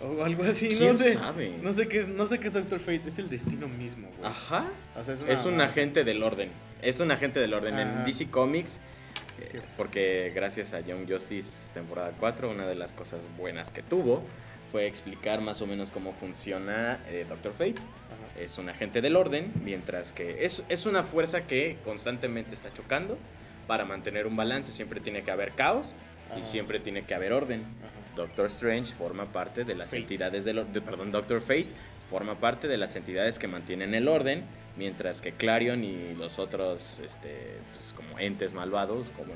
O 0.00 0.22
algo 0.24 0.42
así, 0.42 0.68
¿Quién 0.68 0.92
no 0.92 0.98
sé. 0.98 1.14
sabe? 1.14 1.54
No 1.62 1.72
sé 1.72 1.88
qué 1.88 1.98
es, 1.98 2.08
no 2.08 2.26
sé 2.26 2.38
qué 2.38 2.48
es 2.48 2.52
Doctor 2.52 2.78
Fate, 2.78 3.02
es 3.08 3.18
el 3.18 3.28
destino 3.30 3.68
mismo, 3.68 4.08
güey. 4.18 4.30
Ajá. 4.30 4.66
O 4.96 5.04
sea, 5.04 5.14
es, 5.14 5.22
Es 5.22 5.44
un 5.44 5.60
agente 5.60 6.04
del 6.04 6.22
orden. 6.22 6.50
Es 6.82 7.00
un 7.00 7.10
agente 7.10 7.40
del 7.40 7.54
orden. 7.54 7.78
En 7.78 7.88
Ajá. 7.88 8.04
DC 8.04 8.28
Comics, 8.28 8.78
Sí, 9.38 9.56
eh, 9.56 9.62
porque 9.76 10.32
gracias 10.34 10.74
a 10.74 10.80
Young 10.80 11.08
Justice 11.10 11.72
temporada 11.74 12.12
4, 12.18 12.50
una 12.50 12.66
de 12.66 12.74
las 12.74 12.92
cosas 12.92 13.22
buenas 13.38 13.70
que 13.70 13.82
tuvo 13.82 14.22
fue 14.72 14.86
explicar 14.86 15.40
más 15.40 15.60
o 15.62 15.66
menos 15.68 15.90
cómo 15.92 16.12
funciona 16.12 17.00
eh, 17.08 17.24
Doctor 17.28 17.52
Fate. 17.52 17.76
Ajá. 17.78 18.40
Es 18.40 18.58
un 18.58 18.68
agente 18.68 19.00
del 19.00 19.14
orden, 19.16 19.52
mientras 19.64 20.12
que 20.12 20.44
es, 20.44 20.64
es 20.68 20.86
una 20.86 21.04
fuerza 21.04 21.46
que 21.46 21.78
constantemente 21.84 22.54
está 22.54 22.72
chocando 22.72 23.16
para 23.68 23.84
mantener 23.84 24.26
un 24.26 24.36
balance. 24.36 24.72
Siempre 24.72 25.00
tiene 25.00 25.22
que 25.22 25.30
haber 25.30 25.52
caos 25.52 25.94
y 26.38 26.42
siempre 26.42 26.80
tiene 26.80 27.04
que 27.04 27.14
haber 27.14 27.32
orden. 27.32 27.62
Ajá. 27.62 27.90
Doctor 28.16 28.46
Strange 28.46 28.92
forma 28.94 29.26
parte 29.26 29.64
de 29.64 29.74
las 29.74 29.90
Fate. 29.90 30.02
entidades 30.02 30.44
del 30.44 30.58
orden, 30.58 30.82
perdón, 30.82 31.10
Doctor 31.12 31.40
Fate 31.40 31.66
forma 32.10 32.34
parte 32.36 32.68
de 32.68 32.76
las 32.76 32.94
entidades 32.96 33.38
que 33.38 33.48
mantienen 33.48 33.94
el 33.94 34.08
orden, 34.08 34.44
mientras 34.76 35.20
que 35.20 35.32
Clarion 35.32 35.82
y 35.84 36.14
los 36.14 36.38
otros, 36.38 37.00
este, 37.00 37.58
pues, 37.74 37.92
como 37.92 38.18
entes 38.18 38.52
malvados, 38.52 39.10
como 39.16 39.32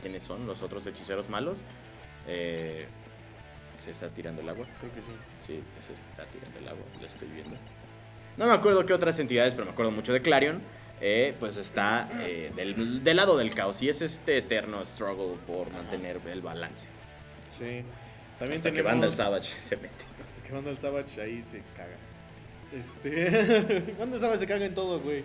quiénes 0.00 0.22
son 0.22 0.46
los 0.46 0.62
otros 0.62 0.86
hechiceros 0.86 1.28
malos, 1.28 1.62
Eh, 2.26 2.86
se 3.80 3.90
está 3.90 4.08
tirando 4.08 4.40
el 4.40 4.48
agua. 4.48 4.66
Creo 4.80 4.92
que 4.94 5.02
sí. 5.02 5.12
Sí, 5.42 5.62
se 5.78 5.92
está 5.92 6.24
tirando 6.24 6.58
el 6.58 6.68
agua, 6.68 6.84
lo 6.98 7.06
estoy 7.06 7.28
viendo. 7.28 7.54
No 8.38 8.46
me 8.46 8.52
acuerdo 8.52 8.86
qué 8.86 8.94
otras 8.94 9.18
entidades, 9.18 9.52
pero 9.52 9.66
me 9.66 9.72
acuerdo 9.72 9.90
mucho 9.92 10.12
de 10.12 10.22
Clarion. 10.22 10.62
eh, 11.00 11.34
pues 11.40 11.56
está 11.58 12.08
eh, 12.22 12.50
del, 12.56 13.02
del 13.04 13.16
lado 13.16 13.36
del 13.36 13.52
caos 13.54 13.82
y 13.82 13.88
es 13.90 14.00
este 14.00 14.38
eterno 14.38 14.82
struggle 14.86 15.36
por 15.46 15.70
mantener 15.70 16.18
el 16.32 16.40
balance. 16.40 16.88
Sí. 17.50 17.82
También 18.38 18.56
Hasta 18.56 18.70
que 18.70 18.76
tenemos... 18.76 18.92
Vandal 18.92 19.14
Savage 19.14 19.54
se 19.60 19.76
mete. 19.76 20.04
Hasta 20.24 20.42
que 20.42 20.52
Vandal 20.52 20.78
Savage 20.78 21.20
ahí 21.20 21.42
se 21.46 21.62
caga. 21.76 21.96
Este. 22.72 23.94
Vandal 23.98 24.20
Savage 24.20 24.38
se 24.40 24.46
caga 24.46 24.66
en 24.66 24.74
todo, 24.74 25.00
güey. 25.00 25.24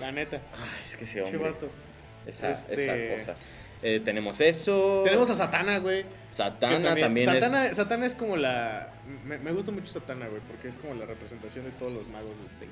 La 0.00 0.12
neta. 0.12 0.40
Ay, 0.54 0.84
es 0.84 0.96
que 0.96 1.04
ese 1.04 1.22
hombre. 1.22 1.38
vato. 1.38 1.68
Esa, 2.26 2.50
Este- 2.50 3.12
esa 3.12 3.16
cosa. 3.16 3.36
Eh, 3.82 4.00
tenemos 4.04 4.40
eso. 4.40 5.02
Tenemos 5.04 5.30
a 5.30 5.34
Satana, 5.34 5.78
güey. 5.78 6.04
Satana 6.32 6.94
también, 6.96 7.26
Satana, 7.26 7.72
Satana 7.72 8.06
es 8.06 8.14
como 8.14 8.36
la. 8.36 8.92
Me, 9.24 9.38
me 9.38 9.52
gusta 9.52 9.72
mucho 9.72 9.86
Satana, 9.86 10.26
güey, 10.28 10.42
porque 10.46 10.68
es 10.68 10.76
como 10.76 10.94
la 10.94 11.06
representación 11.06 11.64
de 11.64 11.70
todos 11.72 11.92
los 11.92 12.08
magos 12.08 12.38
de 12.40 12.46
stage. 12.46 12.70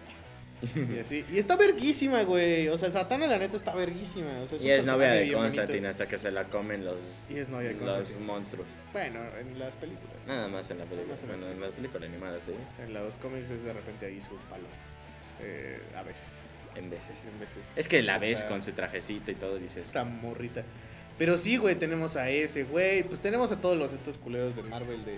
Y 0.94 0.99
así. 0.99 1.25
Y 1.31 1.38
está 1.38 1.57
verguísima, 1.57 2.23
güey. 2.23 2.68
O 2.68 2.77
sea, 2.79 2.90
Satana, 2.90 3.27
la 3.27 3.38
neta, 3.38 3.57
está 3.57 3.75
verguísima. 3.75 4.40
O 4.42 4.49
sea, 4.49 4.57
es. 4.57 4.64
Y 4.64 4.71
es 4.71 4.85
novia 4.87 5.12
de. 5.12 5.33
Constantine 5.33 5.88
hasta 5.88 6.07
que 6.07 6.18
se 6.18 6.31
la 6.31 6.44
comen 6.44 6.85
los, 6.85 6.97
Y 7.31 7.38
es 7.38 7.49
novia 7.49 7.68
de 7.68 7.75
los 7.75 8.18
monstruos. 8.21 8.66
Bueno, 8.92 9.21
en 9.40 9.59
las 9.59 9.77
películas. 9.77 10.16
Nada 10.27 10.49
más 10.49 10.71
en 10.71 10.79
la 10.79 10.85
película. 10.85 11.14
en 11.14 11.27
Bueno, 11.29 11.51
en 11.51 11.61
las 11.61 11.73
películas 11.73 12.09
animadas, 12.09 12.42
sí. 12.44 12.53
En 12.83 12.92
los 12.94 13.16
cómics 13.18 13.51
es 13.51 13.62
de 13.62 13.73
repente 13.73 14.07
ahí 14.07 14.21
su 14.21 14.35
palo. 14.51 14.66
Eh, 15.40 15.81
a 15.97 16.03
veces. 16.03 16.44
En 16.75 16.90
veces. 16.90 17.16
En 17.33 17.38
veces. 17.40 17.73
Es 17.77 17.88
que 17.88 18.03
la 18.03 18.14
Está- 18.14 18.27
ves 18.27 18.44
con 18.44 18.62
su 18.62 18.73
trajecito 18.73 19.31
y 19.31 19.35
todo 19.35 19.59
dices. 19.59 19.87
Esta 19.87 20.05
morrita. 20.05 20.64
Pero 21.16 21.37
sí, 21.37 21.57
güey, 21.57 21.75
tenemos 21.75 22.14
a 22.16 22.31
ese, 22.31 22.62
güey. 22.64 23.03
Pues 23.03 23.21
tenemos 23.21 23.51
a 23.51 23.61
todos 23.61 23.77
los 23.77 23.92
estos 23.92 24.18
culeros 24.18 24.55
de 24.55 24.62
Marvel, 24.62 25.05
de 25.05 25.16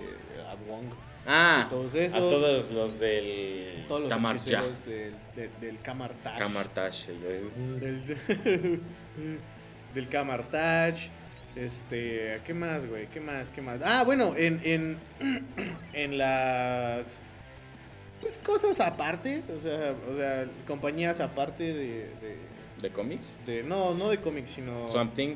a 0.49 0.55
Wong. 0.67 0.85
Ah, 1.27 1.67
todos 1.69 1.93
a 1.95 1.99
esos. 1.99 2.19
todos 2.19 2.71
los 2.71 2.99
del. 2.99 3.85
Todos 3.87 4.01
los 4.01 4.09
Tamar 4.09 4.37
Ya. 4.37 4.59
hechiceros 4.59 4.85
del, 4.85 5.13
de- 5.35 5.49
del 5.61 5.79
Kamartaj. 5.81 6.37
Kamartash. 6.39 7.07
yo- 7.07 7.13
Del, 7.79 8.05
del. 8.07 8.81
Este, 11.55 12.39
¿qué 12.45 12.53
más, 12.53 12.85
güey? 12.85 13.07
¿Qué 13.07 13.19
más? 13.19 13.49
¿Qué 13.49 13.61
más? 13.61 13.79
Ah, 13.83 14.03
bueno, 14.05 14.33
en, 14.37 14.61
en, 14.63 14.97
en 15.93 16.17
las 16.17 17.19
pues, 18.21 18.37
cosas 18.37 18.79
aparte, 18.79 19.43
o 19.53 19.59
sea, 19.59 19.93
o 20.09 20.15
sea, 20.15 20.45
compañías 20.65 21.19
aparte 21.19 21.63
de, 21.73 21.75
de, 22.21 22.37
¿De 22.81 22.89
cómics? 22.91 23.35
de- 23.45 23.63
no, 23.63 23.93
no 23.93 24.09
de 24.09 24.17
cómics, 24.19 24.51
sino 24.51 24.89
Something. 24.89 25.35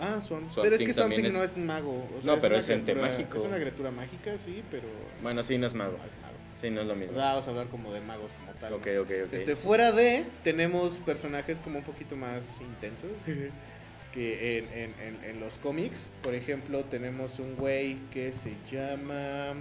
Ah, 0.00 0.20
son, 0.20 0.44
Something 0.44 0.62
pero 0.62 0.74
es 0.76 0.82
que 0.84 0.92
Something 0.92 1.24
es- 1.24 1.32
no 1.34 1.42
es 1.42 1.56
un 1.56 1.66
mago, 1.66 2.08
o 2.16 2.22
sea, 2.22 2.34
No, 2.34 2.40
pero 2.40 2.56
es 2.56 2.68
ente 2.68 2.94
mágico. 2.94 3.38
Es 3.38 3.44
una 3.44 3.56
criatura 3.56 3.90
mágica, 3.90 4.36
sí, 4.38 4.62
pero 4.70 4.88
Bueno, 5.22 5.42
sí, 5.42 5.58
no 5.58 5.66
es 5.66 5.74
mago. 5.74 5.96
no 5.98 6.04
es 6.06 6.14
mago. 6.20 6.34
Sí, 6.60 6.70
no 6.70 6.82
es 6.82 6.86
lo 6.86 6.94
mismo. 6.94 7.12
O 7.12 7.14
sea, 7.14 7.24
vamos 7.30 7.46
a 7.46 7.50
hablar 7.50 7.66
como 7.68 7.92
de 7.92 8.00
magos 8.02 8.30
como 8.38 8.52
tal. 8.58 8.74
ok, 8.74 8.86
ok, 9.00 9.10
ok. 9.26 9.32
Este, 9.32 9.56
fuera 9.56 9.92
de, 9.92 10.26
tenemos 10.44 10.98
personajes 10.98 11.58
como 11.60 11.78
un 11.78 11.84
poquito 11.84 12.16
más 12.16 12.60
intensos 12.60 13.10
que 14.12 14.58
en, 14.58 14.64
en- 14.72 14.94
en- 15.00 15.24
en 15.30 15.40
los 15.40 15.56
cómics. 15.58 16.10
Por 16.22 16.34
ejemplo, 16.34 16.84
tenemos 16.84 17.38
un 17.38 17.56
güey 17.56 17.96
que 18.10 18.32
se 18.32 18.52
llama... 18.70 19.54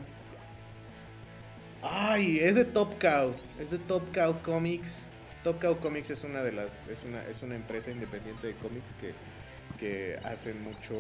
Ay, 1.82 2.40
es 2.40 2.56
de 2.56 2.66
Top 2.66 3.00
Cow. 3.00 3.34
Es 3.60 3.70
de 3.72 3.78
Top 3.78 4.14
Cow 4.14 4.42
Comics. 4.42 5.08
Top 5.44 5.62
Cow 5.62 5.78
Comics 5.80 6.10
es 6.10 6.24
una 6.26 6.44
de 6.44 6.52
las... 6.52 6.84
Es 6.90 7.04
una, 7.04 7.24
es 7.28 7.42
una 7.44 7.56
empresa 7.56 7.92
independiente 7.92 8.48
de 8.48 8.54
cómics 8.56 8.96
que, 9.00 9.14
que 9.80 10.18
hacen 10.24 10.62
mucho... 10.64 10.96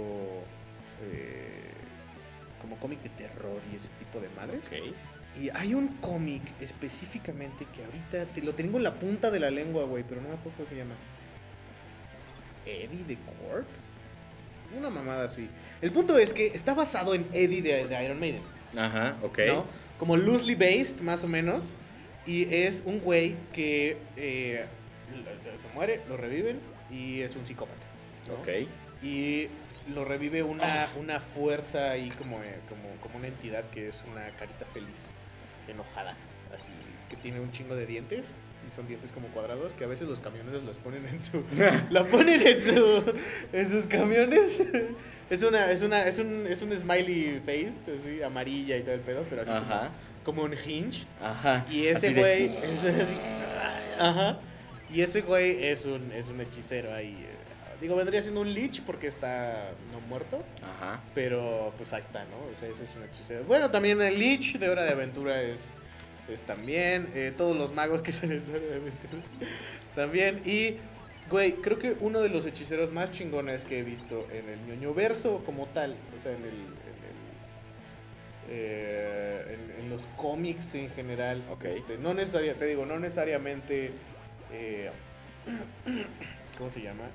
eh, 1.04 1.72
como 2.62 2.76
cómic 2.78 3.02
de 3.02 3.10
terror 3.10 3.62
y 3.72 3.78
ese 3.78 3.88
tipo 4.00 4.20
de 4.20 4.28
madres. 4.30 4.70
Y 5.40 5.50
hay 5.54 5.74
un 5.74 5.88
cómic 6.00 6.42
específicamente 6.60 7.66
que 7.74 7.86
ahorita 7.86 8.26
te 8.34 8.42
lo 8.42 8.54
tengo 8.54 8.78
en 8.78 8.84
la 8.84 8.96
punta 8.96 9.32
de 9.32 9.40
la 9.40 9.50
lengua, 9.50 9.86
güey, 9.86 10.04
pero 10.04 10.20
no 10.22 10.28
me 10.28 10.34
acuerdo 10.36 10.58
cómo 10.58 10.70
se 10.70 10.76
llama. 10.76 10.96
Eddie 12.66 13.04
the 13.08 13.18
Corpse. 13.18 14.00
Una 14.78 14.90
mamada 14.90 15.26
así. 15.26 15.50
El 15.82 15.92
punto 15.92 16.18
es 16.18 16.34
que 16.34 16.48
está 16.48 16.74
basado 16.74 17.16
en 17.16 17.26
Eddie 17.32 17.62
de, 17.62 17.88
de 17.88 18.04
Iron 18.04 18.20
Maiden, 18.20 18.42
Ajá, 18.76 19.18
ok. 19.24 19.40
¿no? 19.48 19.66
Como 19.98 20.18
loosely 20.18 20.56
based, 20.56 21.02
más 21.02 21.24
o 21.24 21.28
menos. 21.28 21.76
Y 22.26 22.54
es 22.54 22.84
un 22.86 23.00
güey 23.00 23.36
que 23.54 23.98
eh, 24.18 24.66
se 25.10 25.74
muere, 25.74 26.02
lo 26.08 26.18
reviven 26.18 26.60
y 26.92 27.22
es 27.22 27.36
un 27.36 27.46
psicópata. 27.46 27.89
¿No? 28.30 28.36
Ok. 28.36 28.48
Y 29.04 29.48
lo 29.94 30.06
revive 30.06 30.44
una, 30.44 30.88
una 30.98 31.20
fuerza 31.20 31.92
ahí 31.92 32.10
como, 32.12 32.42
eh, 32.44 32.60
como, 32.70 32.90
como 33.02 33.18
una 33.18 33.28
entidad 33.28 33.64
que 33.72 33.88
es 33.90 34.04
una 34.12 34.30
carita 34.38 34.66
feliz, 34.66 35.14
enojada. 35.68 36.16
así 36.54 36.70
que 37.10 37.16
tiene 37.16 37.40
un 37.40 37.52
chingo 37.52 37.76
de 37.76 37.86
dientes. 37.86 38.28
Y 38.68 38.70
son 38.70 38.88
dientes 38.90 39.14
como 39.14 39.30
cuadrados 39.30 39.72
que 39.72 39.86
a 39.86 39.88
veces 39.88 40.08
los 40.10 40.20
camioneros 40.20 40.64
los 40.64 40.78
ponen 40.80 41.06
en 41.08 41.22
su. 41.24 41.44
la 41.90 42.04
ponen 42.06 42.46
en 42.46 42.62
su. 42.62 43.16
en 43.54 43.72
sus 43.72 43.88
camiones. 43.88 44.60
es 45.30 45.44
una. 45.44 45.72
Es 45.72 45.82
una. 45.82 46.04
Es 46.04 46.20
un. 46.20 46.46
Es 46.46 46.62
un 46.62 46.76
smiley 46.76 47.40
face. 47.40 47.74
Así, 47.96 48.22
amarilla 48.22 48.76
y 48.76 48.82
todo 48.82 48.96
el 48.96 49.00
pedo. 49.00 49.26
Pero 49.30 49.44
así 49.44 49.52
como, 49.52 49.62
Ajá. 49.64 49.90
como 50.26 50.44
un 50.44 50.54
hinge. 50.54 51.06
Ajá. 51.22 51.66
Y 51.72 51.88
ese 51.88 52.14
de- 52.14 52.20
güey 52.20 52.58
es 52.70 52.84
así. 52.84 53.18
Ajá. 53.98 54.40
Y 54.94 55.02
ese 55.04 55.22
güey 55.22 55.64
es 55.66 55.86
un, 55.86 56.12
es 56.12 56.28
un 56.28 56.42
hechicero 56.42 56.94
ahí. 56.94 57.16
Digo, 57.82 57.96
vendría 57.96 58.22
siendo 58.22 58.42
un 58.42 58.54
lich 58.54 58.82
porque 58.86 59.08
está 59.08 59.72
no 59.92 60.02
muerto. 60.02 60.44
Ajá. 60.62 61.02
Pero 61.16 61.74
pues 61.78 61.94
ahí 61.94 62.02
está, 62.02 62.26
¿no? 62.26 62.38
O 62.52 62.56
sea, 62.56 62.68
ese 62.70 62.84
es 62.84 62.96
un 62.96 63.04
hechicero. 63.04 63.44
Bueno, 63.46 63.72
también 63.72 64.02
el 64.02 64.20
lich 64.20 64.58
de 64.60 64.70
Hora 64.70 64.84
de 64.84 64.92
Aventura 64.92 65.42
es, 65.42 65.72
es 66.28 66.42
también. 66.42 67.10
eh, 67.16 67.34
todos 67.38 67.56
los 67.56 67.74
magos 67.74 68.02
que 68.02 68.12
salen 68.14 68.44
en 68.46 68.50
Hora 68.56 68.60
de 68.66 68.76
Aventura 68.76 69.24
también. 69.96 70.42
Y, 70.46 70.76
güey, 71.30 71.54
creo 71.54 71.80
que 71.80 71.96
uno 72.02 72.20
de 72.20 72.28
los 72.30 72.46
hechiceros 72.46 72.92
más 72.92 73.12
chingones 73.12 73.64
que 73.64 73.80
he 73.80 73.84
visto 73.84 74.28
en 74.34 74.50
el 74.50 74.60
ñoño 74.68 74.94
verso 74.94 75.42
como 75.46 75.66
tal. 75.68 75.96
O 76.18 76.22
sea, 76.22 76.32
en 76.34 76.44
el. 76.44 76.50
En, 76.50 76.56
el, 76.56 78.50
eh, 78.50 79.46
en- 79.54 79.84
en 79.86 79.90
los 79.90 80.08
cómics 80.18 80.76
en 80.76 80.90
general. 80.90 81.42
Ok. 81.52 81.66
Este, 81.66 81.98
no 81.98 82.14
necesariamente, 82.14 82.60
te 82.60 82.70
digo, 82.70 82.86
no 82.86 83.00
necesariamente. 83.00 83.92
eh, 84.52 84.92
¿Cómo 86.58 86.70
se 86.70 86.82
llama? 86.82 87.06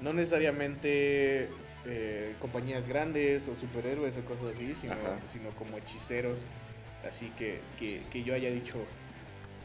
No 0.00 0.12
necesariamente 0.12 1.48
eh, 1.86 2.34
compañías 2.40 2.88
grandes 2.88 3.48
o 3.48 3.56
superhéroes 3.56 4.16
o 4.16 4.24
cosas 4.24 4.56
así, 4.56 4.74
sino, 4.74 4.94
sino 5.30 5.50
como 5.50 5.78
hechiceros. 5.78 6.46
Así 7.06 7.30
que, 7.38 7.60
que, 7.78 8.02
que 8.10 8.22
yo 8.22 8.34
haya 8.34 8.50
dicho, 8.50 8.78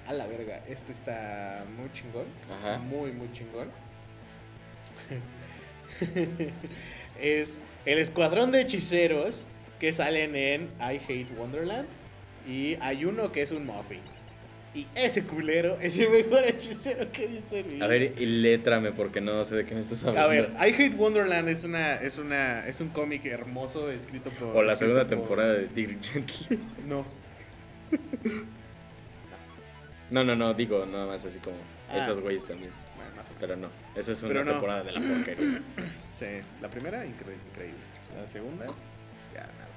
a 0.06 0.13
la 0.13 0.28
verga, 0.28 0.62
este 0.68 0.92
está 0.92 1.65
muy 1.78 1.92
chingón. 1.92 2.26
Ajá. 2.52 2.80
Muy, 2.80 3.12
muy 3.12 3.32
chingón. 3.32 3.70
es 7.22 7.62
el 7.86 8.00
escuadrón 8.00 8.52
de 8.52 8.62
hechiceros 8.62 9.46
que 9.80 9.94
salen 9.94 10.36
en 10.36 10.63
I 10.80 10.98
Hate 10.98 11.32
Wonderland. 11.38 11.88
Y 12.48 12.76
hay 12.82 13.06
uno 13.06 13.32
que 13.32 13.42
es 13.42 13.52
un 13.52 13.65
muffin. 13.65 14.02
Y 14.73 14.86
ese 14.93 15.23
culero 15.23 15.79
es 15.82 15.97
el 15.97 16.10
mejor 16.12 16.43
hechicero 16.45 17.12
que 17.12 17.23
he 17.23 17.27
visto 17.27 17.55
en 17.58 17.67
mi 17.67 17.73
vida. 17.75 17.86
A 17.86 17.88
ver, 17.88 18.13
y 18.17 18.25
létrame 18.27 18.91
porque 18.91 19.19
no 19.19 19.43
sé 19.43 19.55
de 19.55 19.65
qué 19.65 19.73
me 19.73 19.82
estás 19.82 20.03
hablando. 20.03 20.21
A 20.21 20.27
ver, 20.27 20.51
I 20.60 20.73
Hate 20.73 20.95
Wonderland 20.95 21.49
es 21.49 21.63
una 21.63 21.95
es 21.95 22.17
una 22.19 22.67
es 22.67 22.79
un 22.79 22.89
cómic 22.89 23.25
hermoso 23.25 23.89
escrito 23.89 24.29
por 24.32 24.55
O 24.55 24.62
la 24.63 24.75
segunda 24.75 25.01
por- 25.08 25.10
temporada 25.17 25.53
de 25.53 25.67
Dirk 25.69 26.03
Gently. 26.03 26.60
No. 26.88 27.05
No, 30.12 30.23
no, 30.23 30.36
no, 30.36 30.53
digo 30.53 30.86
nada 30.86 31.05
más 31.05 31.25
así 31.25 31.39
como 31.39 31.58
Ah. 31.91 31.99
esos 31.99 32.19
güeyes 32.19 32.45
también. 32.45 32.71
Bueno, 32.95 33.12
más 33.15 33.27
o 33.29 33.34
menos. 33.34 33.39
Pero 33.39 33.55
no, 33.55 33.69
esa 33.99 34.12
es 34.12 34.21
una 34.23 34.43
no. 34.43 34.51
temporada 34.51 34.84
de 34.84 34.91
la 34.91 35.01
porquería. 35.01 35.62
Sí, 36.15 36.25
la 36.62 36.69
primera 36.69 37.05
incre- 37.05 37.38
increíble. 37.49 37.79
La 38.19 38.27
segunda 38.27 38.65
ya 39.34 39.41
nada. 39.43 39.69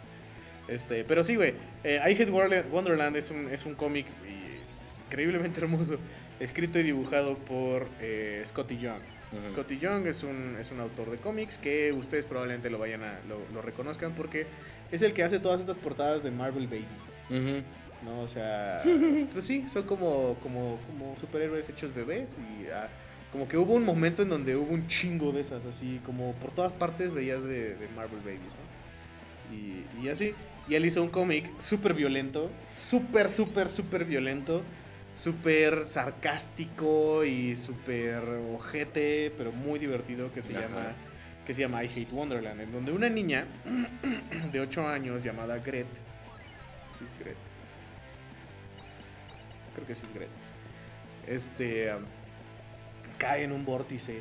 Este, 0.67 1.05
pero 1.05 1.23
sí, 1.23 1.37
güey. 1.37 1.55
eh, 1.85 2.01
I 2.05 2.13
Hate 2.21 2.31
Wonderland- 2.33 3.17
es 3.17 3.31
un 3.31 3.49
es 3.49 3.65
un 3.65 3.75
cómic 3.77 4.07
increíblemente 5.13 5.61
hermoso, 5.61 5.99
escrito 6.41 6.79
y 6.79 6.83
dibujado 6.83 7.37
por 7.37 7.87
eh, 8.01 8.43
Scotty 8.47 8.79
Young. 8.79 9.03
Ujú. 9.33 9.53
Scotty 9.53 9.79
Young 9.79 10.07
es 10.07 10.23
un, 10.23 10.57
es 10.59 10.71
un 10.71 10.81
autor 10.81 11.11
de 11.11 11.19
cómics 11.19 11.59
que 11.59 11.93
ustedes 11.93 12.25
probablemente 12.25 12.71
lo 12.71 12.79
vayan 12.79 13.03
a 13.03 13.21
lo, 13.29 13.39
lo 13.53 13.61
reconozcan 13.61 14.15
porque 14.15 14.47
es 14.91 15.03
el 15.03 15.13
que 15.13 15.23
hace 15.23 15.39
todas 15.39 15.61
estas 15.61 15.77
portadas 15.77 16.23
de 16.23 16.31
Marvel 16.31 16.67
Babies. 16.67 16.87
Ujú. 17.29 17.63
¿no? 18.05 18.23
O 18.23 18.29
sea, 18.29 18.83
pues 19.33 19.45
sí, 19.45 19.69
son 19.69 19.83
como, 19.83 20.37
como, 20.43 20.79
como 20.87 21.15
superhéroes 21.21 21.69
hechos 21.69 21.95
bebés 21.95 22.35
y 22.39 22.69
ah, 22.69 22.89
como 23.33 23.47
que 23.49 23.59
hubo 23.59 23.75
un 23.75 23.85
momento 23.85 24.23
en 24.23 24.31
donde 24.31 24.57
hubo 24.57 24.73
un 24.73 24.87
chingo 24.87 25.33
de 25.33 25.43
esas, 25.43 25.65
así 25.67 26.01
como 26.07 26.33
por 26.35 26.53
todas 26.53 26.73
partes 26.73 27.13
veías 27.13 27.43
de, 27.43 27.75
de 27.77 27.89
Marvel 27.95 28.21
Babies, 28.21 28.41
¿no? 28.41 28.73
Y, 29.55 29.85
y 30.03 30.09
así, 30.09 30.35
y 30.69 30.75
él 30.75 30.87
hizo 30.87 31.03
un 31.03 31.11
cómic 31.11 31.51
súper 31.59 31.93
violento, 31.93 32.51
súper, 32.71 33.29
súper, 33.29 33.69
súper 33.69 34.05
violento, 34.07 34.63
súper 35.15 35.85
sarcástico 35.87 37.25
y 37.25 37.55
súper 37.57 38.23
ojete, 38.55 39.33
pero 39.37 39.53
muy 39.53 39.79
divertido 39.79 40.33
que 40.33 40.43
se 40.43 40.53
Ajá. 40.57 40.63
llama 40.69 40.93
que 41.47 41.55
se 41.55 41.63
llama 41.63 41.83
I 41.83 41.89
Hate 41.89 42.13
Wonderland, 42.13 42.61
en 42.61 42.71
donde 42.71 42.93
una 42.93 43.09
niña 43.09 43.47
de 44.53 44.61
8 44.61 44.87
años 44.87 45.25
llamada 45.25 45.59
Gret, 45.59 45.89
sí 46.99 47.05
es 47.05 47.19
Gret, 47.19 47.37
creo 49.75 49.87
que 49.87 49.95
sí 49.97 50.03
es 50.07 50.15
Gret, 50.15 50.29
este, 51.27 51.93
um, 51.97 52.05
cae 53.19 53.43
en 53.43 53.51
un 53.51 53.65
vórtice 53.65 54.21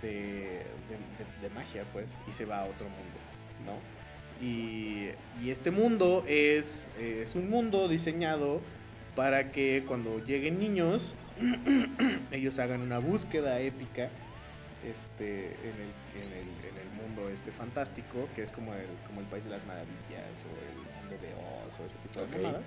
de, 0.00 0.08
de- 0.08 0.62
de- 1.42 1.42
de 1.48 1.54
magia, 1.54 1.84
pues, 1.92 2.18
y 2.26 2.32
se 2.32 2.46
va 2.46 2.60
a 2.60 2.64
otro 2.64 2.86
mundo, 2.88 3.18
¿no? 3.66 4.44
Y, 4.44 5.10
y 5.42 5.50
este 5.50 5.70
mundo 5.70 6.24
es, 6.26 6.88
es 6.98 7.34
un 7.34 7.50
mundo 7.50 7.86
diseñado 7.88 8.60
para 9.16 9.50
que 9.50 9.82
cuando 9.86 10.24
lleguen 10.24 10.60
niños, 10.60 11.14
ellos 12.30 12.58
hagan 12.58 12.82
una 12.82 12.98
búsqueda 12.98 13.58
épica 13.60 14.10
este, 14.84 15.46
en, 15.46 15.74
el, 15.74 16.22
en, 16.22 16.32
el, 16.32 16.48
en 16.70 16.78
el 16.78 16.90
mundo 17.02 17.28
este 17.30 17.50
fantástico, 17.50 18.28
que 18.36 18.42
es 18.42 18.52
como 18.52 18.74
el, 18.74 18.86
como 19.06 19.20
el 19.20 19.26
País 19.26 19.42
de 19.44 19.50
las 19.50 19.64
Maravillas 19.66 20.44
o 20.44 20.50
el 20.68 21.00
mundo 21.00 21.18
de 21.20 21.34
Oz 21.66 21.80
o 21.80 21.86
ese 21.86 21.96
tipo 21.96 22.20
Ok. 22.20 22.30
de 22.30 22.36
mamadas. 22.36 22.66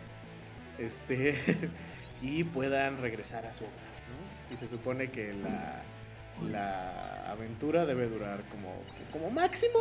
Este, 0.79 1.35
y 2.21 2.43
puedan 2.43 2.99
regresar 2.99 3.45
a 3.45 3.53
su 3.53 3.63
hogar, 3.63 3.75
¿no? 3.77 4.53
Y 4.55 4.57
se 4.57 4.67
supone 4.67 5.11
que 5.11 5.33
la, 5.33 5.83
la 6.49 7.31
aventura 7.31 7.85
debe 7.85 8.07
durar 8.07 8.41
como, 8.49 8.73
como 9.11 9.29
máximo 9.29 9.77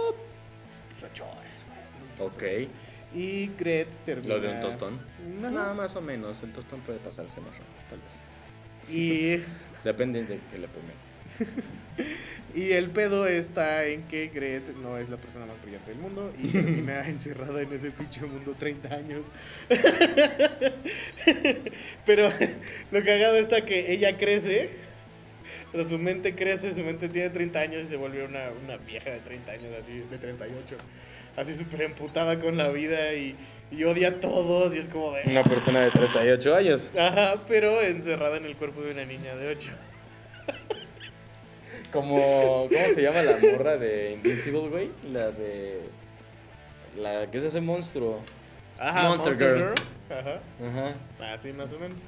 pues, 0.90 1.11
ocho 1.11 1.24
horas, 1.24 1.66
¿no? 2.18 2.24
Ok. 2.26 2.68
Y 3.14 3.50
Gret 3.58 3.88
termina... 4.04 4.34
Lo 4.34 4.40
de 4.40 4.48
un 4.48 4.60
tostón. 4.60 4.98
No, 5.40 5.74
más 5.74 5.96
o 5.96 6.00
menos. 6.00 6.42
El 6.42 6.52
tostón 6.52 6.80
puede 6.80 6.98
pasarse 6.98 7.40
más 7.40 7.52
rápido, 7.52 7.88
tal 7.88 8.00
vez. 8.00 8.20
Y 8.90 9.42
Depende 9.84 10.24
de 10.24 10.38
qué 10.50 10.58
le 10.58 10.68
pongan. 10.68 11.08
Y 12.54 12.72
el 12.72 12.90
pedo 12.90 13.26
está 13.26 13.84
en 13.84 14.04
que 14.04 14.28
Gret 14.28 14.74
no 14.76 14.96
es 14.96 15.10
la 15.10 15.18
persona 15.18 15.44
más 15.44 15.60
brillante 15.60 15.90
del 15.90 16.00
mundo 16.00 16.32
y 16.38 16.48
termina 16.52 17.06
encerrada 17.06 17.60
en 17.60 17.72
ese 17.72 17.90
pinche 17.90 18.22
mundo 18.22 18.54
30 18.58 18.94
años. 18.94 19.26
Pero 22.06 22.30
lo 22.90 23.04
cagado 23.04 23.36
está 23.36 23.66
que 23.66 23.92
ella 23.92 24.16
crece, 24.16 24.70
o 25.72 25.76
sea, 25.76 25.84
su 25.84 25.98
mente 25.98 26.34
crece, 26.34 26.74
su 26.74 26.82
mente 26.82 27.10
tiene 27.10 27.28
30 27.28 27.60
años 27.60 27.82
y 27.82 27.86
se 27.86 27.96
vuelve 27.96 28.24
una, 28.24 28.50
una 28.64 28.78
vieja 28.78 29.10
de 29.10 29.20
30 29.20 29.52
años, 29.52 29.78
así 29.78 29.98
de 30.10 30.16
38. 30.16 30.76
Así 31.38 31.55
súper 31.55 31.83
emputada 31.83 32.40
con 32.40 32.57
la 32.57 32.68
vida 32.70 33.14
y, 33.14 33.37
y 33.70 33.85
odia 33.85 34.09
a 34.09 34.14
todos 34.14 34.74
y 34.74 34.79
es 34.81 34.88
como 34.88 35.12
de... 35.12 35.22
Una 35.24 35.44
persona 35.44 35.83
de 35.83 35.92
38 35.92 36.55
años. 36.57 36.90
Ajá, 36.98 37.44
pero 37.46 37.81
encerrada 37.81 38.38
en 38.38 38.44
el 38.44 38.57
cuerpo 38.57 38.83
de 38.83 38.90
una 38.90 39.05
niña 39.05 39.37
de 39.37 39.48
8. 39.48 39.70
Como, 41.92 42.16
¿cómo 42.68 42.88
se 42.92 43.03
llama 43.03 43.22
la 43.22 43.38
morra 43.38 43.77
de 43.77 44.14
Invincible, 44.14 44.68
güey? 44.68 44.90
La 45.12 45.31
de... 45.31 45.88
La 46.96 47.31
que 47.31 47.38
es 47.38 47.44
ese 47.44 47.61
monstruo. 47.61 48.20
Ajá, 48.77 49.09
Monster 49.09 49.38
Girl. 49.38 49.74
Ajá. 50.11 50.40
Ajá. 50.61 51.33
Así 51.33 51.53
más 51.53 51.72
o 51.72 51.79
menos. 51.79 52.03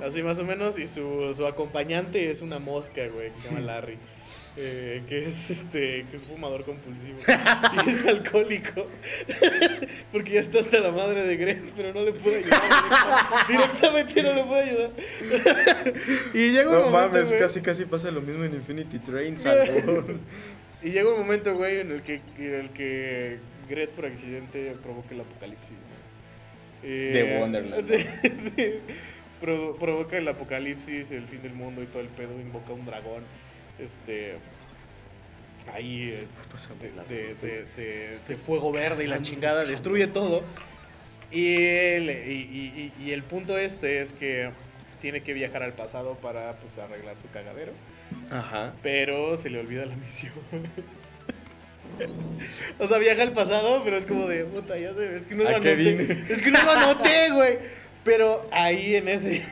Así 0.00 0.22
más 0.22 0.38
o 0.38 0.44
menos. 0.44 0.78
Y 0.78 0.86
su, 0.86 1.34
su 1.34 1.46
acompañante 1.46 2.30
es 2.30 2.40
una 2.40 2.60
mosca, 2.60 3.08
güey, 3.08 3.30
que 3.32 3.40
se 3.40 3.48
llama 3.48 3.60
Larry. 3.66 3.98
Eh, 4.58 5.02
que 5.08 5.26
es 5.26 5.50
este 5.50 6.06
que 6.10 6.16
es 6.16 6.24
fumador 6.24 6.64
compulsivo. 6.64 7.18
Y 7.84 7.90
es 7.90 8.06
alcohólico. 8.06 8.86
Porque 10.12 10.32
ya 10.32 10.40
está 10.40 10.60
hasta 10.60 10.80
la 10.80 10.92
madre 10.92 11.24
de 11.24 11.36
Gret 11.36 11.62
pero 11.76 11.92
no 11.92 12.02
le 12.02 12.12
puede 12.12 12.38
ayudar 12.38 12.62
directa- 12.62 13.46
directamente 13.48 14.22
no 14.22 14.34
le 14.34 14.44
puede 14.44 14.62
ayudar. 14.70 14.90
Y 16.34 16.50
llega 16.52 16.70
un 16.70 16.76
No 16.76 16.90
momento 16.90 17.12
mames, 17.12 17.28
güey, 17.28 17.40
casi 17.40 17.60
casi 17.60 17.84
pasa 17.84 18.10
lo 18.10 18.22
mismo 18.22 18.44
en 18.44 18.54
Infinity 18.54 18.98
Train, 19.00 19.36
y 20.82 20.90
llega 20.90 21.10
un 21.12 21.18
momento 21.20 21.54
güey 21.54 21.78
en 21.80 21.90
el 21.92 22.02
que 22.02 22.20
en 22.38 22.54
el 22.54 22.70
que 22.70 23.38
Gret 23.68 23.90
por 23.90 24.06
accidente 24.06 24.74
provoca 24.82 25.14
el 25.14 25.20
apocalipsis 25.20 25.70
¿no? 25.72 25.96
Eh, 26.82 27.10
De 27.12 27.40
Wonderland. 27.40 27.88
de- 27.88 28.80
provo- 29.40 29.76
provoca 29.76 30.16
el 30.16 30.28
apocalipsis 30.28 31.10
el 31.12 31.26
fin 31.26 31.42
del 31.42 31.52
mundo 31.52 31.82
y 31.82 31.86
todo 31.86 32.00
el 32.00 32.08
pedo 32.08 32.40
invoca 32.40 32.72
un 32.72 32.86
dragón 32.86 33.24
este 33.78 34.36
ahí 35.72 36.12
es 36.12 36.30
de, 37.08 37.34
de- 37.76 38.16
de- 38.28 38.36
fuego 38.36 38.70
verde 38.72 39.04
y 39.04 39.06
la 39.08 39.20
chingada 39.22 39.64
destruye 39.64 40.06
todo 40.06 40.42
y 41.32 41.56
el, 41.56 42.10
y, 42.10 42.14
y- 42.14 42.92
y- 42.98 43.04
y 43.04 43.10
el 43.12 43.22
punto 43.24 43.58
este 43.58 44.00
es 44.00 44.12
que 44.12 44.50
tiene 45.00 45.22
que 45.22 45.32
viajar 45.34 45.62
al 45.62 45.72
pasado 45.72 46.14
para 46.14 46.52
pues 46.58 46.78
arreglar 46.78 47.18
su 47.18 47.28
cagadero 47.30 47.72
Ajá. 48.30 48.74
pero 48.82 49.36
se 49.36 49.50
le 49.50 49.58
olvida 49.58 49.84
la 49.86 49.96
misión 49.96 50.32
o 52.78 52.86
sea 52.86 52.98
viaja 52.98 53.22
al 53.22 53.32
pasado 53.32 53.82
pero 53.84 53.96
es 53.96 54.06
como 54.06 54.26
de 54.28 54.44
puta 54.44 54.78
ya 54.78 54.94
sé, 54.94 55.16
es 55.16 55.22
que 55.22 55.34
no 55.34 55.44
lo 55.44 55.48
¿A 55.50 55.60
qué 55.60 55.72
anoté 55.72 56.24
es 56.32 56.42
que 56.42 56.50
no 56.50 56.62
lo 56.62 56.70
anoté 56.70 57.30
güey 57.32 57.58
Pero 58.04 58.46
ahí 58.52 58.94
en 58.94 59.08
ese. 59.08 59.42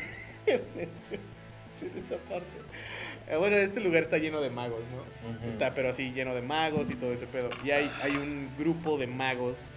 En, 0.46 0.60
ese- 0.76 1.18
en 1.82 2.04
esa 2.04 2.16
parte. 2.18 2.46
Eh, 3.28 3.36
Bueno, 3.36 3.56
este 3.56 3.80
lugar 3.80 4.02
está 4.02 4.18
lleno 4.18 4.40
de 4.40 4.50
magos, 4.50 4.82
¿no? 4.90 5.30
Ujú. 5.30 5.48
Está, 5.48 5.74
pero 5.74 5.88
así 5.90 6.12
lleno 6.12 6.34
de 6.34 6.42
magos 6.42 6.90
y 6.90 6.94
todo 6.94 7.12
ese 7.12 7.26
pedo. 7.26 7.50
Y 7.64 7.70
hay, 7.70 7.90
hay 8.02 8.12
un 8.12 8.48
grupo 8.58 8.98
de 8.98 9.06
magos 9.06 9.70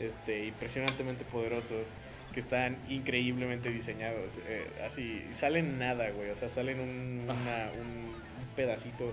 este, 0.00 0.46
impresionantemente 0.46 1.24
poderosos 1.24 1.86
que 2.32 2.40
están 2.40 2.76
increíblemente 2.88 3.70
diseñados. 3.70 4.38
eh, 4.46 4.66
así, 4.86 5.24
salen 5.32 5.78
nada, 5.78 6.10
güey. 6.10 6.30
O 6.30 6.36
sea, 6.36 6.48
salen 6.48 6.78
un, 6.80 7.22
una- 7.24 7.70
un- 7.74 8.08
un 8.40 8.48
pedacito 8.54 9.12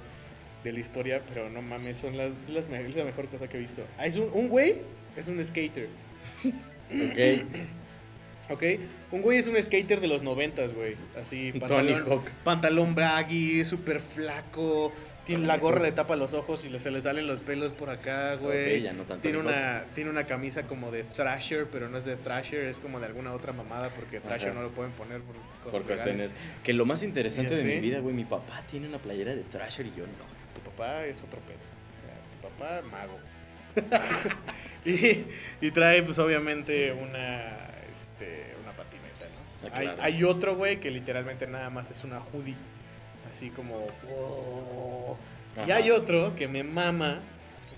de 0.63 0.73
la 0.73 0.79
historia, 0.79 1.21
pero 1.29 1.49
no 1.49 1.61
mames, 1.61 1.97
son 1.97 2.17
las, 2.17 2.31
las 2.49 2.69
es 2.69 2.95
la 2.95 3.03
mejor 3.05 3.27
cosa 3.27 3.47
que 3.47 3.57
he 3.57 3.59
visto. 3.59 3.83
Ah, 3.97 4.05
es 4.07 4.17
un, 4.17 4.29
un 4.33 4.49
güey, 4.49 4.77
es 5.15 5.27
un 5.27 5.43
skater. 5.43 5.87
Ok. 6.43 7.45
¿Ok? 8.49 8.63
Un 9.11 9.21
güey 9.21 9.39
es 9.39 9.47
un 9.47 9.61
skater 9.61 9.99
de 9.99 10.07
los 10.07 10.21
noventas, 10.21 10.73
güey. 10.73 10.95
Así, 11.19 11.53
Tony 11.67 11.93
Hawk. 11.93 12.29
pantalón 12.43 12.95
braggy, 12.95 13.63
súper 13.65 13.99
flaco. 13.99 14.91
Tiene 15.25 15.47
la 15.47 15.57
gorra 15.57 15.81
le 15.81 15.91
tapa 15.91 16.15
los 16.15 16.35
ojos 16.35 16.63
y 16.65 16.79
se 16.79 16.91
le 16.91 17.01
salen 17.01 17.25
los 17.25 17.39
pelos 17.39 17.71
por 17.71 17.89
acá, 17.89 18.35
güey. 18.35 18.77
Ok, 18.77 18.83
ya 18.83 18.93
no 18.93 19.03
tanto 19.03 19.23
tiene 19.23 19.39
una 19.39 19.85
tiene 19.95 20.11
una 20.11 20.25
camisa 20.25 20.67
como 20.67 20.91
de 20.91 21.03
Thrasher, 21.03 21.67
pero 21.71 21.89
no 21.89 21.97
es 21.97 22.05
de 22.05 22.15
Thrasher, 22.15 22.65
es 22.65 22.77
como 22.77 22.99
de 22.99 23.07
alguna 23.07 23.33
otra 23.33 23.51
mamada 23.51 23.89
porque 23.89 24.19
Thrasher 24.19 24.49
Ajá. 24.49 24.59
no 24.59 24.63
lo 24.63 24.69
pueden 24.69 24.91
poner 24.91 25.21
por 25.21 25.35
cosas 25.63 25.71
Por 25.71 25.83
cuestiones. 25.83 26.31
Que 26.63 26.73
lo 26.73 26.85
más 26.85 27.01
interesante 27.01 27.55
de 27.55 27.63
mi 27.63 27.79
vida, 27.79 27.99
güey, 27.99 28.13
mi 28.13 28.23
papá 28.23 28.61
tiene 28.69 28.87
una 28.87 28.99
playera 28.99 29.35
de 29.35 29.41
Thrasher 29.41 29.87
y 29.87 29.93
yo 29.97 30.05
no. 30.05 30.13
Tu 30.53 30.61
papá 30.69 31.05
es 31.05 31.23
otro 31.23 31.39
pedo. 31.41 31.57
O 31.95 31.99
sea, 31.99 32.21
tu 32.31 32.47
papá 32.47 32.81
mago. 32.91 33.17
y, 34.85 35.25
y 35.65 35.71
trae, 35.71 36.03
pues, 36.03 36.19
obviamente, 36.19 36.93
una, 36.93 37.64
este, 37.95 38.53
una 38.61 38.71
patineta, 38.73 39.25
¿no? 39.25 39.69
Ah, 39.69 39.71
hay, 39.73 39.85
claro. 39.87 40.01
hay 40.03 40.23
otro, 40.23 40.55
güey, 40.55 40.79
que 40.79 40.91
literalmente 40.91 41.47
nada 41.47 41.69
más 41.69 41.89
es 41.91 42.03
una 42.03 42.19
hoodie. 42.19 42.55
Así 43.29 43.49
como... 43.49 43.87
"Oh". 44.11 45.17
Y 45.65 45.71
hay 45.71 45.89
otro 45.91 46.35
que 46.35 46.47
me 46.47 46.63
mama, 46.63 47.21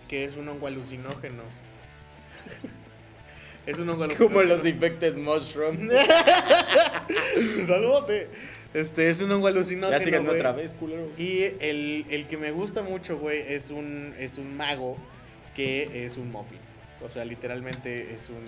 que 0.08 0.26
es 0.26 0.36
un 0.36 0.48
hongo 0.50 0.68
alucinógeno. 0.68 1.44
es 3.68 3.78
un 3.78 3.90
hongo 3.90 4.06
alucinógeno. 4.06 4.34
Como 4.34 4.44
los 4.44 4.66
Infected 4.66 5.16
Mushroom. 5.16 5.88
Saludote. 7.68 8.30
Este, 8.74 9.10
es 9.10 9.22
un 9.22 9.32
hongo 9.32 9.48
alucinógeno, 9.48 10.12
ya 10.12 10.20
güey. 10.20 10.36
otra 10.36 10.52
vez, 10.54 10.74
culero. 10.74 11.10
Y 11.18 11.44
el, 11.60 12.06
el 12.10 12.28
que 12.28 12.38
me 12.38 12.52
gusta 12.52 12.82
mucho, 12.82 13.18
güey, 13.18 13.42
es 13.54 13.70
un, 13.70 14.14
es 14.20 14.38
un 14.38 14.58
mago 14.58 14.98
que 15.56 16.04
es 16.06 16.18
un 16.18 16.32
muffin. 16.32 16.60
O 17.04 17.10
sea, 17.10 17.26
literalmente 17.26 18.14
es 18.14 18.30
un, 18.30 18.44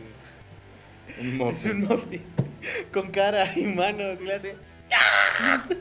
Un 1.22 1.38
muffin. 1.38 1.54
es 1.54 1.66
un 1.66 1.82
muffin 1.82 2.22
con 2.92 3.12
cara 3.12 3.52
y 3.56 3.66
manos 3.66 4.20
y 4.22 4.26
le 4.26 4.34
hace... 4.36 4.56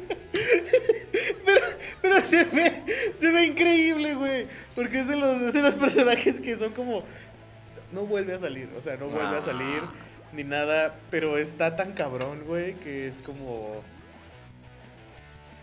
Pero, 1.45 1.67
pero 2.03 2.25
se 2.25 2.45
ve, 2.45 2.73
se 3.17 3.33
ve 3.33 3.47
increíble, 3.47 4.15
güey. 4.15 4.47
Porque 4.75 5.01
es 5.01 5.09
de, 5.09 5.17
los, 5.17 5.41
es 5.43 5.53
de 5.53 5.63
los 5.63 5.75
personajes 5.75 6.41
que 6.41 6.59
son 6.59 6.73
como... 6.73 7.03
No 7.91 8.03
vuelve 8.03 8.35
a 8.35 8.39
salir, 8.39 8.69
o 8.77 8.81
sea, 8.81 8.97
no 8.97 9.09
vuelve 9.09 9.39
a 9.39 9.41
salir 9.41 9.83
ni 10.33 10.45
nada. 10.45 10.95
Pero 11.11 11.39
está 11.39 11.75
tan 11.75 11.93
cabrón, 11.93 12.45
güey, 12.47 12.75
que 12.75 13.09
es 13.09 13.17
como... 13.19 13.83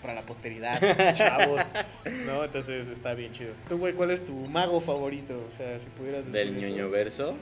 Para 0.02 0.16
la 0.16 0.22
posteridad, 0.24 0.80
chavos. 1.14 1.72
No, 2.26 2.44
entonces 2.44 2.88
está 2.88 3.14
bien 3.14 3.32
chido. 3.32 3.54
Tú, 3.70 3.78
güey, 3.78 3.94
¿cuál 3.94 4.12
es 4.12 4.26
tu 4.26 4.34
mago 4.34 4.80
favorito? 4.80 5.46
O 5.48 5.56
sea, 5.56 5.80
si 5.80 5.88
pudieras 5.90 6.26
decir 6.26 6.54
Del 6.54 6.58
ñoño 6.58 6.90
verso. 6.90 7.38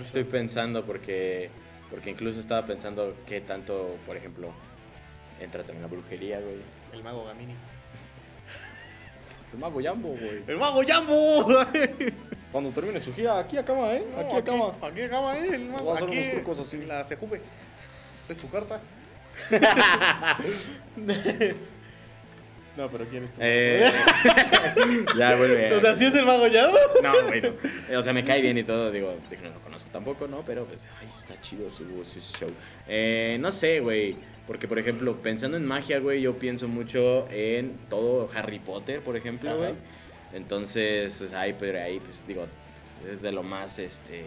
Estoy 0.00 0.24
pensando 0.24 0.84
porque. 0.84 1.50
Porque 1.90 2.10
incluso 2.10 2.40
estaba 2.40 2.66
pensando 2.66 3.14
qué 3.26 3.40
tanto, 3.40 3.96
por 4.06 4.16
ejemplo, 4.16 4.52
entra 5.40 5.62
también 5.62 5.82
la 5.82 5.88
brujería, 5.88 6.40
güey. 6.40 6.56
El 6.92 7.04
mago 7.04 7.24
Gamini. 7.24 7.54
El 9.52 9.60
mago 9.60 9.80
Jambo, 9.80 10.08
güey. 10.08 10.42
¡El 10.48 10.56
mago 10.56 10.82
Jambo! 10.84 11.46
Cuando 12.52 12.70
termine 12.70 12.98
su 12.98 13.14
gira, 13.14 13.38
aquí 13.38 13.56
acaba, 13.56 13.94
¿eh? 13.94 14.04
No, 14.10 14.18
aquí 14.18 14.36
acaba. 14.36 14.74
Aquí 14.82 15.02
acaba, 15.02 15.38
¿eh? 15.38 15.54
El 15.54 15.68
mago. 15.68 15.84
Voy 15.84 15.92
a 15.92 15.94
hacer 15.94 16.08
aquí, 16.08 16.18
unos 16.18 16.30
trucos 16.30 16.58
así. 16.58 16.78
La 16.78 17.04
Sejuve. 17.04 17.40
Es 18.28 18.36
tu 18.36 18.48
carta. 18.48 18.80
no, 22.76 22.90
pero 22.90 23.04
¿quién 23.06 23.24
es 23.24 23.30
tu 23.32 23.40
Eh, 23.40 23.84
ya, 25.16 25.36
vuelve. 25.36 25.74
O 25.74 25.80
sea, 25.80 25.96
¿sí 25.96 26.06
es 26.06 26.14
el 26.16 26.26
mago 26.26 26.46
Jambo? 26.52 26.76
No, 27.02 27.12
güey, 27.28 27.40
no. 27.40 27.98
O 27.98 28.02
sea, 28.02 28.12
me 28.12 28.24
cae 28.24 28.42
bien 28.42 28.58
y 28.58 28.64
todo. 28.64 28.90
Digo, 28.90 29.14
no 29.42 29.50
lo 29.50 29.60
conozco 29.60 29.90
tampoco, 29.92 30.26
¿no? 30.26 30.42
Pero, 30.44 30.64
pues, 30.64 30.86
ay, 31.00 31.08
está 31.16 31.40
chido 31.40 31.70
su, 31.70 31.84
su 32.04 32.20
show. 32.20 32.50
Eh, 32.88 33.38
no 33.40 33.52
sé, 33.52 33.80
güey. 33.80 34.16
Porque, 34.46 34.66
por 34.66 34.78
ejemplo, 34.78 35.16
pensando 35.22 35.56
en 35.56 35.64
magia, 35.64 36.00
güey, 36.00 36.20
yo 36.20 36.38
pienso 36.38 36.68
mucho 36.68 37.28
en 37.30 37.78
todo 37.88 38.28
Harry 38.34 38.58
Potter, 38.58 39.00
por 39.00 39.16
ejemplo, 39.16 39.56
güey. 39.56 39.74
Entonces, 40.32 41.14
pues, 41.16 41.32
ahí, 41.32 41.54
pero 41.58 41.80
ahí, 41.80 42.00
pues, 42.00 42.26
digo, 42.26 42.46
pues, 42.82 43.12
es 43.12 43.22
de 43.22 43.30
lo 43.30 43.42
más, 43.44 43.78
este, 43.78 44.24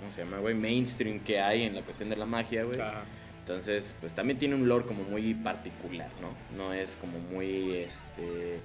¿cómo 0.00 0.10
se 0.10 0.22
llama, 0.24 0.38
güey? 0.38 0.54
Mainstream 0.54 1.20
que 1.20 1.40
hay 1.40 1.62
en 1.62 1.76
la 1.76 1.82
cuestión 1.82 2.10
de 2.10 2.16
la 2.16 2.26
magia, 2.26 2.64
güey. 2.64 2.80
Ajá. 2.80 3.04
Entonces, 3.44 3.94
pues 4.00 4.14
también 4.14 4.38
tiene 4.38 4.54
un 4.54 4.66
lore 4.66 4.86
como 4.86 5.02
muy 5.04 5.34
particular, 5.34 6.08
¿no? 6.22 6.56
No 6.56 6.72
es 6.72 6.96
como 6.96 7.18
muy, 7.18 7.76
este... 7.76 8.58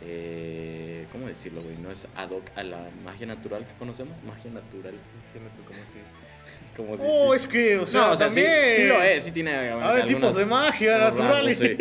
eh, 0.00 1.06
¿Cómo 1.12 1.26
decirlo, 1.26 1.60
güey? 1.60 1.76
No 1.76 1.90
es 1.90 2.08
ad 2.16 2.30
hoc 2.30 2.42
a 2.56 2.62
la 2.62 2.88
magia 3.04 3.26
natural 3.26 3.66
que 3.66 3.74
conocemos. 3.74 4.22
Magia 4.22 4.50
natural. 4.50 4.94
Imagínate 5.24 5.60
como 5.66 5.82
así. 5.82 5.98
Como 6.76 6.96
si... 6.96 7.02
Oh, 7.06 7.30
sí. 7.30 7.36
es 7.36 7.46
que, 7.46 7.78
o 7.78 7.86
sea, 7.86 8.00
no, 8.00 8.12
o 8.12 8.16
sea, 8.16 8.30
sí, 8.30 8.42
también. 8.42 8.76
sí 8.76 8.84
lo 8.84 9.02
es. 9.02 9.24
Sí 9.24 9.30
tiene 9.30 9.52
de 9.52 10.02
tipos 10.06 10.34
de 10.36 10.46
magia 10.46 11.12
sí. 11.54 11.76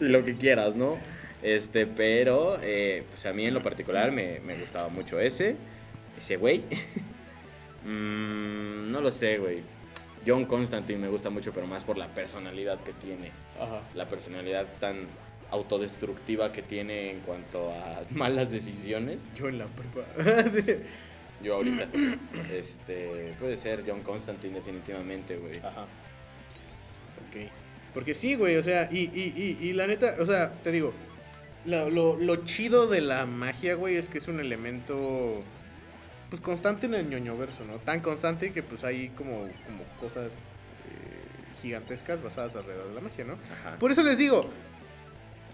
Y 0.00 0.04
lo 0.04 0.24
que 0.24 0.36
quieras, 0.36 0.76
¿no? 0.76 0.98
Este, 1.42 1.86
pero, 1.86 2.58
eh, 2.62 3.02
pues 3.10 3.26
a 3.26 3.32
mí 3.32 3.44
en 3.46 3.54
lo 3.54 3.62
particular 3.62 4.12
me, 4.12 4.38
me 4.40 4.56
gustaba 4.56 4.88
mucho 4.88 5.18
ese. 5.18 5.56
Ese 6.16 6.36
güey. 6.36 6.62
Mm, 7.82 8.92
no 8.92 9.00
lo 9.00 9.10
sé, 9.10 9.38
güey. 9.38 9.62
John 10.26 10.44
Constantine 10.44 10.98
me 10.98 11.08
gusta 11.08 11.30
mucho, 11.30 11.52
pero 11.52 11.66
más 11.66 11.84
por 11.84 11.96
la 11.98 12.08
personalidad 12.08 12.80
que 12.80 12.92
tiene. 12.92 13.30
Ajá. 13.58 13.82
La 13.94 14.08
personalidad 14.08 14.66
tan 14.78 15.06
autodestructiva 15.50 16.52
que 16.52 16.62
tiene 16.62 17.10
en 17.10 17.20
cuanto 17.20 17.72
a 17.72 18.02
malas 18.10 18.50
decisiones. 18.50 19.30
Yo 19.34 19.48
en 19.48 19.58
la 19.58 19.66
prepa. 19.66 20.50
Sí. 20.50 20.64
Yo 21.42 21.54
ahorita. 21.54 21.88
Este, 22.52 23.34
puede 23.40 23.56
ser 23.56 23.82
John 23.86 24.02
Constantine 24.02 24.54
definitivamente, 24.54 25.36
güey. 25.36 25.56
Ajá. 25.58 25.84
Ok. 27.28 27.50
Porque 27.94 28.14
sí, 28.14 28.34
güey, 28.34 28.56
o 28.56 28.62
sea, 28.62 28.88
y, 28.90 29.04
y, 29.04 29.58
y, 29.60 29.68
y 29.68 29.72
la 29.72 29.86
neta, 29.86 30.16
o 30.20 30.26
sea, 30.26 30.52
te 30.62 30.70
digo, 30.70 30.92
lo, 31.64 31.90
lo, 31.90 32.16
lo 32.16 32.44
chido 32.44 32.86
de 32.86 33.00
la 33.00 33.26
magia, 33.26 33.74
güey, 33.74 33.96
es 33.96 34.08
que 34.08 34.18
es 34.18 34.28
un 34.28 34.38
elemento, 34.40 35.42
pues, 36.30 36.40
constante 36.40 36.86
en 36.86 36.94
el 36.94 37.08
ñoño 37.10 37.36
verso, 37.36 37.64
¿no? 37.64 37.74
Tan 37.78 38.00
constante 38.00 38.52
que, 38.52 38.62
pues, 38.62 38.84
hay 38.84 39.08
como, 39.10 39.40
como 39.66 39.84
cosas 40.00 40.48
eh, 40.88 41.60
gigantescas 41.60 42.22
basadas 42.22 42.56
alrededor 42.56 42.88
de 42.88 42.94
la 42.94 43.00
magia, 43.00 43.24
¿no? 43.24 43.34
Ajá. 43.34 43.76
Por 43.78 43.90
eso 43.90 44.02
les 44.02 44.16
digo, 44.16 44.40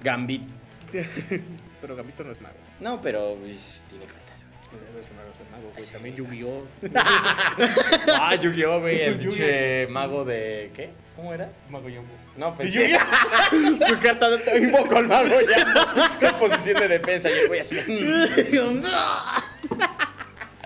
Gambit. 0.04 0.48
pero 1.80 1.96
Gambito 1.96 2.22
no 2.22 2.32
es 2.32 2.40
mago. 2.40 2.54
No, 2.80 3.00
pero 3.00 3.36
pues, 3.40 3.82
tiene 3.88 4.04
cartas. 4.04 4.26
O 4.66 4.78
sea, 4.78 5.00
es 5.00 5.12
mago, 5.12 5.30
es 5.32 5.40
el 5.40 5.48
mago, 5.50 5.70
güey. 5.72 5.84
Sí, 5.84 5.92
También. 5.92 6.16
Yu-Gi-Oh! 6.16 6.66
Ah, 8.18 8.34
Yu-Gi-Oh, 8.34 8.80
güey, 8.80 9.00
el 9.00 9.88
mago 9.88 10.24
de. 10.24 10.70
¿Qué? 10.74 10.90
¿Cómo 11.14 11.32
era? 11.32 11.50
Mago 11.70 11.88
Yambo. 11.88 12.12
No, 12.36 12.50
¿De 12.50 12.56
pensé. 12.58 12.90
Yu-Gi-Oh? 12.90 13.86
Su 13.86 13.98
carta 13.98 14.28
de 14.28 14.58
invoco 14.58 14.96
al 14.96 15.06
mago 15.06 15.36
ya. 15.40 16.28
En 16.28 16.34
posición 16.34 16.80
de 16.80 16.88
defensa. 16.88 17.30
Y 17.30 17.32
el 17.32 17.48
güey 17.48 17.60
así. 17.60 17.76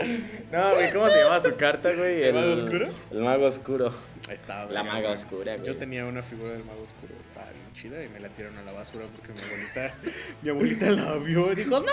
No, 0.53 0.75
güey, 0.75 0.93
¿cómo 0.93 1.09
se 1.09 1.19
llama 1.23 1.41
su 1.41 1.57
carta, 1.57 1.93
güey? 1.95 2.23
¿El 2.25 2.35
mago 2.35 2.53
oscuro? 2.53 2.89
El 3.11 3.19
mago 3.21 3.47
oscuro. 3.47 3.95
Ahí 4.29 4.35
está, 4.35 4.65
güey. 4.65 4.75
La 4.75 4.83
maga 4.83 5.11
oscura, 5.11 5.55
güey. 5.57 5.67
Yo 5.67 5.77
tenía 5.77 6.05
una 6.05 6.23
figura 6.23 6.53
del 6.53 6.65
mago 6.65 6.83
oscuro, 6.83 7.15
estaba 7.21 7.51
bien 7.53 7.73
chida 7.73 8.03
y 8.05 8.09
me 8.09 8.21
la 8.21 8.29
tiraron 8.31 8.59
a 8.59 8.63
la 8.63 8.73
basura 8.73 9.05
porque 9.15 9.33
mi 9.33 9.41
abuelita, 9.41 9.95
mi 10.43 10.51
abuelita 10.51 10.91
la 10.91 11.15
vio 11.17 11.53
y 11.53 11.55
dijo, 11.55 11.81
¡No! 11.81 11.93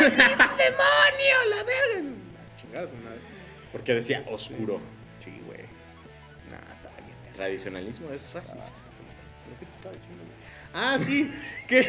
¡Demonio! 0.00 1.44
¡La 1.50 1.62
verga! 1.64 2.10
Ah, 2.10 2.56
Chingada 2.60 2.86
su 2.86 2.94
madre. 2.96 3.18
Porque 3.72 3.94
decía 3.94 4.22
oscuro. 4.26 4.80
Sí, 5.18 5.32
güey. 5.46 5.60
Nah, 6.50 6.72
estaba 6.72 6.96
bien. 6.96 7.34
Tradicionalismo 7.34 8.10
es 8.12 8.32
racista. 8.32 8.58
¿Pero 9.44 9.58
qué 9.58 9.66
te 9.66 9.72
estaba 9.72 9.94
diciendo, 9.94 10.24
güey? 10.24 10.36
Ah, 10.72 10.98
sí, 10.98 11.32
que, 11.66 11.84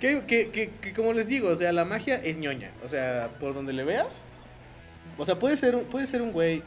que, 0.00 0.22
que, 0.26 0.48
que, 0.50 0.70
que 0.70 0.92
como 0.92 1.12
les 1.12 1.26
digo, 1.26 1.48
o 1.48 1.54
sea, 1.54 1.72
la 1.72 1.84
magia 1.84 2.16
es 2.16 2.38
ñoña. 2.38 2.70
O 2.84 2.88
sea, 2.88 3.30
por 3.40 3.54
donde 3.54 3.72
le 3.72 3.84
veas. 3.84 4.22
O 5.18 5.24
sea, 5.24 5.38
puede 5.38 5.56
ser, 5.56 5.76
un- 5.76 5.84
puede 5.84 6.06
ser 6.06 6.22
un 6.22 6.32
güey 6.32 6.62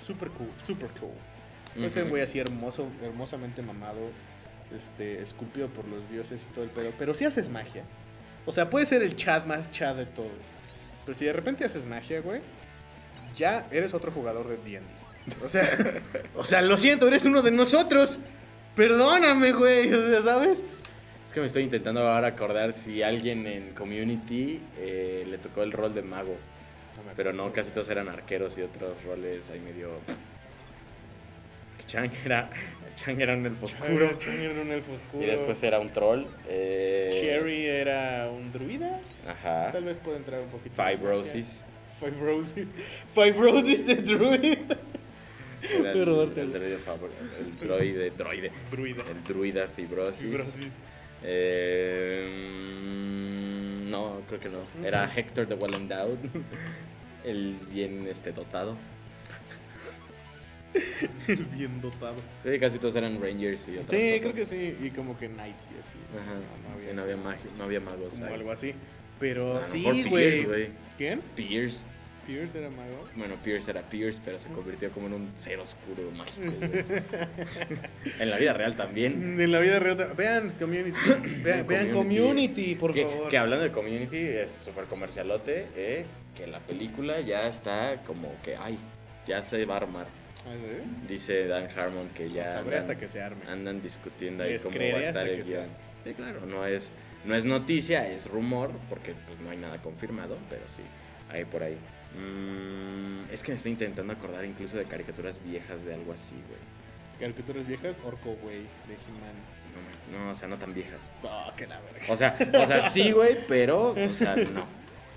super 0.00 0.28
cool, 0.30 0.48
super 0.62 0.90
cool. 1.00 1.10
Puede 1.74 1.90
ser 1.90 2.04
un 2.04 2.10
güey 2.10 2.22
así 2.22 2.38
hermoso, 2.38 2.88
hermosamente 3.02 3.60
mamado, 3.62 3.98
este, 4.74 5.20
esculpido 5.22 5.68
por 5.68 5.86
los 5.88 6.08
dioses 6.10 6.46
y 6.50 6.54
todo 6.54 6.64
el 6.64 6.70
pedo. 6.70 6.90
Pero 6.98 7.14
si 7.14 7.24
haces 7.24 7.48
magia. 7.50 7.84
O 8.46 8.52
sea, 8.52 8.70
puede 8.70 8.86
ser 8.86 9.02
el 9.02 9.16
chat 9.16 9.44
más 9.46 9.70
chat 9.70 9.96
de 9.96 10.06
todos. 10.06 10.30
Pero 11.04 11.16
si 11.18 11.24
de 11.24 11.32
repente 11.32 11.64
haces 11.64 11.84
magia, 11.86 12.20
güey, 12.20 12.40
ya 13.36 13.66
eres 13.70 13.92
otro 13.94 14.10
jugador 14.12 14.48
de 14.48 14.56
D&D. 14.56 14.82
O 15.44 15.48
sea, 15.48 15.68
o 16.34 16.44
sea, 16.44 16.62
lo 16.62 16.76
siento, 16.76 17.08
eres 17.08 17.24
uno 17.24 17.42
de 17.42 17.50
nosotros. 17.50 18.20
Perdóname, 18.74 19.52
güey, 19.52 19.92
o 19.92 20.10
sea, 20.10 20.22
¿sabes? 20.22 20.62
Que 21.36 21.40
me 21.42 21.48
estoy 21.48 21.64
intentando 21.64 22.00
ahora 22.08 22.28
acordar 22.28 22.74
si 22.74 23.02
alguien 23.02 23.46
en 23.46 23.74
Community 23.74 24.58
eh, 24.78 25.22
le 25.28 25.36
tocó 25.36 25.62
el 25.64 25.70
rol 25.70 25.94
de 25.94 26.00
mago. 26.00 26.34
Pero 27.14 27.34
no, 27.34 27.52
casi 27.52 27.72
todos 27.72 27.90
eran 27.90 28.08
arqueros 28.08 28.56
y 28.56 28.62
otros 28.62 29.04
roles 29.04 29.50
ahí 29.50 29.60
medio... 29.60 29.90
Chang 31.86 32.10
era, 32.24 32.48
Chang 32.94 33.20
era 33.20 33.34
un 33.34 33.44
elfo 33.44 33.66
oscuro. 33.66 34.14
Chang 34.18 34.40
era 34.40 34.62
un 34.62 34.72
elfo 34.72 34.92
oscuro. 34.94 35.22
Y 35.22 35.26
después 35.26 35.62
era 35.62 35.78
un 35.78 35.90
troll. 35.90 36.24
eh, 36.48 37.10
Cherry 37.20 37.66
era 37.66 38.30
un 38.30 38.50
druida. 38.50 38.98
Ajá. 39.28 39.72
Tal 39.72 39.84
vez 39.84 39.98
pueda 39.98 40.16
entrar 40.16 40.40
un 40.40 40.48
poquito. 40.48 40.74
Fibrosis. 40.82 41.62
Fibrosis. 42.00 42.66
Fibrosis 43.14 43.86
de 43.86 43.96
druid. 43.96 44.58
Era 45.70 45.92
el, 45.92 45.98
el 45.98 46.52
droide 46.52 46.78
favor- 46.78 47.10
el 47.38 47.58
droide, 47.58 48.10
droide. 48.16 48.50
Druida. 48.70 49.04
El 49.10 49.22
druida 49.22 49.68
fibrosis. 49.68 50.22
Fibrosis. 50.22 50.72
Eh, 51.28 52.24
mm, 52.82 53.90
no, 53.90 54.20
creo 54.28 54.40
que 54.40 54.48
no. 54.48 54.60
Era 54.86 55.10
Hector 55.14 55.46
de 55.48 55.54
Well 55.54 55.74
Endowed. 55.74 56.18
El 57.24 57.54
bien 57.72 58.06
este, 58.08 58.30
dotado. 58.32 58.76
El 61.26 61.44
bien 61.46 61.80
dotado. 61.80 62.14
Sí, 62.44 62.58
casi 62.58 62.78
todos 62.78 62.94
eran 62.96 63.20
Rangers 63.20 63.66
y 63.68 63.78
otras 63.78 64.00
Sí, 64.00 64.06
cosas. 64.08 64.20
creo 64.22 64.32
que 64.34 64.44
sí. 64.44 64.76
Y 64.82 64.90
como 64.90 65.18
que 65.18 65.28
knights 65.28 65.72
y 65.74 65.80
así. 65.80 65.94
Ajá. 66.12 66.34
No, 66.34 66.74
no 66.74 66.80
sí, 66.80 66.88
no 66.94 67.02
había, 67.02 67.16
magi- 67.16 67.50
no 67.58 67.64
había 67.64 67.80
magos. 67.80 68.20
ahí. 68.20 68.32
algo 68.32 68.52
así. 68.52 68.74
Pero 69.18 69.64
sí, 69.64 70.04
güey. 70.08 70.70
¿Quién? 70.96 71.20
Pierce. 71.34 71.84
Pierce 72.26 72.58
era 72.58 72.68
mago. 72.70 73.06
Bueno, 73.14 73.34
Pierce 73.42 73.70
era 73.70 73.82
Pierce, 73.82 74.20
pero 74.24 74.38
se 74.40 74.48
convirtió 74.48 74.90
como 74.90 75.06
en 75.06 75.12
un 75.14 75.32
ser 75.36 75.58
oscuro 75.60 76.10
mágico. 76.12 76.52
en 78.20 78.30
la 78.30 78.36
vida 78.38 78.52
real 78.52 78.76
también. 78.76 79.40
En 79.40 79.52
la 79.52 79.60
vida 79.60 79.78
real. 79.78 79.96
ta- 79.96 80.12
Vean 80.14 80.50
Community. 80.50 80.98
Vean, 81.42 81.66
vean 81.66 81.90
Community. 81.92 82.74
Por 82.74 82.92
que, 82.92 83.04
favor. 83.06 83.28
que 83.28 83.38
hablando 83.38 83.64
de 83.64 83.70
community, 83.72 84.16
es 84.18 84.50
súper 84.50 84.84
comercialote, 84.84 85.66
eh, 85.76 86.04
que 86.34 86.46
la 86.46 86.60
película 86.60 87.20
ya 87.20 87.46
está 87.48 88.02
como 88.06 88.32
que, 88.42 88.56
ay, 88.56 88.78
ya 89.26 89.42
se 89.42 89.64
va 89.64 89.74
a 89.74 89.76
armar. 89.78 90.06
¿Ah, 90.46 90.52
sí? 90.54 91.06
Dice 91.08 91.46
Dan 91.46 91.66
Harmon 91.76 92.08
que 92.10 92.30
ya 92.30 92.46
Sabré 92.46 92.76
andan, 92.76 92.78
hasta 92.78 92.98
que 92.98 93.08
se 93.08 93.20
arme. 93.22 93.44
andan 93.48 93.82
discutiendo 93.82 94.44
ahí 94.44 94.52
Les 94.52 94.62
cómo 94.64 94.76
va 94.78 94.98
a 94.98 95.02
estar 95.02 95.26
el 95.26 95.42
guion. 95.42 95.66
Sí, 96.04 96.12
claro, 96.14 96.46
no 96.46 96.64
es, 96.66 96.90
no 97.24 97.34
es 97.34 97.44
noticia, 97.44 98.08
es 98.08 98.28
rumor, 98.30 98.70
porque 98.88 99.14
pues 99.26 99.40
no 99.40 99.50
hay 99.50 99.56
nada 99.56 99.80
confirmado, 99.82 100.36
pero 100.48 100.62
sí, 100.68 100.82
hay 101.30 101.44
por 101.44 101.62
ahí. 101.64 101.76
Mm, 102.16 103.32
es 103.32 103.42
que 103.42 103.52
me 103.52 103.56
estoy 103.56 103.72
intentando 103.72 104.12
acordar 104.12 104.44
incluso 104.44 104.76
de 104.76 104.84
caricaturas 104.84 105.40
viejas 105.44 105.84
de 105.84 105.94
algo 105.94 106.12
así, 106.12 106.34
güey. 106.48 106.60
Caricaturas 107.20 107.66
viejas, 107.66 107.96
Orco, 108.04 108.36
güey, 108.42 108.58
de 108.58 108.94
He-Man. 108.94 109.56
No, 110.12 110.24
no, 110.24 110.30
o 110.30 110.34
sea, 110.34 110.48
no 110.48 110.56
tan 110.58 110.72
viejas. 110.74 111.10
Oh, 111.22 111.50
que 111.56 111.66
la 111.66 111.80
verga. 111.80 112.00
O 112.08 112.16
sea, 112.16 112.36
o 112.62 112.66
sea, 112.66 112.82
sí, 112.88 113.12
güey, 113.12 113.36
pero, 113.48 113.90
o 113.90 114.14
sea, 114.14 114.36
no. 114.36 114.64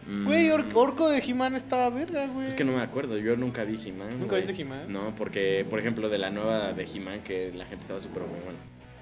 Mm, 0.08 0.26
Güey, 0.26 0.50
Or- 0.50 0.66
Orco 0.74 1.10
de 1.10 1.20
He-Man 1.20 1.56
estaba 1.56 1.89
verga, 1.89 2.26
güey. 2.28 2.47
Es 2.47 2.54
que 2.54 2.64
no 2.64 2.72
me 2.74 2.82
acuerdo, 2.82 3.18
yo 3.18 3.36
nunca 3.36 3.64
vi 3.64 3.80
He-Man. 3.86 4.20
¿Nunca 4.20 4.38
viste 4.38 4.60
He-Man? 4.60 4.91
No, 4.91 5.14
porque, 5.16 5.66
por 5.70 5.78
ejemplo, 5.80 6.10
de 6.10 6.18
la 6.18 6.30
nueva 6.30 6.74
de 6.74 6.84
He-Man, 6.84 7.22
que 7.22 7.52
la 7.54 7.66
gente 7.66 7.82
estaba 7.84 8.00
súper, 8.00 8.24
bueno, 8.24 8.58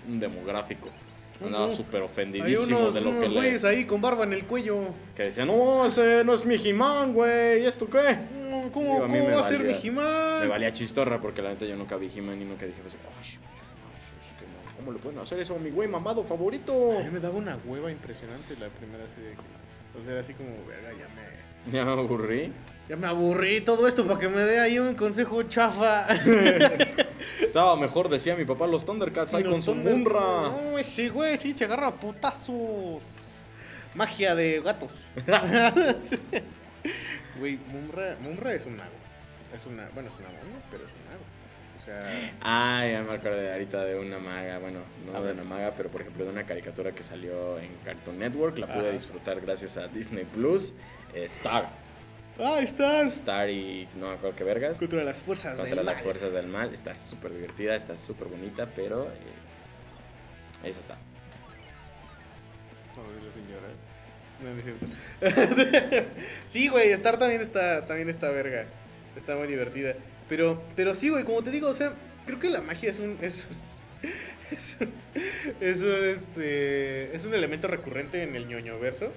un 0.08 0.20
demográfico. 0.20 0.90
Andaba 1.44 1.70
súper 1.70 2.02
ofendidísimo 2.02 2.80
unos, 2.80 2.94
de 2.94 3.02
lo 3.02 3.12
que 3.12 3.18
unos 3.18 3.30
le... 3.30 3.36
güeyes 3.36 3.64
ahí 3.64 3.86
con 3.86 4.02
barba 4.02 4.24
en 4.24 4.34
el 4.34 4.46
cuello. 4.46 4.78
Que 5.16 5.24
decían, 5.24 5.48
no, 5.48 5.86
ese 5.86 6.24
no 6.24 6.34
es 6.34 6.46
mi 6.46 6.56
He-Man, 6.56 7.14
güey, 7.14 7.62
¿y 7.62 7.66
esto 7.66 7.88
qué? 7.90 8.18
¿Cómo, 8.74 8.94
Digo, 8.94 9.06
a 9.06 9.08
cómo 9.08 9.32
va 9.32 9.40
a 9.40 9.44
ser 9.44 9.60
mi 9.62 9.68
valía- 9.74 9.82
He-Man? 9.84 10.42
Me 10.42 10.48
valía 10.48 10.74
chistorra 10.74 11.22
porque 11.22 11.42
la 11.42 11.50
neta 11.50 11.66
yo 11.66 11.76
nunca 11.76 11.96
vi 11.98 12.10
He-Man 12.14 12.42
y 12.42 12.46
nunca 12.46 12.66
dije, 12.66 12.80
pues, 12.82 12.96
"Ay, 12.96 13.22
es 13.24 13.34
que 14.40 14.76
¿cómo 14.78 14.92
le 14.92 15.00
pueden 15.00 15.20
hacer 15.20 15.40
eso 15.40 15.56
a 15.56 15.60
mi 15.60 15.70
güey 15.70 15.88
mamado 15.88 16.24
favorito? 16.24 16.98
A 17.00 17.04
mí 17.04 17.10
me 17.12 17.20
daba 17.20 17.36
una 17.38 17.58
hueva 17.66 17.92
impresionante 17.92 18.56
la 18.60 18.68
primera 18.70 19.08
serie 19.08 19.26
de 19.30 19.32
He-Man. 19.34 19.46
O 20.00 20.04
sea, 20.04 20.12
era 20.14 20.22
así 20.22 20.34
como, 20.34 20.50
verga, 20.68 20.90
ya 20.92 21.08
me... 21.16 21.48
Me 21.72 21.80
aburrí. 21.82 22.52
Ya 22.90 22.96
me 22.96 23.08
aburrí 23.08 23.62
todo 23.62 23.88
esto 23.88 24.06
para 24.08 24.20
que 24.20 24.30
me 24.30 24.42
dé 24.42 24.60
ahí 24.60 24.80
un 24.80 24.96
consejo 24.96 25.44
chafa. 25.44 26.08
Estaba 27.42 27.76
mejor, 27.76 28.08
decía 28.08 28.36
mi 28.36 28.46
papá, 28.46 28.66
los 28.66 28.86
Thundercats 28.86 29.34
ahí 29.34 29.44
Los 29.44 29.54
con 29.54 29.64
su 29.64 29.76
Munra. 29.76 30.20
No, 30.20 30.78
ese 30.78 31.10
güey 31.10 31.38
sí 31.38 31.52
se 31.52 31.66
agarra 31.66 31.88
a 31.88 31.96
putazos. 31.96 33.44
Magia 33.96 34.36
de 34.36 34.62
gatos. 34.62 35.08
Güey, 37.40 37.58
Mumra, 37.68 38.18
Mumra 38.22 38.54
es 38.54 38.66
un 38.66 38.76
mago. 38.78 38.90
Es 39.54 39.66
una, 39.66 39.90
bueno, 39.94 40.10
es 40.10 40.18
una 40.20 40.30
maga, 40.30 40.40
pero 40.72 40.84
es 40.84 40.92
un 40.92 41.06
mago. 41.06 41.24
O 41.76 41.80
sea, 41.80 42.34
Ah, 42.42 42.88
ya 42.90 43.04
me 43.04 43.14
acordé 43.14 43.52
ahorita 43.52 43.84
de 43.84 44.00
una 44.00 44.18
maga, 44.18 44.58
bueno, 44.58 44.80
no 45.06 45.22
de 45.22 45.34
una 45.34 45.44
maga, 45.44 45.74
pero 45.78 45.90
por 45.90 46.02
ejemplo 46.02 46.26
de 46.26 46.32
una 46.32 46.46
caricatura 46.46 46.92
que 46.94 47.04
salió 47.04 47.60
en 47.60 47.70
Cartoon 47.86 48.18
Network, 48.18 48.58
la 48.58 48.74
pude 48.74 48.92
disfrutar 48.92 49.40
gracias 49.42 49.78
a 49.78 49.88
Disney 49.88 50.26
Plus, 50.26 50.74
eh, 51.14 51.26
Star. 51.26 51.70
¡Ah, 52.40 52.60
Stars! 52.62 53.16
Star 53.16 53.50
y 53.50 53.88
no 53.96 54.08
me 54.10 54.14
acuerdo 54.16 54.36
qué 54.36 54.44
vergas, 54.44 54.78
Contra 54.78 55.04
las 55.04 55.20
fuerzas 55.22 55.56
contra 55.56 55.76
del 55.76 55.86
las 55.86 55.96
mal. 55.96 56.04
fuerzas 56.04 56.34
del 56.34 56.48
mal, 56.48 56.74
está 56.74 56.96
súper 56.96 57.34
divertida, 57.34 57.76
está 57.76 57.98
súper 57.98 58.28
bonita, 58.28 58.68
pero 58.76 59.06
eh, 59.06 60.68
esa 60.70 60.80
está. 60.80 60.98
No, 62.96 64.50
no 64.52 64.58
es 64.58 64.64
cierto. 64.64 64.86
sí, 66.46 66.68
güey, 66.70 66.92
Star 66.92 67.18
también 67.18 67.42
está, 67.42 67.86
también 67.88 68.10
está 68.10 68.30
verga. 68.30 68.66
Está 69.16 69.36
muy 69.36 69.48
divertida. 69.48 69.96
Pero, 70.30 70.62
pero 70.76 70.94
sí, 70.94 71.10
güey, 71.10 71.24
como 71.24 71.44
te 71.44 71.52
digo, 71.52 71.70
o 71.70 71.74
sea, 71.74 71.94
creo 72.26 72.40
que 72.40 72.50
la 72.50 72.62
magia 72.62 72.92
es 72.92 73.00
un. 73.00 73.18
Es, 73.22 73.48
es, 74.52 74.78
un- 74.80 74.94
es 75.60 75.84
un, 75.84 76.04
este, 76.06 77.16
es 77.16 77.26
un 77.26 77.34
elemento 77.34 77.68
recurrente 77.68 78.22
en 78.24 78.36
el 78.36 78.48
ñoño 78.48 78.80
verso. 78.80 79.12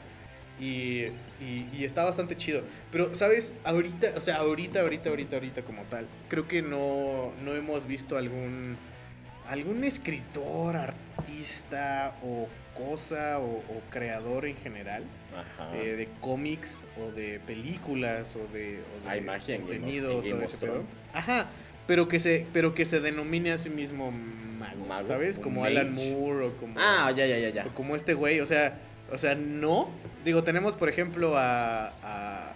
Y, 0.61 1.07
y, 1.41 1.69
y 1.73 1.85
está 1.85 2.05
bastante 2.05 2.37
chido. 2.37 2.63
Pero, 2.93 3.15
¿sabes? 3.15 3.53
Ahorita, 3.65 4.13
o 4.17 4.21
sea, 4.21 4.37
ahorita, 4.37 4.81
ahorita, 4.83 5.09
ahorita, 5.09 5.37
ahorita 5.37 5.63
como 5.63 5.83
tal, 5.85 6.07
creo 6.29 6.47
que 6.47 6.61
no, 6.63 7.33
no 7.43 7.55
hemos 7.55 7.87
visto 7.87 8.17
algún, 8.19 8.77
algún 9.49 9.85
escritor, 9.85 10.77
artista 10.77 12.15
o 12.23 12.49
cosa 12.77 13.39
o, 13.39 13.59
o 13.59 13.83
creador 13.91 14.47
en 14.47 14.57
general 14.57 15.05
Ajá. 15.35 15.77
eh, 15.77 15.97
de 15.97 16.09
cómics 16.21 16.87
o 16.99 17.11
de 17.13 17.41
películas 17.41 18.37
o 18.37 18.47
de, 18.53 18.81
o 18.99 19.05
de 19.05 19.11
Hay 19.11 19.21
magia 19.21 19.57
en 19.57 19.63
Game 19.63 19.73
of- 19.75 19.81
contenido, 19.81 20.11
en 20.13 20.17
Game 20.21 20.31
todo 20.31 20.43
ese 20.45 20.57
pedo. 20.57 20.83
Ajá, 21.13 21.47
pero 21.87 22.07
que 22.09 22.19
se 22.19 22.47
pero 22.53 22.75
que 22.75 22.85
se 22.85 23.01
denomine 23.01 23.53
a 23.53 23.57
sí 23.57 23.69
mismo 23.71 24.11
mago, 24.13 24.85
Mago, 24.87 25.07
¿sabes? 25.07 25.39
Como. 25.39 25.65
Alan 25.65 25.93
Moore 25.95 26.47
o 26.47 26.57
como 26.57 26.75
Ah, 26.79 27.11
ya, 27.17 27.27
ya, 27.27 27.39
ya, 27.39 27.49
ya. 27.51 27.67
o 27.67 27.75
como 27.75 27.97
este 27.97 28.15
güey, 28.15 28.41
o 28.41 28.47
sea, 28.47 28.79
o 29.13 29.19
sea, 29.19 29.35
no. 29.35 29.91
Digo, 30.25 30.43
tenemos 30.43 30.75
por 30.75 30.89
ejemplo 30.89 31.37
a 31.37 31.93
a, 32.03 32.55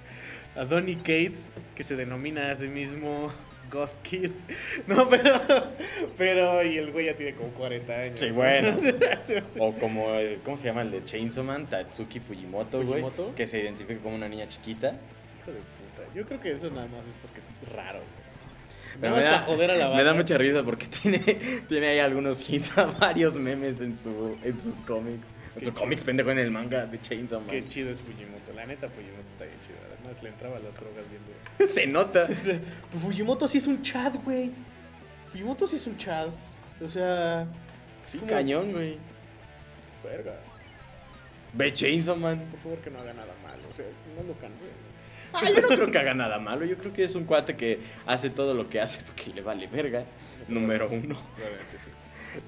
a 0.56 0.64
Donny 0.64 0.96
Cates 0.96 1.48
que 1.74 1.84
se 1.84 1.96
denomina 1.96 2.50
a 2.50 2.56
sí 2.56 2.68
mismo 2.68 3.32
God 3.70 3.88
Kid. 4.02 4.30
No, 4.86 5.08
pero 5.08 5.40
pero 6.16 6.62
y 6.62 6.76
el 6.76 6.92
güey 6.92 7.06
ya 7.06 7.16
tiene 7.16 7.34
como 7.34 7.50
40 7.50 7.92
años. 7.92 8.20
Sí, 8.20 8.28
¿no? 8.28 8.34
bueno. 8.34 8.76
O 9.58 9.72
como, 9.74 10.06
¿cómo 10.44 10.56
se 10.56 10.68
llama 10.68 10.82
el 10.82 10.90
de 10.90 11.04
Chainsaw 11.04 11.44
Man? 11.44 11.66
Tatsuki 11.66 12.20
Fujimoto, 12.20 12.82
güey. 12.82 13.04
Que 13.34 13.46
se 13.46 13.60
identifica 13.60 14.00
como 14.00 14.14
una 14.14 14.28
niña 14.28 14.46
chiquita. 14.48 14.96
Hijo 15.40 15.52
de 15.52 15.58
puta. 15.58 16.14
Yo 16.14 16.24
creo 16.24 16.40
que 16.40 16.52
eso 16.52 16.70
nada 16.70 16.86
más 16.88 17.06
es 17.06 17.14
porque 17.22 17.40
es 17.40 17.72
raro, 17.72 17.98
güey. 17.98 18.22
Pero 19.00 19.16
Nada 19.16 19.24
me 19.24 19.30
da, 19.30 19.38
joder 19.40 19.70
a 19.70 19.76
la 19.76 19.96
me 19.96 20.04
da 20.04 20.12
mucha 20.12 20.36
risa 20.36 20.62
porque 20.62 20.86
tiene, 20.86 21.18
tiene 21.68 21.86
ahí 21.88 21.98
algunos 21.98 22.48
hints 22.48 22.76
a 22.76 22.84
varios 22.86 23.38
memes 23.38 23.80
en, 23.80 23.96
su, 23.96 24.36
en 24.44 24.60
sus 24.60 24.82
cómics. 24.82 25.28
En 25.54 25.60
Qué 25.60 25.64
su 25.66 25.74
cómics, 25.74 26.02
pendejo, 26.04 26.30
en 26.30 26.38
el 26.38 26.50
manga 26.50 26.86
de 26.86 27.00
Chainsaw 27.00 27.40
Man. 27.40 27.50
Qué 27.50 27.66
chido 27.66 27.90
es 27.90 28.00
Fujimoto. 28.00 28.52
La 28.54 28.64
neta, 28.66 28.88
Fujimoto 28.88 29.28
está 29.30 29.44
bien 29.44 29.60
chido. 29.60 29.76
Además, 29.98 30.22
le 30.22 30.28
entraba 30.30 30.58
las 30.58 30.74
drogas 30.74 31.04
bien 31.10 31.20
duras. 31.26 31.72
Se 31.74 31.86
nota. 31.86 32.26
Pues 32.26 32.50
Fujimoto 33.00 33.46
sí 33.48 33.58
es 33.58 33.66
un 33.66 33.82
chad, 33.82 34.14
güey. 34.24 34.50
Fujimoto 35.26 35.66
sí 35.66 35.76
es 35.76 35.86
un 35.86 35.96
chad. 35.96 36.28
O 36.80 36.88
sea. 36.88 37.46
Sí, 38.06 38.18
como- 38.18 38.30
cañón, 38.30 38.72
güey. 38.72 38.96
Verga. 40.02 40.40
Ve 41.52 41.72
Chainsaw 41.72 42.16
Man. 42.16 42.46
Por 42.50 42.58
favor, 42.60 42.78
que 42.78 42.90
no 42.90 42.98
haga 43.00 43.12
nada 43.12 43.34
malo. 43.42 43.68
O 43.70 43.74
sea, 43.74 43.84
no 44.16 44.22
lo 44.22 44.32
canse. 44.38 44.64
Ah, 45.34 45.42
yo 45.54 45.60
no 45.62 45.68
creo 45.68 45.90
que 45.90 45.98
haga 45.98 46.14
nada 46.14 46.38
malo. 46.38 46.64
Yo 46.64 46.76
creo 46.78 46.92
que 46.92 47.04
es 47.04 47.14
un 47.14 47.24
cuate 47.24 47.56
que 47.56 47.78
hace 48.06 48.30
todo 48.30 48.54
lo 48.54 48.68
que 48.68 48.80
hace 48.80 49.02
porque 49.02 49.30
le 49.34 49.42
vale 49.42 49.66
verga. 49.66 50.04
Número 50.48 50.88
uno. 50.90 51.20
Probablemente 51.36 51.78
sí. 51.78 51.90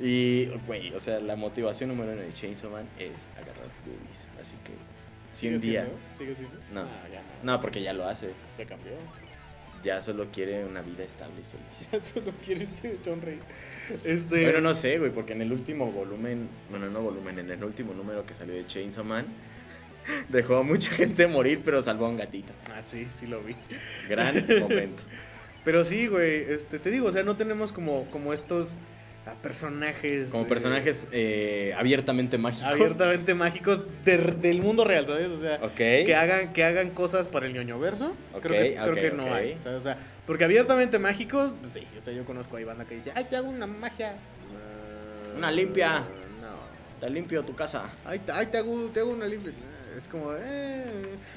Y, 0.01 0.47
güey, 0.67 0.93
o 0.95 1.01
sea, 1.01 1.21
la 1.21 1.37
motivación 1.37 1.91
número 1.91 2.13
uno 2.13 2.23
de 2.23 2.33
Chainsaw 2.33 2.71
Man 2.71 2.89
es 2.99 3.29
agarrar 3.35 3.69
boobies. 3.85 4.29
Así 4.41 4.57
que, 4.65 4.73
si 5.33 5.49
un 5.49 5.59
¿Sigue 5.59 5.73
día. 5.73 5.89
¿Sigue 6.17 6.35
siendo? 6.35 6.59
No. 6.73 6.83
Ah, 6.83 7.09
ya 7.13 7.21
no. 7.21 7.53
No, 7.53 7.61
porque 7.61 7.83
ya 7.83 7.93
lo 7.93 8.07
hace. 8.07 8.31
Ya 8.59 8.67
cambió. 8.67 8.93
Ya 9.83 10.01
solo 10.01 10.29
quiere 10.33 10.65
una 10.65 10.81
vida 10.81 11.05
estable 11.05 11.35
y 11.41 11.45
feliz. 11.45 11.89
Ya 11.93 12.05
solo 12.05 12.33
quieres 12.43 12.83
sonreír. 13.05 13.41
Este. 14.03 14.45
Bueno, 14.45 14.61
no 14.61 14.75
sé, 14.75 14.99
güey, 14.99 15.11
porque 15.11 15.35
en 15.35 15.43
el 15.43 15.53
último 15.53 15.93
volumen, 15.93 16.49
bueno, 16.71 16.89
no 16.89 17.03
volumen, 17.03 17.39
en 17.39 17.51
el 17.51 17.63
último 17.63 17.93
número 17.93 18.25
que 18.25 18.35
salió 18.35 18.55
de 18.55 18.67
Chainsaw 18.67 19.05
Man, 19.05 19.27
dejó 20.31 20.57
a 20.57 20.63
mucha 20.63 20.93
gente 20.93 21.27
morir, 21.27 21.61
pero 21.63 21.83
salvó 21.83 22.07
a 22.07 22.09
un 22.09 22.17
gatito. 22.17 22.53
Ah, 22.75 22.81
sí, 22.81 23.07
sí 23.15 23.27
lo 23.27 23.43
vi. 23.43 23.55
Gran 24.09 24.47
momento. 24.61 25.03
Pero 25.65 25.85
sí, 25.85 26.07
güey, 26.07 26.45
este, 26.51 26.79
te 26.79 26.91
digo, 26.91 27.09
o 27.09 27.13
sea, 27.13 27.23
no 27.23 27.37
tenemos 27.37 27.73
como, 27.73 28.05
como 28.11 28.33
estos 28.33 28.79
ah, 29.27 29.35
personajes. 29.43 30.31
Como 30.31 30.45
eh, 30.45 30.49
personajes 30.49 31.07
eh, 31.13 31.75
abiertamente 31.77 32.39
mágicos. 32.39 32.73
abiertamente 32.73 33.35
mágicos 33.35 33.81
de- 34.05 34.19
del 34.19 34.61
mundo 34.63 34.85
real, 34.85 35.07
¿sabes? 35.07 35.31
O 35.31 35.37
sea, 35.39 35.59
que 35.77 36.15
hagan, 36.15 36.53
que 36.53 36.65
hagan 36.65 36.91
cosas 36.91 37.29
para 37.29 37.47
el 37.47 37.53
ñoño 37.55 37.79
verso. 37.79 38.15
Creo 38.41 38.63
que, 38.63 38.75
creo 38.75 38.95
que 38.95 39.11
no 39.11 39.33
hay. 39.35 39.57
¿sabes? 39.63 39.79
O 39.79 39.81
sea, 39.81 39.97
porque 40.27 40.45
abiertamente 40.45 40.99
mágicos, 40.99 41.55
pues 41.61 41.73
sí. 41.73 41.87
O 41.97 42.01
sea, 42.01 42.13
yo 42.13 42.25
conozco 42.25 42.57
ahí 42.57 42.65
banda 42.65 42.85
que 42.85 42.97
dice, 42.97 43.13
ay, 43.15 43.25
te 43.29 43.37
hago 43.37 43.49
una 43.49 43.67
magia. 43.67 44.15
Una 45.37 45.51
limpia. 45.51 45.99
No. 46.41 47.01
Te 47.01 47.11
limpio 47.11 47.43
tu 47.43 47.55
casa. 47.55 47.85
Ay, 48.05 48.21
te- 48.21 48.33
ay, 48.33 48.47
te, 48.47 48.59
hago, 48.59 48.89
te 48.93 49.01
hago 49.01 49.11
una 49.13 49.27
limpia. 49.27 49.53
Es 49.97 50.09
como, 50.09 50.33
eh. 50.35 50.85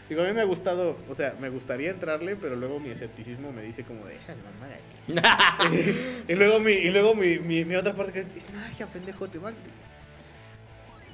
Digo, 0.10 0.24
a 0.24 0.26
mí 0.26 0.34
me 0.34 0.42
ha 0.42 0.46
gustado, 0.46 0.98
o 1.10 1.16
sea, 1.16 1.36
me 1.40 1.50
gustaría 1.50 1.92
entrarle, 1.92 2.36
pero 2.36 2.56
luego 2.56 2.80
mi 2.80 2.90
escepticismo 2.90 3.52
me 3.52 3.62
dice 3.62 3.84
como 3.84 4.06
de 4.06 4.16
esas 4.16 4.38
mamadas. 4.38 4.80
y 6.28 6.36
luego 6.36 6.60
mi, 6.60 6.72
y 6.72 6.90
luego 6.92 7.16
mi, 7.16 7.40
mi, 7.40 7.66
mi 7.66 7.76
otra 7.76 7.94
parte 7.94 8.14
que 8.14 8.20
es, 8.20 8.28
es 8.36 8.52
magia, 8.54 8.88
pendejo, 8.88 9.28
te 9.28 9.38
van. 9.38 9.56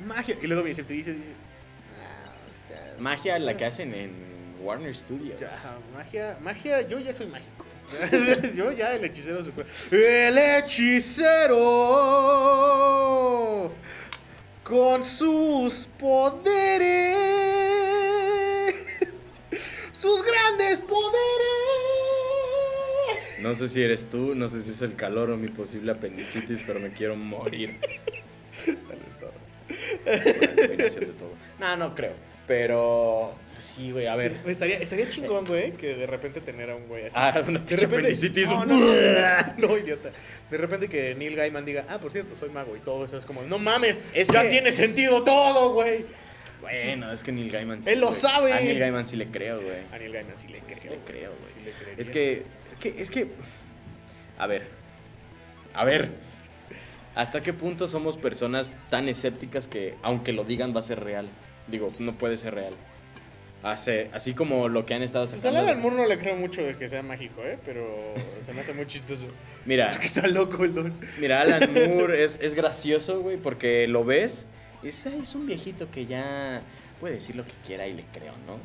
Magia. 0.05 0.37
Y 0.41 0.47
luego 0.47 0.63
mi 0.63 0.71
escepticismo 0.71 1.15
dice, 1.15 1.33
ah, 2.01 2.95
Magia 2.99 3.39
la 3.39 3.57
que 3.57 3.65
hacen 3.65 3.93
en 3.93 4.11
Warner 4.61 4.95
Studios. 4.95 5.39
ya, 5.39 5.49
magia, 5.93 6.37
magia, 6.41 6.81
yo 6.87 6.99
ya 6.99 7.13
soy 7.13 7.27
mágico. 7.27 7.65
yo 8.55 8.71
ya 8.71 8.95
el 8.95 9.03
hechicero 9.03 9.43
super. 9.43 9.65
El 9.91 10.37
hechicero 10.37 11.59
con 14.63 15.03
sus 15.03 15.87
poderes. 15.99 17.15
Sus 19.91 20.23
grandes 20.23 20.79
poderes. 20.79 21.13
No 23.39 23.53
sé 23.55 23.67
si 23.67 23.81
eres 23.81 24.09
tú, 24.09 24.35
no 24.35 24.47
sé 24.47 24.61
si 24.61 24.71
es 24.71 24.81
el 24.81 24.95
calor 24.95 25.29
o 25.29 25.37
mi 25.37 25.49
posible 25.49 25.91
apendicitis, 25.91 26.63
pero 26.65 26.79
me 26.79 26.91
quiero 26.91 27.15
morir. 27.15 27.79
Una 30.05 30.55
combinación 30.55 31.05
de 31.05 31.13
todo. 31.13 31.33
No, 31.59 31.75
no 31.77 31.93
creo. 31.95 32.13
Pero 32.47 33.33
sí, 33.59 33.91
güey, 33.91 34.07
a 34.07 34.15
ver. 34.15 34.37
Estaría, 34.45 34.77
estaría 34.77 35.07
chingón, 35.09 35.45
güey, 35.45 35.71
que 35.73 35.95
de 35.95 36.05
repente 36.07 36.41
tener 36.41 36.69
a 36.69 36.75
un 36.75 36.87
güey 36.87 37.05
así. 37.05 37.15
Ah, 37.17 37.33
una 37.47 37.59
de 37.59 37.75
repente. 37.77 38.13
No, 38.45 38.65
no, 38.65 38.75
no, 38.77 38.87
no, 39.67 39.77
idiota. 39.77 40.11
De 40.51 40.57
repente 40.57 40.87
que 40.89 41.15
Neil 41.15 41.35
Gaiman 41.35 41.65
diga, 41.65 41.85
ah, 41.89 41.99
por 41.99 42.11
cierto, 42.11 42.35
soy 42.35 42.49
mago 42.49 42.75
y 42.75 42.79
todo 42.79 43.05
eso 43.05 43.17
es 43.17 43.25
como, 43.25 43.41
no 43.43 43.57
mames, 43.59 43.99
Es 44.13 44.27
ya 44.27 44.43
que- 44.43 44.49
tiene 44.49 44.71
sentido 44.71 45.23
todo, 45.23 45.73
güey. 45.73 46.05
Bueno, 46.61 47.11
es 47.11 47.23
que 47.23 47.31
Neil 47.33 47.49
Gaiman 47.51 47.83
sí, 47.83 47.89
Él 47.89 47.99
lo 47.99 48.07
güey. 48.09 48.19
sabe. 48.19 48.53
A 48.53 48.59
Neil 48.61 48.79
Gaiman 48.79 49.05
sí 49.05 49.17
le 49.17 49.27
creo, 49.27 49.59
güey. 49.61 49.79
A 49.91 49.97
Neil 49.97 50.13
Gaiman 50.13 50.37
sí 50.37 50.47
le 50.47 50.55
Sí, 50.55 50.61
creo. 50.65 50.77
sí 50.77 50.87
le 50.89 50.97
creo, 50.99 51.31
güey. 51.31 51.51
Sí 51.53 51.59
le 51.65 51.71
creería. 51.71 52.01
Es 52.01 52.09
que, 52.09 52.43
es 52.71 52.77
que, 52.79 53.01
es 53.01 53.09
que, 53.11 53.27
a 54.37 54.47
ver, 54.47 54.67
a 55.73 55.83
ver, 55.83 56.09
¿hasta 57.15 57.41
qué 57.43 57.51
punto 57.51 57.87
somos 57.87 58.17
personas 58.17 58.71
tan 58.89 59.09
escépticas 59.09 59.67
que 59.67 59.95
aunque 60.03 60.31
lo 60.31 60.43
digan 60.45 60.73
va 60.75 60.79
a 60.79 60.83
ser 60.83 61.01
real? 61.03 61.27
Digo, 61.67 61.93
no 61.99 62.13
puede 62.13 62.37
ser 62.37 62.55
real. 62.55 62.73
Hace, 63.63 64.09
así 64.13 64.33
como 64.33 64.67
lo 64.67 64.85
que 64.85 64.93
han 64.93 65.01
estado 65.03 65.25
Pues 65.25 65.35
a 65.35 65.49
sacando. 65.49 65.59
Alan 65.61 65.81
Moore 65.81 65.95
no 65.95 66.05
le 66.05 66.19
creo 66.19 66.35
mucho 66.35 66.61
de 66.61 66.75
que 66.77 66.87
sea 66.89 67.01
mágico, 67.01 67.41
¿eh? 67.43 67.57
Pero 67.65 68.13
se 68.45 68.51
me 68.53 68.59
hace 68.61 68.73
muy 68.73 68.85
chistoso. 68.85 69.25
Mira, 69.65 69.93
está 70.03 70.27
loco 70.27 70.65
el 70.65 70.73
don. 70.75 70.93
mira, 71.19 71.41
Alan 71.41 71.73
Moore 71.73 72.23
es, 72.25 72.37
es 72.41 72.55
gracioso, 72.55 73.21
güey, 73.21 73.37
porque 73.37 73.87
lo 73.87 74.03
ves 74.03 74.45
y 74.81 74.87
dices, 74.87 75.13
"Ay, 75.13 75.21
es 75.23 75.33
un 75.33 75.47
viejito 75.47 75.89
que 75.89 76.05
ya 76.05 76.61
puede 76.99 77.15
decir 77.15 77.35
lo 77.37 77.45
que 77.45 77.53
quiera 77.65 77.87
y 77.87 77.93
le 77.93 78.03
creo, 78.13 78.33
¿no? 78.45 78.57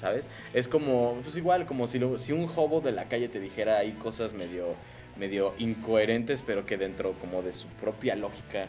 ¿Sabes? 0.00 0.24
Es 0.54 0.66
como, 0.66 1.20
pues 1.22 1.36
igual, 1.36 1.64
como 1.66 1.86
si, 1.86 1.98
lo- 2.00 2.18
si 2.18 2.32
un 2.32 2.50
hobo 2.56 2.80
de 2.80 2.90
la 2.90 3.04
calle 3.04 3.28
te 3.28 3.38
dijera 3.38 3.78
ahí 3.78 3.92
cosas 3.92 4.32
medio, 4.32 4.74
medio 5.16 5.54
incoherentes, 5.58 6.42
pero 6.42 6.66
que 6.66 6.76
dentro 6.76 7.12
como 7.20 7.42
de 7.42 7.52
su 7.52 7.66
propia 7.68 8.16
lógica 8.16 8.66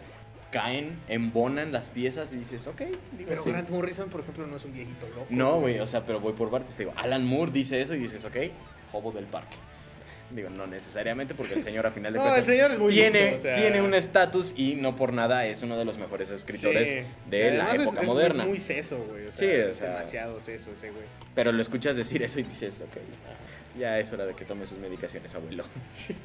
caen, 0.52 1.00
embonan 1.08 1.72
las 1.72 1.90
piezas 1.90 2.32
y 2.34 2.36
dices, 2.36 2.68
ok, 2.68 2.82
digo, 2.82 3.30
Pero 3.30 3.44
sí. 3.44 3.50
Grant 3.52 3.70
Morrison, 3.70 4.10
por 4.10 4.22
ejemplo, 4.22 4.46
no 4.48 4.58
es 4.58 4.66
un 4.66 4.74
viejito 4.74 5.08
loco. 5.10 5.26
No, 5.30 5.60
güey, 5.62 5.80
o 5.80 5.88
sea, 5.88 6.06
pero 6.06 6.20
voy 6.20 6.34
por 6.34 6.50
partes. 6.52 6.76
Te 6.76 6.84
digo, 6.84 6.94
Alan 6.98 7.26
Moore 7.26 7.52
dice 7.52 7.82
eso 7.82 7.96
y 7.96 8.00
dices, 8.00 8.24
ok, 8.26 8.36
hobo 8.94 9.12
del 9.12 9.26
parque. 9.26 9.56
Digo, 10.30 10.50
no 10.50 10.66
necesariamente 10.66 11.34
porque 11.36 11.56
el 11.56 11.64
señor 11.64 11.86
a 11.86 11.92
final 11.92 12.14
de 12.14 12.20
No, 12.20 12.24
cuentas 12.24 12.48
el 12.48 12.56
señor 12.56 12.72
es 12.72 12.80
muy 12.80 12.94
tiene, 12.94 13.22
listo, 13.24 13.36
o 13.36 13.40
sea- 13.40 13.56
tiene 13.56 13.82
un 13.82 13.94
estatus 13.94 14.54
y 14.56 14.76
no 14.76 14.96
por 14.96 15.12
nada 15.12 15.46
es 15.46 15.62
uno 15.62 15.78
de 15.78 15.84
los 15.84 15.98
mejores 15.98 16.30
escritores 16.30 16.88
Sí. 17.06 17.30
de 17.30 17.52
la 17.52 17.74
es- 17.74 17.82
época 17.82 18.02
es- 18.02 18.08
moderna. 18.08 18.44
Es 18.44 18.50
muy 18.50 18.58
seso, 18.58 18.98
güey. 19.10 19.28
O 19.28 19.32
sea, 19.34 19.40
Sí, 19.50 19.56
o 19.56 19.72
es 19.72 19.78
sea- 19.78 19.90
demasiado 19.92 20.40
seso 20.40 20.72
ese 20.74 20.90
güey. 20.92 21.04
Pero 21.36 21.52
lo 21.52 21.62
escuchas 21.62 21.98
decir 21.98 22.24
eso 22.24 22.40
y 22.40 22.44
dices, 22.44 22.80
ok, 22.82 22.98
ya 23.78 24.00
es 24.00 24.12
hora 24.14 24.26
de 24.26 24.34
que 24.34 24.46
tome 24.46 24.66
sus 24.68 24.78
medicaciones, 24.78 25.34
abuelo. 25.36 25.66
Sí. 25.90 26.16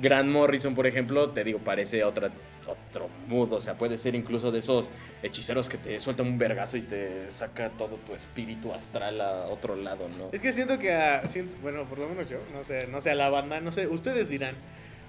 Grant 0.00 0.28
Morrison, 0.28 0.74
por 0.74 0.86
ejemplo, 0.86 1.30
te 1.30 1.44
digo, 1.44 1.58
parece 1.58 2.04
otra, 2.04 2.30
otro 2.66 3.08
mood. 3.28 3.52
O 3.52 3.60
sea, 3.60 3.76
puede 3.76 3.98
ser 3.98 4.14
incluso 4.14 4.50
de 4.50 4.58
esos 4.58 4.90
hechiceros 5.22 5.68
que 5.68 5.78
te 5.78 5.98
sueltan 6.00 6.26
un 6.26 6.38
vergazo 6.38 6.76
y 6.76 6.82
te 6.82 7.30
saca 7.30 7.70
todo 7.70 7.96
tu 7.96 8.14
espíritu 8.14 8.72
astral 8.72 9.20
a 9.20 9.46
otro 9.46 9.76
lado, 9.76 10.08
¿no? 10.08 10.28
Es 10.32 10.42
que 10.42 10.52
siento 10.52 10.78
que 10.78 10.92
a, 10.92 11.22
bueno, 11.62 11.84
por 11.84 11.98
lo 11.98 12.08
menos 12.08 12.28
yo, 12.28 12.38
no 12.52 12.64
sé, 12.64 12.86
no 12.88 13.00
sé 13.00 13.10
a 13.10 13.14
la 13.14 13.30
banda, 13.30 13.60
no 13.60 13.72
sé, 13.72 13.86
ustedes 13.86 14.28
dirán. 14.28 14.56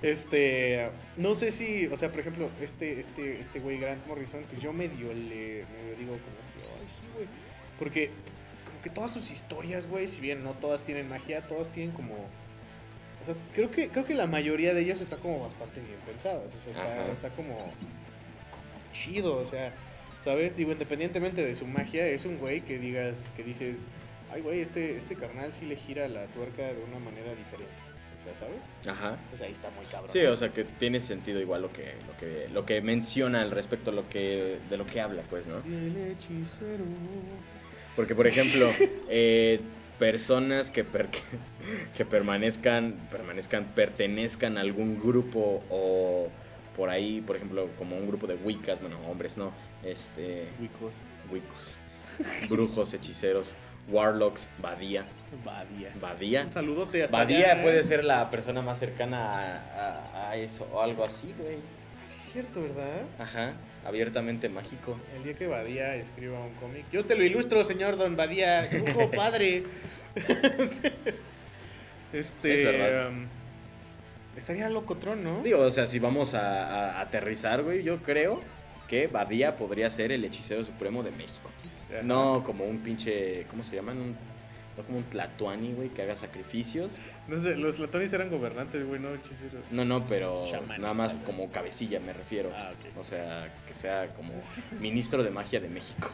Este, 0.02 0.90
no 1.16 1.34
sé 1.34 1.50
si, 1.50 1.88
o 1.88 1.96
sea, 1.96 2.12
por 2.12 2.20
ejemplo, 2.20 2.50
este 2.62 3.00
este 3.00 3.40
este 3.40 3.62
güey 3.62 3.78
Grant 3.78 4.06
Morrison, 4.06 4.44
pues 4.50 4.62
yo 4.62 4.74
medio 4.74 5.14
le 5.14 5.66
medio 5.66 5.96
digo 5.98 6.12
como, 6.12 6.76
ay, 6.78 6.88
sí, 6.88 7.08
güey, 7.16 7.26
porque 7.80 8.12
como 8.66 8.82
que 8.82 8.90
todas 8.90 9.12
sus 9.12 9.32
historias, 9.32 9.88
güey, 9.88 10.10
si 10.10 10.20
bien 10.20 10.44
no 10.44 10.52
todas 10.56 10.82
tienen 10.82 11.08
magia, 11.08 11.42
todas 11.48 11.70
tienen 11.70 11.96
como 11.96 12.16
o 13.24 13.26
sea, 13.26 13.36
creo 13.54 13.72
que 13.72 13.88
creo 13.90 14.06
que 14.06 14.14
la 14.14 14.28
mayoría 14.28 14.74
de 14.74 14.82
ellos 14.82 15.00
está 15.00 15.16
como 15.16 15.40
bastante 15.40 15.80
bien 15.80 16.00
pensadas, 16.06 16.54
o 16.54 16.74
sea, 16.74 17.10
está, 17.10 17.30
como 17.30 17.56
como 17.56 17.74
chido, 18.92 19.38
o 19.38 19.46
sea, 19.46 19.74
¿sabes? 20.20 20.56
Digo, 20.58 20.74
independientemente 20.74 21.44
de 21.44 21.56
su 21.56 21.66
magia, 21.66 22.06
es 22.06 22.26
un 22.26 22.38
güey 22.38 22.62
que 22.62 22.78
digas, 22.80 23.32
que 23.38 23.44
dices, 23.44 23.86
ay, 24.32 24.42
güey, 24.42 24.60
este, 24.60 24.98
este 24.98 25.16
carnal 25.16 25.54
sí 25.54 25.66
le 25.66 25.78
gira 25.78 26.08
la 26.10 26.28
tuerca 26.28 26.64
de 26.74 26.84
una 26.84 27.00
manera 27.00 27.34
diferente. 27.34 27.74
O 28.16 28.24
sea, 28.24 28.36
¿sabes? 28.36 28.62
Ajá. 28.88 29.18
O 29.34 29.38
sea, 29.38 29.48
ahí 29.48 29.54
está 29.54 29.70
muy 29.72 29.86
cabrón. 29.86 30.10
Sí, 30.12 30.20
o 30.20 30.36
sea 30.36 30.50
que 30.50 30.66
tiene 30.66 31.00
sentido 31.00 31.40
igual 31.40 31.62
lo 31.62 31.74
que, 31.74 31.94
lo 32.08 32.18
que, 32.18 32.48
lo 32.50 32.66
que 32.66 32.82
menciona 32.82 33.42
al 33.42 33.52
respecto 33.52 33.92
lo 33.92 34.08
que, 34.10 34.60
de 34.70 34.78
lo 34.78 34.86
que 34.86 35.02
habla, 35.02 35.24
pues, 35.30 35.46
¿no? 35.48 35.58
El 35.66 36.12
hechicero. 36.12 36.84
Porque, 37.96 38.16
por 38.16 38.28
ejemplo, 38.28 38.70
eh, 39.10 39.60
personas 40.00 40.72
que, 40.72 40.84
per- 40.84 41.10
que 41.98 42.06
permanezcan, 42.06 42.96
permanezcan, 43.12 43.66
pertenezcan 43.76 44.58
a 44.58 44.62
algún 44.62 45.00
grupo 45.00 45.64
o 45.70 46.28
por 46.76 46.90
ahí, 46.90 47.22
por 47.22 47.36
ejemplo, 47.36 47.70
como 47.78 47.96
un 47.98 48.08
grupo 48.08 48.26
de 48.28 48.36
Wiccas, 48.36 48.82
bueno, 48.82 48.98
hombres 49.10 49.38
no, 49.38 49.52
este, 49.84 50.48
Wicos. 50.60 50.96
Wiccos, 51.32 51.76
brujos, 52.50 52.94
hechiceros, 52.94 53.54
warlocks, 53.88 54.50
Badía, 54.60 55.06
Badía. 55.46 55.92
Badía. 56.02 56.44
Un 56.46 56.54
saludote 56.54 57.04
hasta 57.04 57.16
Badía 57.16 57.52
allá, 57.52 57.60
¿eh? 57.60 57.64
puede 57.64 57.84
ser 57.84 58.04
la 58.04 58.30
persona 58.30 58.62
más 58.62 58.80
cercana 58.80 59.20
a, 59.40 59.58
a- 60.26 60.30
a 60.32 60.36
eso 60.36 60.68
o 60.74 60.82
algo 60.82 61.04
así, 61.06 61.34
güey. 61.38 61.58
Sí, 62.14 62.20
es 62.20 62.32
cierto, 62.32 62.62
¿verdad? 62.62 63.02
Ajá, 63.18 63.54
abiertamente 63.84 64.48
mágico. 64.48 65.00
El 65.16 65.24
día 65.24 65.34
que 65.34 65.48
Badía 65.48 65.96
escriba 65.96 66.40
un 66.40 66.54
cómic. 66.54 66.86
Yo 66.92 67.06
te 67.06 67.16
lo 67.16 67.24
ilustro, 67.24 67.64
señor 67.64 67.98
Don 67.98 68.16
Badía. 68.16 68.68
Dibujo 68.68 69.10
padre. 69.16 69.64
este. 72.14 72.54
Es 72.54 72.64
verdad. 72.64 73.10
um, 73.10 73.26
estaría 74.38 74.70
locotrón, 74.70 75.24
¿no? 75.24 75.42
Digo, 75.42 75.62
o 75.62 75.70
sea, 75.72 75.88
si 75.88 75.98
vamos 75.98 76.36
a, 76.36 76.98
a 76.98 77.02
aterrizar, 77.02 77.64
güey, 77.64 77.82
yo 77.82 78.04
creo 78.04 78.42
que 78.88 79.08
Badía 79.08 79.56
podría 79.56 79.90
ser 79.90 80.12
el 80.12 80.24
hechicero 80.24 80.64
supremo 80.64 81.02
de 81.02 81.10
México. 81.12 81.50
Ajá. 81.90 82.04
No 82.04 82.44
como 82.46 82.66
un 82.66 82.78
pinche, 82.80 83.46
¿cómo 83.50 83.64
se 83.64 83.76
llaman? 83.76 83.98
Un, 83.98 84.18
no 84.78 84.84
como 84.84 84.98
un 84.98 85.04
tlatuani, 85.06 85.74
güey, 85.74 85.90
que 85.90 86.02
haga 86.02 86.16
sacrificios. 86.16 86.94
No 87.28 87.38
sé, 87.40 87.56
los 87.56 87.80
latones 87.80 88.12
eran 88.14 88.30
gobernantes, 88.30 88.86
güey, 88.86 89.00
no 89.00 89.14
hechiceros. 89.14 89.62
No, 89.72 89.86
no, 89.86 90.06
pero 90.08 90.46
Chamanes, 90.50 90.80
nada 90.80 90.94
más 90.94 91.14
como 91.26 91.52
cabecilla 91.52 92.00
me 92.00 92.12
refiero. 92.14 92.52
Ah, 92.56 92.72
ok. 92.74 92.98
O 93.00 93.04
sea, 93.04 93.54
que 93.68 93.74
sea 93.74 94.08
como 94.16 94.34
ministro 94.80 95.24
de 95.24 95.30
magia 95.30 95.60
de 95.60 95.70
México. 95.70 96.12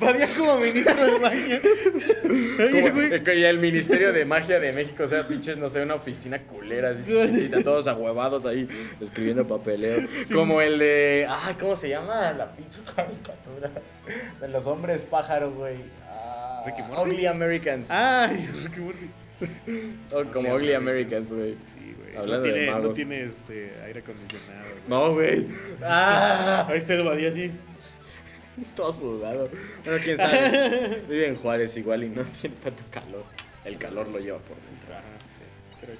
Badía 0.00 0.26
como 0.36 0.58
ministro 0.58 1.04
de 1.12 1.18
magia. 1.18 1.60
Oye, 2.24 2.82
Como- 2.82 2.94
güey. 2.94 3.22
que 3.22 3.40
ya 3.40 3.50
el 3.50 3.58
Ministerio 3.58 4.12
de 4.12 4.24
Magia 4.24 4.58
de 4.60 4.72
México, 4.72 5.04
o 5.04 5.06
sea, 5.06 5.26
pinches, 5.26 5.56
no 5.56 5.68
sé, 5.68 5.82
una 5.82 5.94
oficina 5.94 6.38
culera, 6.42 6.90
así 6.90 7.02
chiquitita, 7.04 7.62
todos 7.62 7.86
ahuevados 7.86 8.44
ahí, 8.44 8.68
escribiendo 9.00 9.46
papeleo. 9.46 10.06
Como 10.32 10.60
el 10.60 10.78
de. 10.78 11.26
Ah, 11.28 11.54
¿cómo 11.58 11.76
se 11.76 11.88
llama? 11.88 12.32
La 12.32 12.50
pinche 12.52 12.80
caricatura. 12.94 13.70
De 14.40 14.48
los 14.48 14.66
hombres 14.66 15.02
pájaros, 15.02 15.54
güey. 15.54 15.76
Ah, 16.62 16.66
Ricky 16.66 16.82
Morty. 16.82 17.10
Ugly 17.10 17.26
Americans. 17.26 17.90
Ay, 17.90 18.48
Ricky 18.64 18.80
Morty. 18.80 19.10
Oh, 20.14 20.24
como 20.32 20.54
Ugly 20.54 20.74
Americans, 20.74 21.32
güey. 21.32 21.56
Sí, 21.64 21.94
güey. 21.98 22.16
Hablando 22.16 22.46
no 22.46 22.52
de 22.52 22.58
tiene, 22.60 22.66
no 22.70 22.78
magos. 22.78 22.94
tiene 22.96 23.24
este 23.24 23.72
aire 23.84 24.00
acondicionado. 24.00 24.66
No, 24.88 25.12
güey. 25.14 25.46
Ah, 25.82 26.66
Ahí 26.68 26.78
está 26.78 26.94
el 26.94 27.02
Badía 27.04 27.28
así. 27.30 27.50
todo 28.76 28.92
sudado. 28.92 29.48
Bueno, 29.84 29.98
quién 30.04 30.18
sabe. 30.18 31.02
Vive 31.08 31.26
en 31.28 31.36
Juárez 31.36 31.76
igual 31.76 32.04
y 32.04 32.08
no 32.10 32.22
tiene 32.22 32.54
tanto 32.62 32.82
calor. 32.90 33.24
el 33.64 33.78
calor 33.78 34.08
lo 34.08 34.18
lleva 34.18 34.38
por 34.38 34.56
dentro. 34.58 34.94
Ajá, 34.94 35.02
sí. 35.38 35.44
Pero 35.80 35.92
es- 35.94 35.98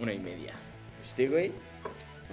Una 0.00 0.12
y 0.12 0.18
media. 0.18 0.54
Este 1.00 1.28
güey, 1.28 1.52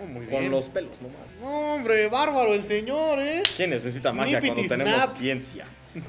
Oh, 0.01 0.05
muy 0.05 0.25
con 0.25 0.39
bien. 0.39 0.51
los 0.51 0.69
pelos 0.69 1.01
nomás. 1.01 1.37
No, 1.41 1.75
hombre, 1.75 2.07
bárbaro 2.07 2.53
el 2.53 2.65
señor, 2.65 3.19
¿eh? 3.19 3.43
¿Quién 3.55 3.69
necesita 3.69 4.11
magia 4.13 4.39
cuando 4.39 4.61
tenemos 4.67 4.93
snap. 4.95 5.09
ciencia? 5.17 5.65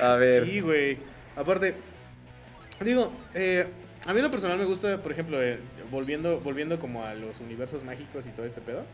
A 0.00 0.14
ver. 0.16 0.46
Sí, 0.46 0.60
güey. 0.60 0.98
Aparte, 1.36 1.74
digo, 2.80 3.12
eh, 3.34 3.66
a 4.06 4.12
mí 4.12 4.18
en 4.18 4.24
lo 4.24 4.30
personal 4.30 4.58
me 4.58 4.64
gusta, 4.64 5.02
por 5.02 5.12
ejemplo, 5.12 5.42
eh, 5.42 5.58
volviendo, 5.90 6.40
volviendo 6.40 6.78
como 6.78 7.04
a 7.04 7.14
los 7.14 7.40
universos 7.40 7.84
mágicos 7.84 8.26
y 8.26 8.30
todo 8.30 8.46
este 8.46 8.60
pedo. 8.60 8.84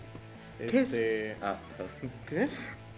¿Qué 0.59 0.67
es? 0.67 0.75
Este, 0.75 1.37
Ah, 1.43 1.57
¿Qué? 2.29 2.49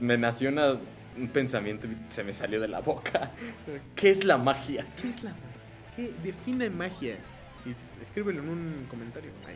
me 0.00 0.18
nació 0.18 0.48
una- 0.50 0.78
un 1.16 1.28
pensamiento 1.28 1.86
y 1.86 1.96
se 2.12 2.24
me 2.24 2.32
salió 2.32 2.60
de 2.60 2.68
la 2.68 2.80
boca. 2.80 3.30
¿Qué 3.94 4.10
es 4.10 4.24
la 4.24 4.36
magia? 4.38 4.84
¿Qué 5.00 5.10
es 5.10 5.22
la 5.22 5.30
magia? 5.30 5.44
¿Qué 5.96 6.12
define 6.24 6.70
magia? 6.70 7.16
Escríbelo 8.04 8.42
en 8.42 8.48
un 8.48 8.86
comentario. 8.90 9.30
Ay. 9.46 9.54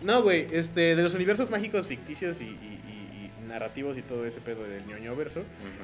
No, 0.00 0.22
güey, 0.22 0.46
este, 0.52 0.94
de 0.96 1.02
los 1.02 1.12
universos 1.14 1.50
mágicos 1.50 1.86
ficticios 1.86 2.40
y, 2.40 2.44
y- 2.44 2.48
y- 2.48 3.44
y 3.44 3.48
narrativos 3.48 3.98
y 3.98 4.02
todo 4.02 4.24
ese 4.24 4.40
pedo 4.40 4.62
del 4.64 4.86
ñoño 4.86 5.14
verso. 5.16 5.42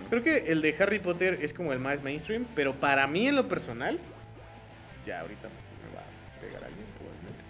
Creo 0.08 0.22
que 0.22 0.50
el 0.52 0.62
de 0.62 0.74
Harry 0.78 1.00
Potter 1.00 1.38
es 1.42 1.52
como 1.52 1.72
el 1.72 1.80
más 1.80 2.02
mainstream, 2.02 2.46
pero 2.54 2.74
para 2.74 3.06
mí 3.06 3.26
en 3.26 3.34
lo 3.36 3.48
personal, 3.48 3.98
ya 5.06 5.20
ahorita 5.20 5.48
me 5.48 5.94
va 5.94 6.00
a 6.02 6.40
pegar 6.40 6.64
alguien 6.64 6.86
probablemente. 6.96 7.44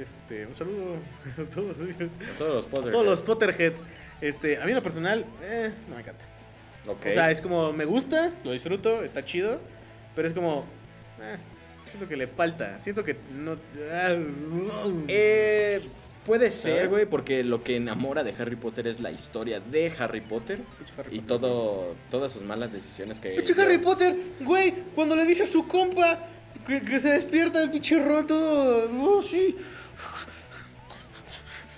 Este, 0.00 0.46
un 0.46 0.54
saludo 0.54 0.96
a 1.38 1.50
todos. 1.54 1.80
A 1.80 2.38
todos 2.38 2.54
los 2.54 2.66
A 2.66 2.68
Potterheads. 2.68 2.92
todos 2.92 3.06
los 3.06 3.22
Potterheads. 3.22 3.80
Este, 4.20 4.58
a 4.60 4.64
mí 4.66 4.70
en 4.72 4.76
lo 4.76 4.82
personal, 4.82 5.24
eh, 5.42 5.70
no 5.88 5.94
me 5.96 6.02
encanta. 6.02 6.24
O 6.86 6.96
sea, 7.12 7.30
es 7.30 7.40
como, 7.40 7.72
me 7.72 7.84
gusta, 7.86 8.32
lo 8.44 8.52
disfruto, 8.52 9.02
está 9.04 9.24
chido, 9.24 9.60
pero 10.14 10.28
es 10.28 10.34
como, 10.34 10.64
eh, 11.20 11.36
siento 11.90 12.08
que 12.08 12.16
le 12.16 12.26
falta, 12.26 12.80
siento 12.80 13.04
que 13.04 13.16
no... 13.32 13.56
ah, 13.92 14.14
Eh, 15.08 15.82
puede 16.24 16.50
ser, 16.50 16.88
güey, 16.88 17.06
porque 17.06 17.42
lo 17.44 17.62
que 17.62 17.76
enamora 17.76 18.22
de 18.24 18.34
Harry 18.38 18.56
Potter 18.56 18.86
es 18.86 19.00
la 19.00 19.10
historia 19.10 19.60
de 19.60 19.92
Harry 19.98 20.20
Potter 20.20 20.60
Harry 20.96 21.16
y 21.16 21.20
Potter. 21.20 21.26
todo, 21.26 21.94
todas 22.10 22.32
sus 22.32 22.42
malas 22.42 22.72
decisiones 22.72 23.18
que. 23.20 23.30
Pinche 23.30 23.60
Harry 23.60 23.78
Potter, 23.78 24.14
güey, 24.40 24.74
cuando 24.94 25.16
le 25.16 25.24
dice 25.24 25.42
a 25.42 25.46
su 25.46 25.66
compa 25.66 26.26
que, 26.66 26.82
que 26.82 27.00
se 27.00 27.10
despierta 27.10 27.62
el 27.62 27.70
pinche 27.70 27.98
todo, 28.26 28.90
oh, 29.00 29.22
sí. 29.22 29.56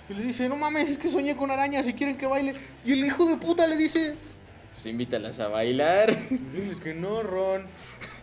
Y 0.09 0.13
le 0.15 0.23
dice, 0.23 0.49
no 0.49 0.57
mames, 0.57 0.89
es 0.89 0.97
que 0.97 1.07
soñé 1.07 1.35
con 1.35 1.49
arañas 1.49 1.87
y 1.87 1.93
quieren 1.93 2.17
que 2.17 2.27
baile. 2.27 2.55
Y 2.85 2.91
el 2.91 3.05
hijo 3.05 3.25
de 3.25 3.37
puta 3.37 3.65
le 3.65 3.77
dice, 3.77 4.15
Pues 4.73 4.85
invítalas 4.87 5.39
a 5.39 5.47
bailar. 5.47 6.15
diles 6.29 6.77
que 6.77 6.93
no, 6.93 7.23
Ron. 7.23 7.65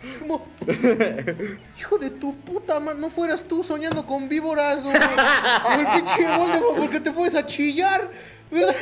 Es 0.08 0.18
como, 0.18 0.46
hijo 1.78 1.98
de 1.98 2.10
tu 2.10 2.34
puta 2.40 2.80
madre, 2.80 2.98
no 3.00 3.10
fueras 3.10 3.44
tú 3.44 3.62
soñando 3.62 4.06
con 4.06 4.28
víboras 4.28 4.84
o, 4.86 4.88
o 4.88 4.92
el 4.92 5.86
pinche 5.94 6.26
Voldemort 6.36 6.78
porque 6.78 7.00
te 7.00 7.12
pones 7.12 7.34
a 7.34 7.46
chillar, 7.46 8.10
¿verdad? 8.50 8.74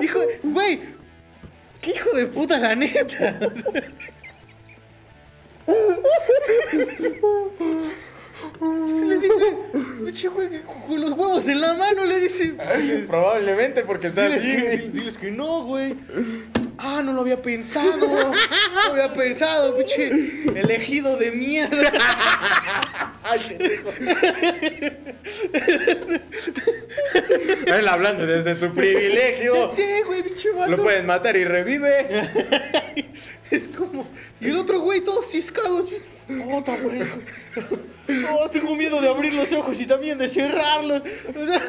Hijo, 0.00 0.20
de- 0.20 0.40
güey, 0.44 0.80
qué 1.80 1.90
hijo 1.90 2.10
de 2.16 2.26
puta 2.26 2.58
la 2.58 2.74
neta. 2.76 3.38
Se 8.88 9.04
le 9.04 9.16
dice, 9.16 9.58
pinche 10.04 10.28
güey, 10.28 10.48
con 10.86 11.00
los 11.00 11.10
huevos 11.12 11.48
en 11.48 11.60
la 11.60 11.74
mano 11.74 12.04
le 12.04 12.20
dice. 12.20 12.54
Probablemente 13.06 13.82
porque 13.82 14.06
está 14.08 14.26
así. 14.26 14.56
diles 14.92 15.18
que 15.18 15.30
no, 15.30 15.64
güey. 15.64 15.96
Ah, 16.78 17.02
no 17.02 17.12
lo 17.12 17.22
había 17.22 17.40
pensado. 17.40 17.96
No 17.96 18.32
lo 18.86 18.92
había 18.92 19.12
pensado, 19.12 19.76
pinche 19.76 20.10
elegido 20.54 21.16
de 21.16 21.32
mierda. 21.32 21.92
Ay. 23.22 23.58
Él 27.66 27.88
hablando 27.88 28.26
desde 28.26 28.54
su 28.54 28.72
privilegio. 28.72 29.70
Sí, 29.70 29.84
güey, 30.06 30.22
pinche. 30.22 30.48
Lo 30.68 30.82
pueden 30.82 31.06
matar 31.06 31.36
y 31.36 31.44
revive. 31.44 32.06
Es 33.50 33.68
como. 33.68 34.06
Y 34.40 34.48
el 34.48 34.56
otro 34.56 34.80
güey 34.80 35.00
todo 35.02 35.22
ciscado. 35.22 35.84
así, 35.84 35.98
Oh, 36.48 36.58
está 36.58 36.76
güey. 36.80 37.00
Oh, 38.30 38.48
tengo 38.50 38.74
miedo 38.76 39.00
de 39.00 39.08
abrir 39.08 39.34
los 39.34 39.52
ojos 39.52 39.80
y 39.80 39.86
también 39.86 40.16
de 40.18 40.28
cerrarlos. 40.28 41.02
O 41.28 41.46
sea, 41.46 41.60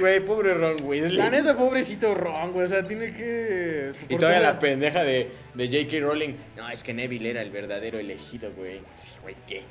Güey, 0.00 0.20
pobre 0.20 0.52
Ron 0.54 0.76
Weasley. 0.82 1.16
la 1.16 1.30
neta, 1.30 1.56
pobrecito 1.56 2.14
Ron, 2.14 2.52
güey. 2.52 2.66
O 2.66 2.68
sea, 2.68 2.86
tiene 2.86 3.12
que. 3.12 3.92
Y 4.08 4.16
todavía 4.16 4.40
la 4.40 4.58
pendeja 4.58 5.02
de, 5.04 5.30
de 5.54 5.66
J.K. 5.66 6.04
Rowling. 6.04 6.34
No, 6.56 6.68
es 6.68 6.82
que 6.82 6.92
Neville 6.92 7.30
era 7.30 7.42
el 7.42 7.50
verdadero 7.50 7.98
elegido, 7.98 8.52
güey. 8.52 8.80
Sí, 8.96 9.12
güey, 9.22 9.34
¿qué? 9.46 9.62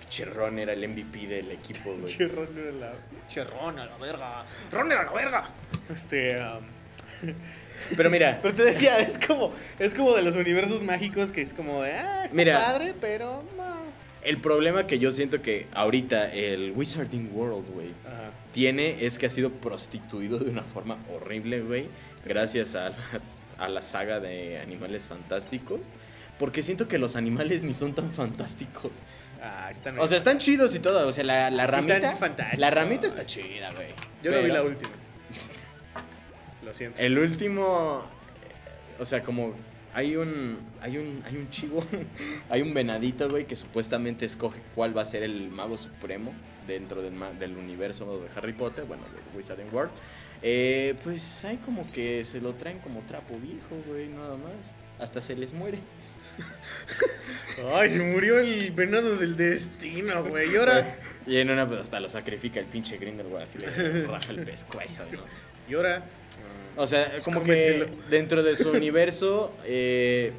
Pinche 0.00 0.24
Ron 0.26 0.58
era 0.60 0.72
el 0.72 0.88
MVP 0.88 1.26
del 1.26 1.50
equipo, 1.50 1.90
güey. 1.92 2.04
Pinche 2.04 2.28
Ron 2.28 2.56
era 2.56 2.72
la. 2.72 2.92
Pinche 3.10 3.44
Ron 3.44 3.78
a 3.80 3.86
la 3.86 3.96
verga. 3.98 4.44
Ron 4.70 4.92
era 4.92 5.04
la 5.04 5.12
verga. 5.12 5.50
Este. 5.92 6.36
um, 6.38 7.34
Pero 7.96 8.10
mira, 8.10 8.38
Pero 8.42 8.54
te 8.54 8.62
decía, 8.64 8.98
es 8.98 9.18
como, 9.18 9.52
es 9.78 9.94
como 9.94 10.14
de 10.14 10.22
los 10.22 10.36
universos 10.36 10.82
mágicos 10.82 11.30
que 11.30 11.42
es 11.42 11.52
como 11.54 11.82
de, 11.82 11.92
ah, 11.92 12.24
está 12.24 12.34
Mira. 12.36 12.54
padre, 12.64 12.94
pero 13.00 13.42
no. 13.56 13.82
el 14.22 14.38
problema 14.38 14.86
que 14.86 14.98
yo 14.98 15.12
siento 15.12 15.42
que 15.42 15.66
ahorita 15.74 16.32
el 16.32 16.72
Wizarding 16.74 17.30
World, 17.34 17.68
güey, 17.72 17.88
tiene 18.52 19.04
es 19.04 19.18
que 19.18 19.26
ha 19.26 19.30
sido 19.30 19.50
prostituido 19.50 20.38
de 20.38 20.50
una 20.50 20.62
forma 20.62 20.98
horrible, 21.12 21.60
güey. 21.60 21.86
Gracias 22.24 22.74
a, 22.74 22.90
la- 22.90 22.96
a 23.58 23.68
la 23.68 23.82
saga 23.82 24.20
de 24.20 24.58
animales 24.60 25.04
fantásticos. 25.08 25.80
Porque 26.38 26.62
siento 26.62 26.88
que 26.88 26.98
los 26.98 27.14
animales 27.14 27.62
ni 27.62 27.74
son 27.74 27.94
tan 27.94 28.10
fantásticos. 28.10 28.98
Ah, 29.40 29.68
están 29.70 29.98
O 30.00 30.06
sea, 30.08 30.16
están 30.16 30.38
chidos 30.38 30.74
y 30.74 30.80
todo. 30.80 31.06
O 31.06 31.12
sea, 31.12 31.22
la, 31.22 31.48
la 31.50 31.64
están 31.66 31.86
ramita. 31.88 32.50
La 32.56 32.70
ramita 32.70 33.06
está 33.06 33.24
chida, 33.24 33.70
güey. 33.72 33.88
Yo 34.22 34.30
no 34.32 34.40
vi 34.42 34.48
la 34.50 34.62
última. 34.62 34.90
Lo 36.64 36.72
siento. 36.74 37.00
El 37.02 37.18
último, 37.18 38.02
eh, 38.42 38.96
o 39.02 39.04
sea, 39.04 39.22
como 39.22 39.54
hay 39.92 40.16
un, 40.16 40.58
hay 40.80 40.96
un, 40.98 41.22
hay 41.26 41.36
un 41.36 41.50
chivo, 41.50 41.84
hay 42.50 42.62
un 42.62 42.72
venadito, 42.74 43.28
güey, 43.28 43.46
que 43.46 43.56
supuestamente 43.56 44.24
escoge 44.24 44.58
cuál 44.74 44.96
va 44.96 45.02
a 45.02 45.04
ser 45.04 45.22
el 45.22 45.48
mago 45.50 45.76
supremo 45.78 46.32
dentro 46.66 47.02
del, 47.02 47.12
ma- 47.12 47.32
del 47.32 47.56
universo 47.56 48.20
de 48.20 48.28
Harry 48.36 48.52
Potter, 48.54 48.84
bueno, 48.84 49.02
de 49.04 49.36
Wizarding 49.36 49.72
World. 49.72 49.92
Eh, 50.42 50.94
pues 51.04 51.44
hay 51.44 51.56
como 51.58 51.90
que 51.92 52.24
se 52.24 52.40
lo 52.40 52.52
traen 52.54 52.78
como 52.80 53.00
trapo 53.02 53.34
viejo, 53.38 53.76
güey, 53.86 54.08
nada 54.08 54.36
más. 54.36 54.52
Hasta 54.98 55.20
se 55.20 55.34
les 55.36 55.52
muere. 55.52 55.78
Ay, 57.74 57.90
se 57.90 57.98
murió 58.00 58.38
el 58.40 58.72
venado 58.72 59.16
del 59.16 59.36
destino, 59.36 60.24
güey. 60.24 60.52
Y 60.52 60.56
ahora, 60.56 60.96
Y 61.26 61.38
en 61.38 61.48
una, 61.50 61.66
pues 61.66 61.80
hasta 61.80 62.00
lo 62.00 62.10
sacrifica 62.10 62.60
el 62.60 62.66
pinche 62.66 62.98
Grindelwald, 62.98 63.44
así 63.44 63.58
le 63.58 64.06
raja 64.06 64.30
el 64.32 64.40
pescuezo, 64.44 65.04
¿no? 65.12 65.20
y 65.68 65.74
ahora. 65.74 66.04
O 66.76 66.86
sea, 66.86 67.18
como 67.24 67.42
que 67.42 67.88
dentro 68.10 68.42
de 68.42 68.56
su 68.56 68.70
universo, 68.72 69.52
eh, 69.64 70.32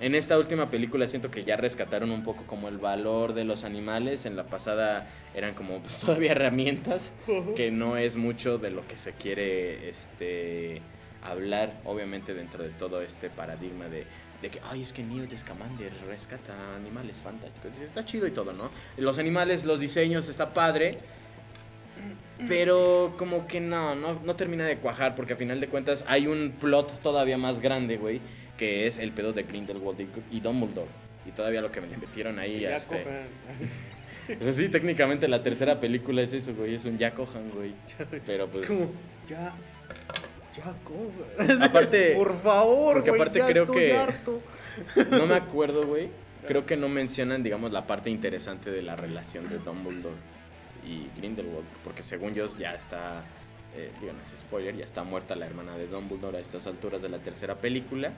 en 0.00 0.14
esta 0.14 0.36
última 0.38 0.68
película 0.68 1.06
siento 1.06 1.30
que 1.30 1.44
ya 1.44 1.56
rescataron 1.56 2.10
un 2.10 2.24
poco 2.24 2.44
como 2.44 2.68
el 2.68 2.78
valor 2.78 3.34
de 3.34 3.44
los 3.44 3.64
animales. 3.64 4.26
En 4.26 4.36
la 4.36 4.44
pasada 4.44 5.08
eran 5.34 5.54
como 5.54 5.78
pues, 5.80 5.98
todavía 6.00 6.32
herramientas, 6.32 7.12
que 7.56 7.70
no 7.70 7.96
es 7.96 8.16
mucho 8.16 8.58
de 8.58 8.70
lo 8.70 8.86
que 8.86 8.96
se 8.96 9.12
quiere 9.12 9.88
este, 9.88 10.82
hablar, 11.22 11.80
obviamente 11.84 12.34
dentro 12.34 12.64
de 12.64 12.70
todo 12.70 13.00
este 13.00 13.30
paradigma 13.30 13.86
de, 13.86 14.04
de 14.42 14.50
que, 14.50 14.60
ay, 14.68 14.82
es 14.82 14.92
que 14.92 15.04
Newt 15.04 15.32
Scamander 15.36 15.92
rescata 16.08 16.52
animales 16.74 17.18
fantásticos. 17.18 17.80
Está 17.80 18.04
chido 18.04 18.26
y 18.26 18.32
todo, 18.32 18.52
¿no? 18.52 18.70
Los 18.96 19.18
animales, 19.18 19.64
los 19.64 19.78
diseños, 19.78 20.28
está 20.28 20.52
padre. 20.52 20.98
Pero 22.48 23.14
como 23.18 23.46
que 23.46 23.60
no, 23.60 23.94
no, 23.94 24.20
no 24.24 24.36
termina 24.36 24.66
de 24.66 24.76
cuajar 24.78 25.14
porque 25.14 25.34
a 25.34 25.36
final 25.36 25.60
de 25.60 25.68
cuentas 25.68 26.04
hay 26.08 26.26
un 26.26 26.54
plot 26.60 27.00
todavía 27.00 27.38
más 27.38 27.60
grande, 27.60 27.96
güey, 27.96 28.20
que 28.58 28.86
es 28.86 28.98
el 28.98 29.12
pedo 29.12 29.32
de 29.32 29.44
Grindelwald 29.44 30.00
y, 30.00 30.08
y 30.36 30.40
Dumbledore. 30.40 30.88
Y 31.26 31.30
todavía 31.30 31.60
lo 31.60 31.70
que 31.70 31.80
me 31.80 31.86
le 31.86 31.96
metieron 31.98 32.38
ahí 32.38 32.60
ya 32.60 32.76
hasta... 32.76 32.98
cojan. 32.98 33.26
Pues 34.40 34.54
sí, 34.54 34.68
técnicamente 34.68 35.26
la 35.26 35.42
tercera 35.42 35.80
película 35.80 36.22
es 36.22 36.32
eso, 36.32 36.54
güey, 36.54 36.76
es 36.76 36.84
un 36.84 36.96
ya 36.96 37.10
cojan, 37.10 37.50
güey. 37.50 37.74
Pero 38.26 38.48
pues... 38.48 38.66
Como, 38.66 38.90
ya. 39.28 39.52
Ya 40.56 40.74
cojan. 40.84 41.62
Aparte- 41.62 42.14
Por 42.14 42.32
favor, 42.38 42.94
porque 42.94 43.10
güey, 43.10 43.20
aparte 43.20 43.38
ya 43.40 43.46
creo 43.48 43.64
estoy 43.64 43.76
que- 43.80 43.96
harto. 43.96 44.40
No 45.10 45.26
me 45.26 45.34
acuerdo, 45.34 45.84
güey. 45.86 46.08
Creo 46.46 46.64
que 46.66 46.76
no 46.76 46.88
mencionan, 46.88 47.42
digamos, 47.42 47.72
la 47.72 47.86
parte 47.86 48.10
interesante 48.10 48.70
de 48.70 48.82
la 48.82 48.94
relación 48.96 49.48
de 49.48 49.58
Dumbledore 49.58 50.14
y 50.84 51.08
Grindelwald. 51.18 51.66
Porque 51.84 52.02
según 52.02 52.34
yo 52.34 52.46
ya 52.56 52.74
está, 52.74 53.22
eh, 53.76 53.90
díganos 54.00 54.26
spoiler, 54.38 54.76
ya 54.76 54.84
está 54.84 55.04
muerta 55.04 55.36
la 55.36 55.46
hermana 55.46 55.76
de 55.76 55.86
Dumbledore 55.86 56.38
a 56.38 56.40
estas 56.40 56.66
alturas 56.66 57.02
de 57.02 57.08
la 57.08 57.18
tercera 57.18 57.56
película. 57.56 58.12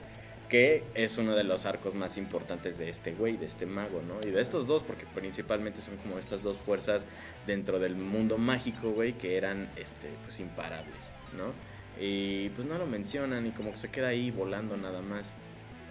Que 0.49 0.83
es 0.93 1.17
uno 1.17 1.35
de 1.35 1.43
los 1.43 1.65
arcos 1.65 1.95
más 1.95 2.17
importantes 2.17 2.77
de 2.77 2.89
este 2.89 3.13
güey, 3.13 3.35
de 3.35 3.47
este 3.47 3.65
mago, 3.65 4.03
¿no? 4.03 4.19
Y 4.27 4.31
de 4.31 4.39
estos 4.39 4.67
dos, 4.67 4.83
porque 4.83 5.07
principalmente 5.15 5.81
son 5.81 5.97
como 5.97 6.19
estas 6.19 6.43
dos 6.43 6.59
fuerzas 6.59 7.07
dentro 7.47 7.79
del 7.79 7.95
mundo 7.95 8.37
mágico, 8.37 8.91
güey, 8.91 9.13
que 9.13 9.37
eran, 9.37 9.67
este, 9.75 10.11
pues, 10.23 10.39
imparables. 10.39 11.11
¿no? 11.35 11.53
Y 11.99 12.49
pues 12.49 12.67
no 12.67 12.77
lo 12.77 12.85
mencionan 12.85 13.45
y 13.47 13.51
como 13.51 13.71
que 13.71 13.77
se 13.77 13.89
queda 13.89 14.09
ahí 14.09 14.31
volando 14.31 14.75
nada 14.77 15.01
más. 15.01 15.33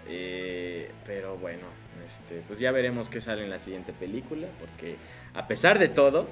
Eh, 0.07 0.91
pero 1.05 1.37
bueno, 1.37 1.65
este, 2.05 2.43
pues 2.47 2.59
ya 2.59 2.71
veremos 2.71 3.09
qué 3.09 3.21
sale 3.21 3.43
en 3.43 3.49
la 3.49 3.59
siguiente 3.59 3.91
película, 3.91 4.47
porque 4.59 4.97
a 5.33 5.47
pesar 5.47 5.79
de 5.79 5.87
todo, 5.87 6.27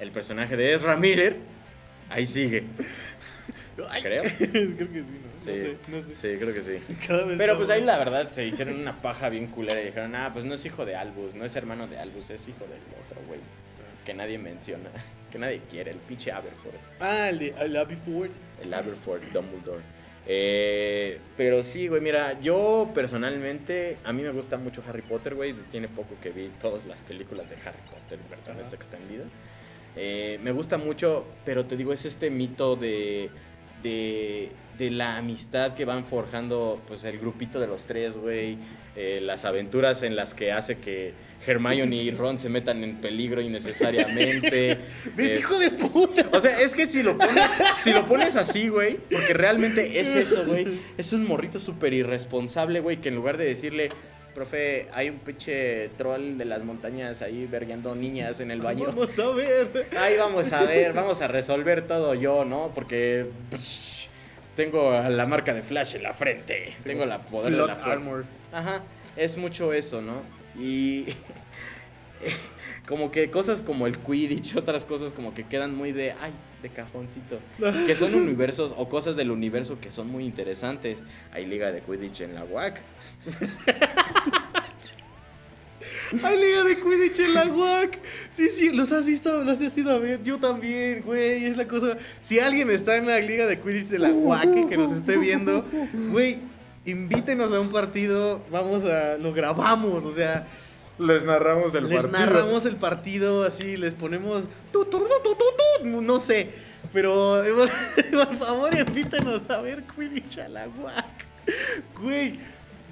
el 0.00 0.10
personaje 0.10 0.56
de 0.56 0.74
Ezra 0.74 0.96
Miller 0.96 1.36
ahí 2.08 2.26
sigue. 2.26 2.64
Creo. 4.02 4.22
creo 4.38 4.76
que 4.76 5.02
sí, 5.02 5.20
¿no? 5.22 5.40
Sí, 5.40 5.50
No 5.50 5.56
sé, 5.56 5.76
no 5.88 6.02
sé. 6.02 6.16
sí, 6.16 6.38
creo 6.38 6.54
que 6.54 6.62
sí. 6.62 6.78
Pero 7.38 7.56
pues 7.56 7.70
ahí 7.70 7.82
la 7.82 7.98
verdad 7.98 8.30
se 8.30 8.46
hicieron 8.46 8.80
una 8.80 9.00
paja 9.02 9.28
bien 9.28 9.48
culera 9.48 9.80
y 9.80 9.86
dijeron, 9.86 10.14
ah, 10.14 10.30
pues 10.32 10.44
no 10.44 10.54
es 10.54 10.64
hijo 10.64 10.84
de 10.86 10.96
Albus, 10.96 11.34
no 11.34 11.44
es 11.44 11.54
hermano 11.56 11.86
de 11.86 11.98
Albus, 11.98 12.30
es 12.30 12.48
hijo 12.48 12.64
del 12.64 12.80
otro, 13.04 13.20
güey. 13.26 13.40
Que 14.04 14.14
nadie 14.14 14.38
menciona, 14.38 14.90
que 15.30 15.38
nadie 15.38 15.60
quiere, 15.68 15.90
el 15.90 15.98
pinche 15.98 16.32
Aberford. 16.32 16.74
Ah, 17.00 17.28
el 17.28 17.38
de 17.38 17.54
el 17.60 17.76
Abbey 17.76 17.96
Ford. 17.96 18.30
El 18.62 18.72
Aberford 18.72 19.22
Dumbledore. 19.32 19.82
Eh, 20.28 21.20
pero 21.36 21.62
sí, 21.62 21.86
güey, 21.86 22.00
mira, 22.00 22.40
yo 22.40 22.90
personalmente, 22.94 23.98
a 24.04 24.12
mí 24.12 24.22
me 24.22 24.30
gusta 24.30 24.56
mucho 24.56 24.82
Harry 24.88 25.02
Potter, 25.02 25.34
güey. 25.34 25.52
Tiene 25.70 25.86
poco 25.88 26.16
que 26.20 26.30
vi 26.30 26.50
todas 26.60 26.84
las 26.86 27.00
películas 27.00 27.48
de 27.48 27.56
Harry 27.56 27.78
Potter, 27.90 28.18
versiones 28.28 28.72
extendidas. 28.72 29.28
Eh, 29.96 30.38
me 30.42 30.52
gusta 30.52 30.76
mucho, 30.78 31.24
pero 31.44 31.64
te 31.64 31.76
digo, 31.76 31.92
es 31.92 32.04
este 32.04 32.30
mito 32.30 32.76
de, 32.76 33.30
de, 33.82 34.50
de 34.78 34.90
la 34.90 35.16
amistad 35.16 35.74
que 35.74 35.84
van 35.84 36.04
forjando, 36.04 36.80
pues, 36.86 37.04
el 37.04 37.18
grupito 37.18 37.58
de 37.60 37.66
los 37.66 37.86
tres, 37.86 38.16
güey. 38.16 38.58
Eh, 38.98 39.20
las 39.22 39.44
aventuras 39.44 40.02
en 40.02 40.16
las 40.16 40.32
que 40.32 40.52
hace 40.52 40.78
que 40.78 41.12
Hermione 41.46 41.96
y 41.96 42.10
Ron 42.12 42.38
se 42.40 42.48
metan 42.48 42.82
en 42.82 42.96
peligro 42.96 43.42
innecesariamente. 43.42 44.78
¿Ves, 45.16 45.36
Eh, 45.36 45.38
hijo 45.38 45.58
de 45.58 45.70
puta? 45.70 46.26
o 46.32 46.40
sea, 46.40 46.58
es 46.60 46.74
que 46.74 46.86
si 46.86 47.02
lo 47.02 47.16
pones, 47.18 47.44
si 47.78 47.92
lo 47.92 48.06
pones 48.06 48.36
así, 48.36 48.68
güey, 48.68 48.96
porque 49.10 49.34
realmente 49.34 50.00
es 50.00 50.14
eso, 50.14 50.46
güey. 50.46 50.80
Es 50.96 51.12
un 51.12 51.26
morrito 51.26 51.60
súper 51.60 51.92
irresponsable, 51.92 52.80
güey, 52.80 52.96
que 52.98 53.10
en 53.10 53.16
lugar 53.16 53.36
de 53.36 53.44
decirle, 53.44 53.90
profe, 54.36 54.86
hay 54.92 55.08
un 55.08 55.18
pinche 55.18 55.88
troll 55.96 56.36
de 56.36 56.44
las 56.44 56.62
montañas 56.62 57.22
ahí 57.22 57.46
vergueando 57.46 57.94
niñas 57.94 58.38
en 58.40 58.50
el 58.50 58.60
baño. 58.60 58.84
Vamos 58.88 59.18
a 59.18 59.30
ver. 59.30 59.88
Ahí 59.98 60.16
vamos 60.18 60.52
a 60.52 60.62
ver, 60.64 60.92
vamos 60.92 61.22
a 61.22 61.26
resolver 61.26 61.86
todo 61.86 62.12
yo, 62.14 62.44
¿no? 62.44 62.70
Porque 62.74 63.30
psh, 63.56 64.08
tengo 64.54 64.92
la 64.92 65.26
marca 65.26 65.54
de 65.54 65.62
Flash 65.62 65.96
en 65.96 66.02
la 66.02 66.12
frente. 66.12 66.76
Tengo 66.84 67.06
la 67.06 67.22
poder 67.22 67.50
de 67.50 67.66
la 67.66 67.74
fuerza. 67.76 68.04
armor. 68.04 68.24
Ajá, 68.52 68.82
es 69.16 69.38
mucho 69.38 69.72
eso, 69.72 70.02
¿no? 70.02 70.20
Y 70.60 71.06
como 72.86 73.10
que 73.10 73.30
cosas 73.30 73.62
como 73.62 73.86
el 73.86 73.96
Quidditch, 73.98 74.56
otras 74.56 74.84
cosas 74.84 75.14
como 75.14 75.32
que 75.32 75.44
quedan 75.44 75.74
muy 75.74 75.92
de, 75.92 76.12
ay, 76.12 76.32
de 76.62 76.68
cajoncito. 76.70 77.38
Que 77.86 77.96
son 77.96 78.14
universos 78.14 78.74
o 78.76 78.88
cosas 78.88 79.16
del 79.16 79.30
universo 79.30 79.78
que 79.80 79.92
son 79.92 80.08
muy 80.08 80.24
interesantes. 80.24 81.02
Hay 81.32 81.46
liga 81.46 81.72
de 81.72 81.80
Quidditch 81.80 82.22
en 82.22 82.34
la 82.34 82.44
UAC. 82.44 82.80
Hay 86.22 86.38
liga 86.38 86.64
de 86.64 86.76
Quidditch 86.76 87.20
en 87.20 87.34
la 87.34 87.46
UAC. 87.46 87.98
Sí, 88.32 88.48
sí, 88.48 88.72
¿los 88.72 88.92
has 88.92 89.04
visto? 89.04 89.44
¿Los 89.44 89.60
has 89.60 89.76
ido 89.76 89.90
a 89.90 89.98
ver? 89.98 90.22
Yo 90.22 90.38
también, 90.38 91.02
güey. 91.02 91.44
Es 91.44 91.56
la 91.56 91.66
cosa. 91.66 91.96
Si 92.20 92.38
alguien 92.38 92.70
está 92.70 92.96
en 92.96 93.06
la 93.06 93.20
liga 93.20 93.46
de 93.46 93.58
Quidditch 93.60 93.88
de 93.88 93.98
la 93.98 94.10
UAC 94.10 94.68
que 94.68 94.76
nos 94.76 94.92
esté 94.92 95.16
viendo, 95.16 95.64
güey, 96.10 96.38
invítenos 96.84 97.52
a 97.52 97.60
un 97.60 97.70
partido. 97.70 98.44
Vamos 98.50 98.84
a. 98.84 99.16
Lo 99.18 99.32
grabamos, 99.32 100.04
o 100.04 100.14
sea. 100.14 100.46
Les 100.98 101.24
narramos 101.24 101.74
el 101.74 101.88
les 101.90 102.08
narramos 102.08 102.64
el 102.64 102.76
partido 102.76 103.44
así, 103.44 103.76
les 103.76 103.94
ponemos. 103.94 104.44
no 105.82 106.20
sé. 106.20 106.54
Pero 106.92 107.42
por, 108.12 108.36
favor, 108.36 108.74
invítenos 108.74 109.50
a 109.50 109.60
ver 109.60 109.82
Quidditch 109.84 110.38
a 110.38 110.48
la 110.48 110.66
UAC. 110.68 111.04
Güey, 112.00 112.40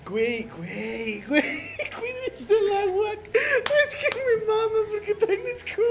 güey, 0.04 0.42
güey, 0.44 1.22
güey. 1.22 1.42
Quidditch 1.42 2.46
de 2.46 2.60
la 2.68 2.86
UAC. 2.86 3.30
Es 3.34 3.96
que 3.96 4.08
me 4.18 4.44
mama 4.46 4.78
porque 4.90 5.14
traen 5.14 5.46
escudo. 5.46 5.86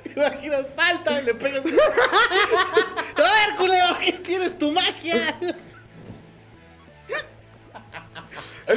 ¿Te 0.02 0.12
imaginas? 0.12 0.72
Falta 0.72 1.20
y 1.20 1.24
le 1.24 1.34
pegas. 1.34 1.64
A 1.64 3.22
ver, 3.22 3.56
culero, 3.58 3.98
¿qué 4.02 4.22
quieres? 4.22 4.58
¿Tu 4.58 4.70
magia? 4.72 5.36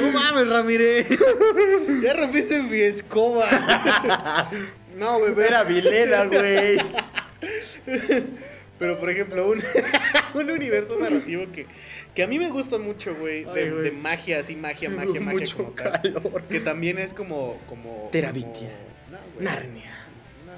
No 0.00 0.12
mames, 0.12 0.48
Ramírez. 0.48 1.06
Ya 2.02 2.14
rompiste 2.14 2.62
mi 2.62 2.80
escoba. 2.80 3.48
No, 4.96 5.18
güey, 5.18 5.34
pero- 5.34 5.48
Era 5.48 5.64
Vileda, 5.64 6.24
güey. 6.26 6.78
Pero, 8.78 8.98
por 8.98 9.08
ejemplo, 9.10 9.48
un, 9.48 9.62
un 10.34 10.50
universo 10.50 10.98
narrativo 10.98 11.50
que, 11.52 11.66
que 12.14 12.22
a 12.22 12.26
mí 12.26 12.38
me 12.38 12.48
gusta 12.50 12.78
mucho, 12.78 13.14
güey, 13.14 13.44
de, 13.44 13.70
de 13.70 13.90
magia, 13.92 14.40
así, 14.40 14.56
magia, 14.56 14.90
magia, 14.90 15.20
magia. 15.20 15.40
Mucho 15.40 15.56
como 15.56 15.70
tal. 15.70 15.92
calor. 16.14 16.42
Que 16.48 16.60
también 16.60 16.98
es 16.98 17.12
como. 17.14 17.58
como 17.68 18.08
Terabitia. 18.10 18.70
No. 19.10 19.18
Narnia. 19.40 19.90
No, 20.44 20.52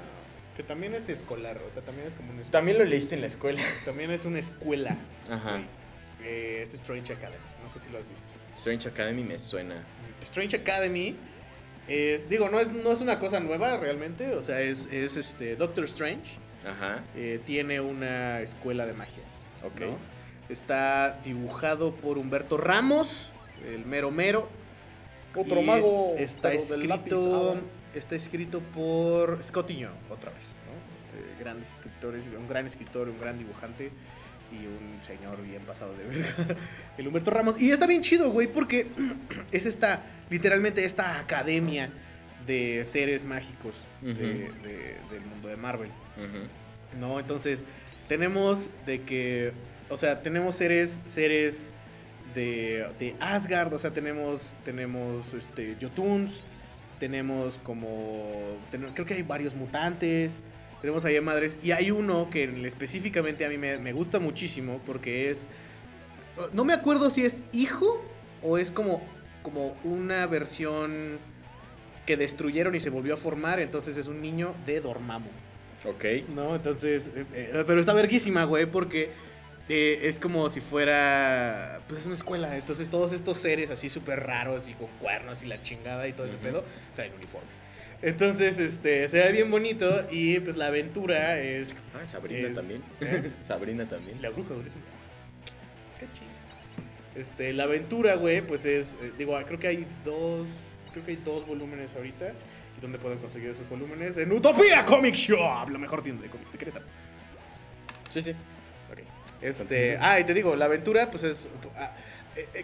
que 0.55 0.63
también 0.63 0.95
es 0.95 1.09
escolar, 1.09 1.59
o 1.67 1.69
sea, 1.71 1.83
también 1.83 2.07
es 2.07 2.15
como 2.15 2.31
un. 2.31 2.41
También 2.41 2.77
lo 2.79 2.85
leíste 2.85 3.15
en 3.15 3.21
la 3.21 3.27
escuela. 3.27 3.61
También 3.85 4.09
es 4.11 4.25
una 4.25 4.39
escuela. 4.39 4.97
Ajá. 5.29 5.59
Eh, 6.23 6.61
es 6.63 6.73
Strange 6.73 7.13
Academy. 7.13 7.37
No 7.63 7.69
sé 7.71 7.79
si 7.79 7.89
lo 7.91 7.99
has 7.99 8.09
visto. 8.09 8.27
Strange 8.57 8.89
Academy 8.89 9.23
me 9.23 9.39
suena. 9.39 9.83
Strange 10.23 10.57
Academy 10.57 11.15
es, 11.87 12.27
digo, 12.29 12.49
no 12.49 12.59
es, 12.59 12.71
no 12.71 12.91
es 12.91 13.01
una 13.01 13.19
cosa 13.19 13.39
nueva 13.39 13.77
realmente, 13.77 14.35
o 14.35 14.43
sea, 14.43 14.59
es, 14.61 14.87
es 14.91 15.15
este, 15.15 15.55
Doctor 15.55 15.85
Strange 15.85 16.37
Ajá. 16.65 17.03
eh, 17.15 17.39
tiene 17.45 17.79
una 17.79 18.41
escuela 18.41 18.85
de 18.85 18.93
magia. 18.93 19.23
Ok. 19.63 19.81
¿no? 19.81 19.97
Está 20.49 21.19
dibujado 21.23 21.93
por 21.95 22.17
Humberto 22.17 22.57
Ramos, 22.57 23.29
el 23.65 23.85
mero 23.85 24.11
mero. 24.11 24.49
Otro 25.35 25.61
Y 25.61 25.65
mago, 25.65 26.15
Está 26.17 26.49
lápiz, 26.49 26.71
escrito, 26.71 27.57
está 27.93 28.15
escrito 28.15 28.59
por 28.59 29.41
Scott 29.43 29.69
Iño, 29.69 29.91
otra 30.09 30.31
vez. 30.31 30.43
¿no? 30.65 31.19
Eh, 31.19 31.35
grandes 31.39 31.73
escritores, 31.73 32.27
un 32.27 32.47
gran 32.47 32.65
escritor, 32.65 33.07
un 33.07 33.19
gran 33.19 33.37
dibujante 33.37 33.91
y 34.51 34.65
un 34.65 35.01
señor 35.01 35.41
bien 35.43 35.61
pasado 35.63 35.93
de 35.95 36.03
verga. 36.05 36.29
El 36.97 37.07
Humberto 37.07 37.31
Ramos. 37.31 37.59
Y 37.59 37.71
está 37.71 37.87
bien 37.87 38.01
chido, 38.01 38.31
güey, 38.31 38.47
porque 38.47 38.87
es 39.51 39.65
esta, 39.65 40.03
literalmente 40.29 40.83
esta 40.85 41.19
academia 41.19 41.89
de 42.45 42.83
seres 42.85 43.25
mágicos 43.25 43.85
de- 44.01 44.13
de- 44.13 44.95
del 45.11 45.25
mundo 45.29 45.49
de 45.49 45.57
Marvel. 45.57 45.89
¿no? 46.99 47.19
Entonces, 47.19 47.63
tenemos 48.07 48.69
de 48.85 49.01
que, 49.01 49.51
o 49.89 49.97
sea, 49.97 50.21
tenemos 50.21 50.55
seres, 50.55 51.01
seres 51.03 51.71
de, 52.33 52.87
de 52.99 53.15
Asgard, 53.19 53.73
o 53.73 53.79
sea, 53.79 53.91
tenemos, 53.91 54.53
tenemos, 54.63 55.33
este, 55.33 55.75
Jotuns, 55.81 56.41
tenemos 56.99 57.57
como, 57.59 58.57
creo 58.93 59.05
que 59.05 59.13
hay 59.15 59.23
varios 59.23 59.53
mutantes, 59.53 60.41
tenemos 60.81 61.05
ahí 61.05 61.17
a 61.17 61.21
madres, 61.21 61.57
y 61.63 61.71
hay 61.71 61.91
uno 61.91 62.29
que 62.29 62.43
específicamente 62.65 63.45
a 63.45 63.49
mí 63.49 63.57
me, 63.57 63.77
me 63.77 63.93
gusta 63.93 64.19
muchísimo 64.19 64.79
porque 64.85 65.31
es, 65.31 65.47
no 66.53 66.65
me 66.65 66.73
acuerdo 66.73 67.09
si 67.09 67.25
es 67.25 67.43
hijo 67.51 68.03
o 68.43 68.57
es 68.57 68.71
como, 68.71 69.01
como 69.41 69.75
una 69.83 70.27
versión 70.27 71.19
que 72.05 72.17
destruyeron 72.17 72.75
y 72.75 72.79
se 72.79 72.89
volvió 72.89 73.15
a 73.15 73.17
formar, 73.17 73.59
entonces 73.59 73.97
es 73.97 74.07
un 74.07 74.21
niño 74.21 74.55
de 74.65 74.79
Dormammu. 74.81 75.29
Ok. 75.85 76.05
No, 76.33 76.55
entonces. 76.55 77.11
eh, 77.15 77.25
eh, 77.33 77.63
pero 77.65 77.79
está 77.79 77.93
verguísima, 77.93 78.45
güey, 78.45 78.65
porque 78.65 79.11
eh, 79.69 79.99
es 80.03 80.19
como 80.19 80.49
si 80.49 80.61
fuera. 80.61 81.81
Pues 81.87 82.01
es 82.01 82.05
una 82.05 82.15
escuela. 82.15 82.57
Entonces 82.57 82.89
todos 82.89 83.13
estos 83.13 83.37
seres 83.37 83.69
así 83.69 83.89
súper 83.89 84.25
raros 84.25 84.67
y 84.69 84.73
con 84.73 84.87
cuernos 84.99 85.43
y 85.43 85.45
la 85.45 85.61
chingada 85.61 86.07
y 86.07 86.13
todo 86.13 86.25
ese 86.25 86.37
pedo 86.37 86.63
traen 86.95 87.13
uniforme. 87.13 87.56
Entonces, 88.01 88.59
este, 88.59 89.07
se 89.07 89.19
ve 89.19 89.31
bien 89.31 89.49
bonito 89.49 90.05
y 90.11 90.39
pues 90.39 90.55
la 90.55 90.67
aventura 90.67 91.39
es. 91.39 91.81
Ah, 91.95 92.07
Sabrina 92.07 92.47
Es- 92.49 92.57
también. 92.57 92.83
¿eh? 93.01 93.31
Sabrina 93.43 93.85
también. 93.89 94.21
La 94.21 94.29
bruja 94.29 94.53
adolescente. 94.53 94.87
Qué 95.99 96.05
chido. 96.13 96.27
Este, 97.15 97.53
la 97.53 97.63
aventura, 97.63 98.15
güey, 98.15 98.41
pues 98.41 98.65
es. 98.65 98.97
eh, 99.01 99.11
digo, 99.17 99.37
creo 99.47 99.59
que 99.59 99.67
hay 99.67 99.87
dos. 100.05 100.47
Creo 100.93 101.05
que 101.05 101.11
hay 101.11 101.17
dos 101.25 101.45
volúmenes 101.47 101.95
ahorita. 101.95 102.33
¿Y 102.77 102.81
dónde 102.81 102.99
pueden 102.99 103.17
conseguir 103.17 103.49
esos 103.49 103.67
volúmenes? 103.67 104.17
En 104.17 104.31
Utopía 104.31 104.85
Comic 104.85 105.15
Shop, 105.15 105.67
la 105.69 105.79
mejor 105.79 106.03
tienda 106.03 106.21
de 106.21 106.29
cómics 106.29 106.51
de 106.51 106.57
Querétaro. 106.59 106.85
Sí, 108.11 108.21
sí. 108.21 108.31
Ok. 108.91 108.99
Este, 109.41 109.97
ah, 109.99 110.19
y 110.19 110.23
te 110.23 110.33
digo, 110.35 110.55
la 110.55 110.65
aventura, 110.65 111.09
pues 111.09 111.23
es 111.23 111.49
ah, 111.75 111.95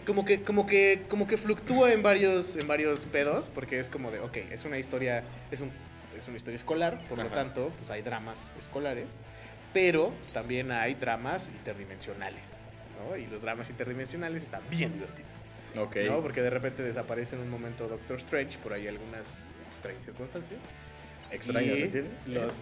como 0.06 0.26
que, 0.26 0.42
como 0.42 0.68
que, 0.68 1.04
como 1.10 1.28
que 1.28 1.38
fluctúa 1.38 1.92
en 1.94 2.04
varios, 2.04 2.56
en 2.56 2.68
varios 2.68 3.06
pedos, 3.06 3.50
porque 3.50 3.80
es 3.80 3.90
como 3.90 4.12
de, 4.12 4.20
ok, 4.20 4.38
es 4.52 4.66
una 4.66 4.78
historia, 4.78 5.24
es 5.52 5.62
un, 5.62 5.72
es 6.18 6.28
una 6.28 6.38
historia 6.38 6.56
escolar, 6.56 7.02
por 7.10 7.18
lo 7.18 7.26
Ajá. 7.26 7.36
tanto, 7.36 7.72
pues 7.80 7.90
hay 7.90 8.02
dramas 8.02 8.52
escolares, 8.60 9.08
pero 9.74 10.12
también 10.34 10.72
hay 10.72 10.94
dramas 10.96 11.48
interdimensionales, 11.50 12.58
¿no? 13.10 13.18
Y 13.18 13.26
los 13.28 13.42
dramas 13.42 13.70
interdimensionales 13.70 14.44
están 14.44 14.62
bien 14.70 14.94
divertidos, 14.94 15.32
Ok. 15.78 15.98
¿no? 16.08 16.22
Porque 16.22 16.42
de 16.42 16.50
repente 16.52 16.84
desaparece 16.84 17.36
en 17.36 17.42
un 17.42 17.50
momento 17.50 17.88
Doctor 17.88 18.18
Strange 18.18 18.60
por 18.60 18.74
ahí 18.74 18.88
algunas 18.88 19.46
extrañas 19.70 20.06
circunstancias. 20.06 20.60
Extraño, 21.32 21.76
Y. 21.76 21.92
Los, 22.28 22.62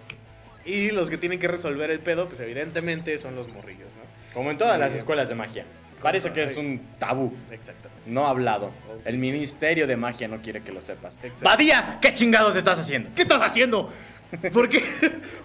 Y 0.64 0.92
los 0.92 1.10
que 1.10 1.18
tienen 1.18 1.40
que 1.40 1.50
resolver 1.50 1.92
el 1.92 2.00
pedo, 2.00 2.28
pues 2.28 2.40
evidentemente 2.40 3.18
son 3.18 3.36
los 3.36 3.50
morrillos, 3.50 3.94
¿no? 3.96 4.34
Como 4.34 4.50
en 4.52 4.58
todas 4.58 4.80
las 4.80 4.90
bien. 4.92 5.00
escuelas 5.00 5.28
de 5.28 5.36
magia. 5.36 5.66
Parece 6.02 6.32
que 6.32 6.44
es 6.44 6.58
un 6.58 6.82
tabú. 7.00 7.34
Exactamente. 7.50 8.02
No 8.06 8.28
hablado. 8.28 8.72
El 9.06 9.18
Ministerio 9.18 9.88
de 9.88 9.98
Magia 9.98 10.28
no 10.28 10.42
quiere 10.42 10.64
que 10.64 10.72
lo 10.72 10.82
sepas. 10.82 11.18
¡Badía! 11.42 12.00
¿Qué 12.02 12.14
chingados 12.14 12.56
estás 12.56 12.80
haciendo? 12.80 13.10
¿Qué 13.16 13.24
estás 13.24 13.42
haciendo? 13.42 13.92
¿Por 14.54 14.70
qué, 14.70 14.80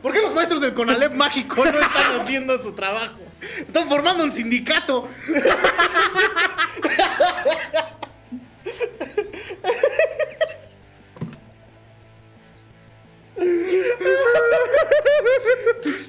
¿Por 0.03 0.13
qué 0.13 0.23
los 0.23 0.35
maestros 0.35 0.61
del 0.61 0.73
Conalep 0.73 1.13
mágico 1.13 1.65
no 1.65 1.79
están 1.79 2.21
haciendo 2.21 2.63
su 2.63 2.73
trabajo? 2.73 3.19
Están 3.59 3.89
formando 3.89 4.25
un 4.25 4.33
sindicato. 4.33 5.09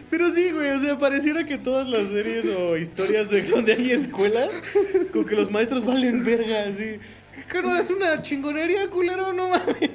Pero 0.09 0.33
sí, 0.33 0.51
güey, 0.51 0.69
o 0.69 0.79
sea, 0.79 0.97
pareciera 0.97 1.45
que 1.45 1.57
todas 1.57 1.87
las 1.87 2.09
series 2.09 2.45
o 2.47 2.77
historias 2.77 3.29
de 3.29 3.43
donde 3.43 3.73
hay 3.73 3.91
escuelas, 3.91 4.49
como 5.11 5.25
que 5.25 5.35
los 5.35 5.51
maestros 5.51 5.85
valen 5.85 6.23
verga, 6.23 6.63
así. 6.67 6.99
No 7.53 7.77
es 7.77 7.89
una 7.89 8.21
chingonería, 8.21 8.89
culero, 8.89 9.33
no 9.33 9.49
mames. 9.49 9.91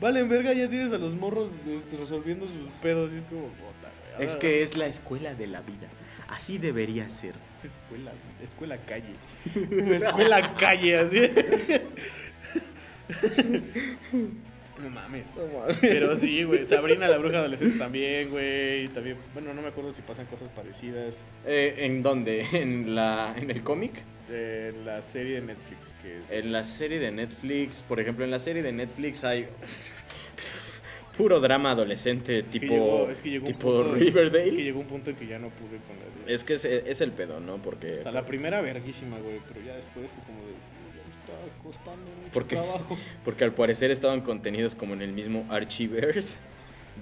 Valen 0.00 0.28
verga, 0.28 0.52
ya 0.52 0.68
tienes 0.68 0.92
a 0.92 0.98
los 0.98 1.14
morros 1.14 1.50
este, 1.68 1.96
resolviendo 1.96 2.48
sus 2.48 2.66
pedos 2.80 3.12
y 3.12 3.16
es 3.16 3.24
como 3.24 3.48
puta, 3.48 3.90
güey. 4.16 4.26
Es 4.26 4.36
que 4.36 4.62
es 4.62 4.76
la 4.76 4.86
escuela 4.86 5.34
de 5.34 5.46
la 5.46 5.60
vida. 5.60 5.88
Así 6.28 6.58
debería 6.58 7.08
ser. 7.10 7.34
Escuela, 7.62 8.12
escuela 8.42 8.78
calle. 8.86 9.14
escuela 9.94 10.54
calle, 10.54 10.98
así. 10.98 11.20
No 14.82 14.90
mames. 14.90 15.32
Pero 15.80 16.16
sí, 16.16 16.42
güey. 16.44 16.64
Sabrina 16.64 17.06
la 17.08 17.18
bruja 17.18 17.38
adolescente 17.38 17.78
también, 17.78 18.30
güey. 18.30 18.88
También, 18.88 19.16
bueno, 19.34 19.52
no 19.54 19.60
me 19.62 19.68
acuerdo 19.68 19.92
si 19.92 20.02
pasan 20.02 20.26
cosas 20.26 20.48
parecidas. 20.50 21.22
Eh, 21.46 21.74
¿En 21.78 22.02
dónde? 22.02 22.46
¿En, 22.52 22.94
la, 22.94 23.34
¿En 23.36 23.50
el 23.50 23.62
cómic? 23.62 23.92
De 24.28 24.72
la 24.84 25.02
serie 25.02 25.34
de 25.34 25.40
Netflix 25.42 25.96
que. 26.02 26.20
En 26.38 26.52
la 26.52 26.62
serie 26.64 26.98
de 27.00 27.10
Netflix, 27.10 27.82
por 27.82 27.98
ejemplo, 28.00 28.24
en 28.24 28.30
la 28.30 28.38
serie 28.38 28.62
de 28.62 28.72
Netflix 28.72 29.24
hay 29.24 29.48
puro 31.16 31.40
drama 31.40 31.72
adolescente 31.72 32.38
Es 32.38 32.44
que 32.44 32.60
tipo, 32.60 32.72
llegó- 32.74 33.10
es 33.10 33.22
que 33.22 33.30
llegó 33.30 33.46
un 33.46 33.52
tipo 33.52 33.68
punto- 33.78 33.94
Riverdale. 33.94 34.44
Es 34.44 34.52
que 34.52 34.62
llegó 34.64 34.80
un 34.80 34.86
punto 34.86 35.10
en 35.10 35.16
que 35.16 35.26
ya 35.26 35.38
no 35.38 35.50
pude 35.50 35.78
con 35.86 35.96
la. 35.98 36.32
Es 36.32 36.44
que 36.44 36.54
es, 36.54 36.64
es 36.64 37.00
el 37.00 37.12
pedo, 37.12 37.40
¿no? 37.40 37.60
Porque... 37.60 37.96
O 37.96 38.02
sea, 38.02 38.12
la 38.12 38.24
primera 38.24 38.60
verguísima, 38.62 39.18
güey. 39.18 39.40
Pero 39.48 39.66
ya 39.66 39.74
después 39.74 40.06
fue 40.10 40.22
como 40.24 40.38
de. 40.46 40.52
Ya 41.40 41.46
me 41.46 41.50
estaba 41.50 41.62
costando 41.62 42.10
mucho 42.10 42.32
¿Por 42.32 42.46
qué? 42.46 42.56
trabajo. 42.56 42.98
Porque 43.24 43.44
al 43.44 43.54
parecer 43.54 43.90
estaban 43.90 44.20
contenidos 44.20 44.74
como 44.74 44.94
en 44.94 45.02
el 45.02 45.12
mismo 45.12 45.46
Archivers 45.48 46.38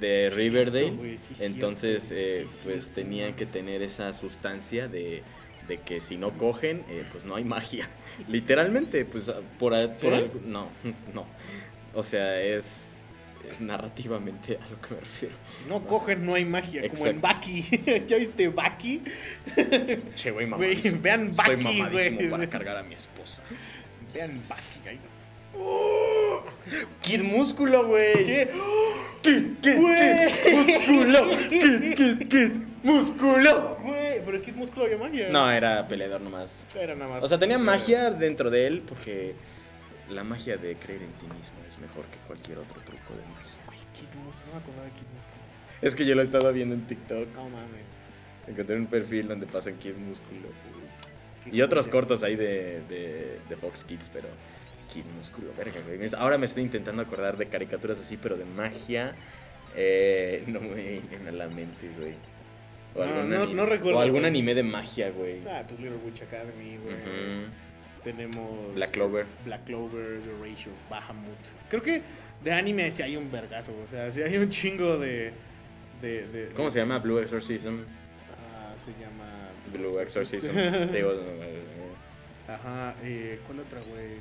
de 0.01 0.31
Riverdale. 0.31 1.19
sí, 1.19 1.35
Entonces, 1.45 2.05
cierto, 2.09 2.43
eh, 2.43 2.47
sí, 2.49 2.61
pues 2.65 2.91
tenían 2.91 3.31
no 3.31 3.37
que 3.37 3.47
tener 3.47 3.83
esa 3.83 4.13
sustancia 4.13 4.89
de, 4.89 5.23
de 5.67 5.79
que 5.79 6.01
si 6.01 6.17
no 6.17 6.31
cogen, 6.31 6.85
eh, 6.89 7.05
pues 7.11 7.25
no 7.25 7.35
hay 7.37 7.45
magia. 7.45 7.89
Literalmente, 8.29 9.05
pues 9.05 9.29
ah, 9.29 9.41
por, 9.59 9.75
algo- 9.75 10.41
No, 10.45 10.69
no. 11.15 11.27
O 11.95 12.03
sea, 12.05 12.41
es, 12.41 12.99
narrativamente 13.61 14.57
a 14.57 14.69
lo 14.69 14.81
que 14.81 14.95
me 14.95 15.01
refiero. 15.01 15.35
Si 15.51 15.65
no 15.69 15.85
cogen, 15.87 16.25
no 16.25 16.35
hay 16.35 16.45
magia. 16.45 16.89
Como 16.89 17.07
en. 17.07 17.21
Baki. 17.21 17.65
¿Ya 18.07 18.17
viste 18.17 18.49
Baki? 18.49 19.03
Che, 20.15 20.31
güey, 20.31 20.47
vean 20.47 21.31
Estoy 21.31 21.57
Baki, 21.57 21.79
mamadísimo 21.79 22.17
güey. 22.19 22.31
para 22.31 22.51
cargar 22.51 22.77
a 22.77 22.83
mi 22.83 22.95
esposa. 22.95 23.43
Vean 24.13 24.43
Baki. 24.49 24.89
ahí. 24.89 25.01
Kid 27.03 27.23
Músculo, 27.23 27.87
güey. 27.87 28.27
¿Qué? 28.27 28.51
Kid, 29.23 29.59
Kid, 29.61 29.77
Güey. 29.81 30.33
Kid 30.33 30.55
Músculo. 30.55 31.29
Kid, 31.49 31.95
Kid, 31.95 32.29
Kid 32.29 32.53
Músculo. 32.83 33.77
Güey, 33.83 34.23
pero 34.25 34.43
Kid 34.43 34.55
Músculo 34.55 34.85
había 34.85 34.99
magia. 34.99 35.29
No, 35.31 35.51
era 35.51 35.87
peleador 35.89 36.21
nomás. 36.21 36.65
Era 36.75 36.95
nada 36.95 37.15
más. 37.15 37.25
O 37.25 37.29
sea, 37.29 37.39
tenía 37.39 37.59
magia 37.59 38.11
dentro 38.11 38.51
de 38.51 38.67
él 38.67 38.83
porque 38.87 39.35
la 40.11 40.25
magia 40.25 40.57
de 40.57 40.77
creer 40.77 41.03
en 41.03 41.13
ti 41.13 41.27
mismo 41.27 41.57
es 41.69 41.79
mejor 41.79 42.05
que 42.07 42.19
cualquier 42.27 42.59
otro 42.59 42.81
truco 42.83 43.15
de 43.15 43.23
magia. 43.35 43.59
Güey, 43.67 43.79
Kid 43.95 44.15
Músculo. 44.25 44.47
No 44.49 44.53
me 44.53 44.59
acordaba 44.61 44.85
de 44.85 44.91
Kid 44.93 45.07
Músculo. 45.15 45.39
Es 45.81 45.95
que 45.95 46.05
yo 46.05 46.15
lo 46.15 46.23
he 46.23 46.25
estado 46.25 46.53
viendo 46.53 46.75
en 46.75 46.87
TikTok. 46.87 47.29
No 47.35 47.45
mames. 47.49 47.87
Encontré 48.47 48.77
un 48.77 48.87
perfil 48.87 49.29
donde 49.29 49.47
pasan 49.47 49.77
Kid 49.79 49.95
Músculo. 49.95 50.49
Qué 50.49 50.79
Y 51.53 51.63
otros 51.63 51.89
cortos 51.89 52.23
ahí 52.23 52.37
de, 52.37 52.81
de, 52.89 53.39
de 53.49 53.57
Fox 53.57 53.85
Kids, 53.85 54.11
pero 54.13 54.29
Kid 54.93 55.05
Músculo, 55.17 55.51
verga, 55.57 55.81
güey. 55.87 55.99
Ahora 56.17 56.39
me 56.39 56.47
estoy 56.47 56.63
intentando 56.63 57.03
acordar 57.03 57.37
de 57.37 57.47
caricaturas 57.47 57.99
así, 58.01 58.17
pero 58.17 58.37
de 58.37 58.45
magia. 58.45 59.15
Eh, 59.77 60.45
no 60.49 60.61
me 60.61 60.75
vienen 60.75 61.29
a 61.29 61.33
la 61.33 61.49
mente, 61.49 61.91
güey. 61.99 62.15
O, 62.95 63.05
No, 63.05 63.13
algún 63.15 63.31
no- 63.31 63.43
ani- 63.43 63.55
no 63.55 63.67
recuerdo, 63.67 63.99
o 63.99 64.03
algún 64.03 64.25
anime 64.25 64.55
de 64.55 64.63
magia, 64.63 65.11
güey. 65.11 65.41
Ah, 65.47 65.63
pues 65.69 65.79
Little 65.79 65.99
Witch 66.05 66.23
Academy, 66.23 66.79
güey. 66.83 66.97
Tenemos. 68.03 68.75
Black 68.75 68.93
Clover. 68.93 69.27
Black 69.45 69.65
Clover, 69.65 70.21
The 70.21 70.31
Ratio, 70.49 70.73
Bahamut. 70.89 71.37
Creo 71.69 71.83
que 71.83 72.03
de 72.43 72.53
anime 72.53 72.91
sí 72.93 73.03
hay 73.03 73.17
un 73.17 73.31
vergazo. 73.31 73.73
O 73.85 73.87
sea, 73.87 74.11
sí 74.11 74.23
hay 74.23 74.37
un 74.39 74.49
chingo 74.51 74.97
de. 74.99 75.33
de, 76.01 76.27
de- 76.29 76.49
¿Cómo 76.55 76.71
se 76.71 76.79
llama? 76.79 76.99
Blue 77.01 77.19
Exorcism. 77.19 77.81
Ah, 78.55 78.73
se 78.79 78.93
llama. 78.93 79.18
Blue 79.69 79.99
Exorcism. 80.01 80.49
Digo, 80.93 81.13
Ajá, 82.49 82.95
eh, 83.03 83.39
¿cuál 83.47 83.61
otra, 83.61 83.81
güey? 83.91 84.17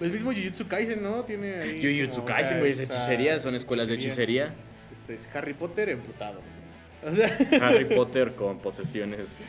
El 0.00 0.10
mismo 0.12 0.32
Jujutsu 0.32 0.66
Kaisen, 0.66 1.02
¿no? 1.02 1.22
Tiene 1.24 1.54
ahí. 1.60 1.80
Jujutsu 1.80 2.20
como, 2.20 2.24
o 2.24 2.26
Kaisen, 2.34 2.48
sea, 2.48 2.58
güey, 2.58 2.72
es 2.72 2.78
esta- 2.80 2.94
hechicería, 2.96 3.38
son 3.38 3.54
escuelas 3.54 3.86
de 3.86 3.94
hechicería. 3.94 4.54
Este 4.90 5.14
es 5.14 5.28
Harry 5.36 5.54
Potter 5.54 5.88
emputado. 5.90 6.40
O 7.04 7.12
sea, 7.12 7.30
Harry 7.62 7.84
Potter 7.96 8.34
con 8.34 8.58
posesiones. 8.58 9.46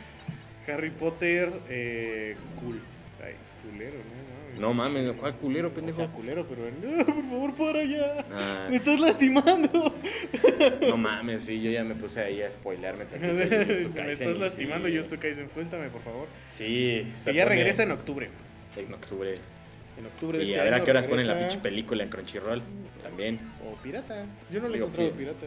Harry 0.68 0.90
Potter, 0.90 1.52
eh, 1.68 2.36
cool. 2.60 2.78
Ay, 3.24 3.34
culero, 3.68 3.96
¿no? 3.96 4.19
No 4.58 4.74
mames, 4.74 5.12
¿cuál 5.16 5.34
culero, 5.36 5.68
O 5.68 5.70
pendejo? 5.72 5.96
sea, 5.96 6.06
culero, 6.08 6.46
pero 6.46 6.62
no, 6.70 7.04
por 7.14 7.24
favor, 7.24 7.54
para 7.54 7.80
allá. 7.80 8.24
Ah, 8.32 8.66
Me 8.70 8.76
estás 8.76 8.98
lastimando. 9.00 9.94
no 10.88 10.96
mames, 10.96 11.44
sí, 11.44 11.60
yo 11.62 11.70
ya 11.70 11.84
me 11.84 11.94
puse 11.94 12.20
ahí 12.20 12.42
a 12.42 12.50
Jujutsu 12.50 13.90
Me 13.94 14.12
estás 14.12 14.38
lastimando, 14.38 14.88
sí. 14.88 14.94
Jujutsu 14.96 15.18
Kaisen. 15.18 15.48
Suéltame, 15.48 15.88
por 15.88 16.02
favor. 16.02 16.28
Sí, 16.50 17.12
Que 17.24 17.34
ya 17.34 17.44
pone 17.44 17.56
regresa 17.56 17.82
en 17.84 17.92
octubre. 17.92 18.28
en 18.76 18.92
octubre. 18.94 19.34
En 19.98 20.06
octubre 20.06 20.38
de 20.38 20.44
Y 20.44 20.48
este 20.48 20.60
a 20.60 20.64
ver 20.64 20.74
a 20.74 20.84
qué 20.84 20.90
horas 20.90 21.06
ponen 21.06 21.26
la 21.26 21.38
pinche 21.38 21.58
película 21.58 22.02
en 22.02 22.08
Crunchyroll. 22.10 22.62
También, 23.02 23.38
O 23.66 23.74
pirata. 23.82 24.24
Yo 24.50 24.60
no 24.60 24.68
la 24.68 24.74
he 24.76 24.78
encontrado 24.78 25.10
pi- 25.10 25.18
pirata. 25.18 25.46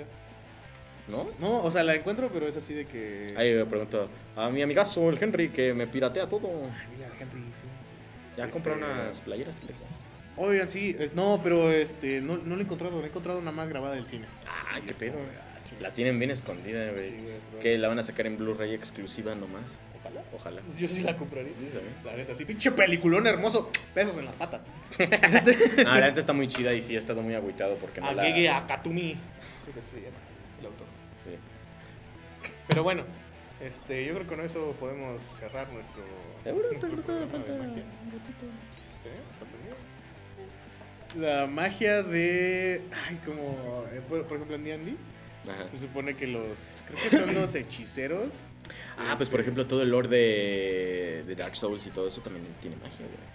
¿no? 1.08 1.28
No, 1.40 1.64
o 1.64 1.70
sea, 1.72 1.84
la 1.84 1.96
encuentro, 1.96 2.30
pero 2.34 2.48
es 2.48 2.56
así 2.56 2.74
de 2.74 2.86
que. 2.86 3.34
Ahí 3.36 3.54
me 3.54 3.66
pregunto 3.66 4.10
a 4.36 4.50
mi 4.50 4.62
amigazo, 4.62 5.10
el 5.10 5.18
Henry, 5.22 5.50
que 5.50 5.74
me 5.74 5.86
piratea 5.88 6.28
todo. 6.30 6.48
Ay, 6.48 6.88
dile 6.92 7.06
al 7.06 7.12
Henry, 7.20 7.44
sí. 7.54 7.64
Ya 8.38 8.44
Este- 8.46 8.54
compró 8.54 8.74
unas 8.76 9.22
playeras, 9.22 9.56
pendejo. 9.58 9.80
Oigan, 10.36 10.68
sí, 10.68 10.96
no, 11.14 11.40
pero 11.44 11.72
este, 11.72 12.20
no, 12.22 12.38
no 12.38 12.56
lo 12.56 12.62
he 12.62 12.64
encontrado, 12.64 12.98
la 13.00 13.06
he 13.06 13.10
encontrado 13.10 13.38
una 13.40 13.52
más 13.52 13.70
grabada 13.70 13.94
del 13.94 14.08
cine. 14.08 14.26
Ay, 14.72 14.82
Y 14.84 14.88
qué 14.88 14.94
pedo. 14.96 15.14
como 15.14 15.26
ah. 15.26 15.50
La 15.80 15.92
tienen 15.92 16.20
bien 16.20 16.32
escondida, 16.32 16.92
güey. 16.92 17.04
Sí, 17.04 17.16
que 17.62 17.78
la 17.78 17.88
van 17.88 17.98
a 18.00 18.04
sacar 18.04 18.28
en 18.28 18.38
Blu-ray 18.38 18.74
exclusiva 18.74 19.34
nomás. 19.36 19.64
Ojalá. 20.00 20.22
Ojalá. 20.34 20.62
Yo 20.78 20.88
sí 20.88 21.02
la 21.04 21.16
compraría. 21.16 21.54
Sí. 21.58 21.70
La 22.04 22.16
neta, 22.18 22.36
sí, 22.36 22.44
pinche 22.46 22.72
peliculón 22.72 23.26
hermoso. 23.28 23.72
Pesos 23.94 24.18
en 24.18 24.26
las 24.26 24.36
patas. 24.36 24.66
No, 24.98 25.84
la 26.00 26.08
neta 26.08 26.20
está 26.20 26.34
muy 26.34 26.48
chida 26.48 26.74
y 26.74 26.82
sí 26.82 26.96
he 26.96 26.98
estado 26.98 27.22
muy 27.22 27.34
agüitado 27.36 27.76
porque 27.78 28.02
no 28.02 28.12
la... 28.14 28.24
Agege 28.24 28.50
Akatumi. 28.50 29.16
Creo 29.64 29.76
que 29.76 29.82
se 29.82 30.02
llama 30.02 30.18
el 30.60 30.66
autor. 30.66 30.88
Sí. 31.26 32.50
Pero 32.68 32.84
bueno, 32.84 33.04
este, 33.66 34.06
yo 34.06 34.14
creo 34.14 34.28
que 34.28 34.36
con 34.36 34.46
eso 34.46 34.76
podemos 34.80 35.22
cerrar 35.22 35.68
nuestro, 35.72 36.02
Seguro, 36.44 36.68
nuestro 36.70 36.90
seguro, 36.90 37.06
programa 37.06 37.38
de 37.38 37.44
falta- 37.44 37.64
magia. 37.64 37.84
¿Sí? 39.02 39.10
La 41.20 41.46
magia 41.48 42.02
de. 42.04 42.82
Ay, 43.08 43.18
como. 43.26 43.86
eh, 43.92 44.02
por, 44.08 44.26
por 44.26 44.38
ejemplo, 44.38 44.56
en 44.56 44.64
D&D 44.64 44.96
se 45.70 45.78
supone 45.78 46.16
que 46.16 46.26
los. 46.28 46.84
Creo 46.88 47.00
que 47.04 47.10
son 47.18 47.34
los 47.36 47.54
hechiceros. 47.56 48.46
Ah, 48.98 49.14
pues 49.18 49.28
por 49.30 49.42
ejemplo 49.42 49.68
todo 49.68 49.82
el 49.84 49.90
lore 49.90 50.08
de, 50.08 51.24
de 51.28 51.36
Dark 51.36 51.56
Souls 51.58 51.86
y 51.86 51.90
todo 51.90 52.08
eso 52.08 52.22
también 52.22 52.46
tiene 52.62 52.78
magia, 52.78 53.06
güey. 53.06 53.34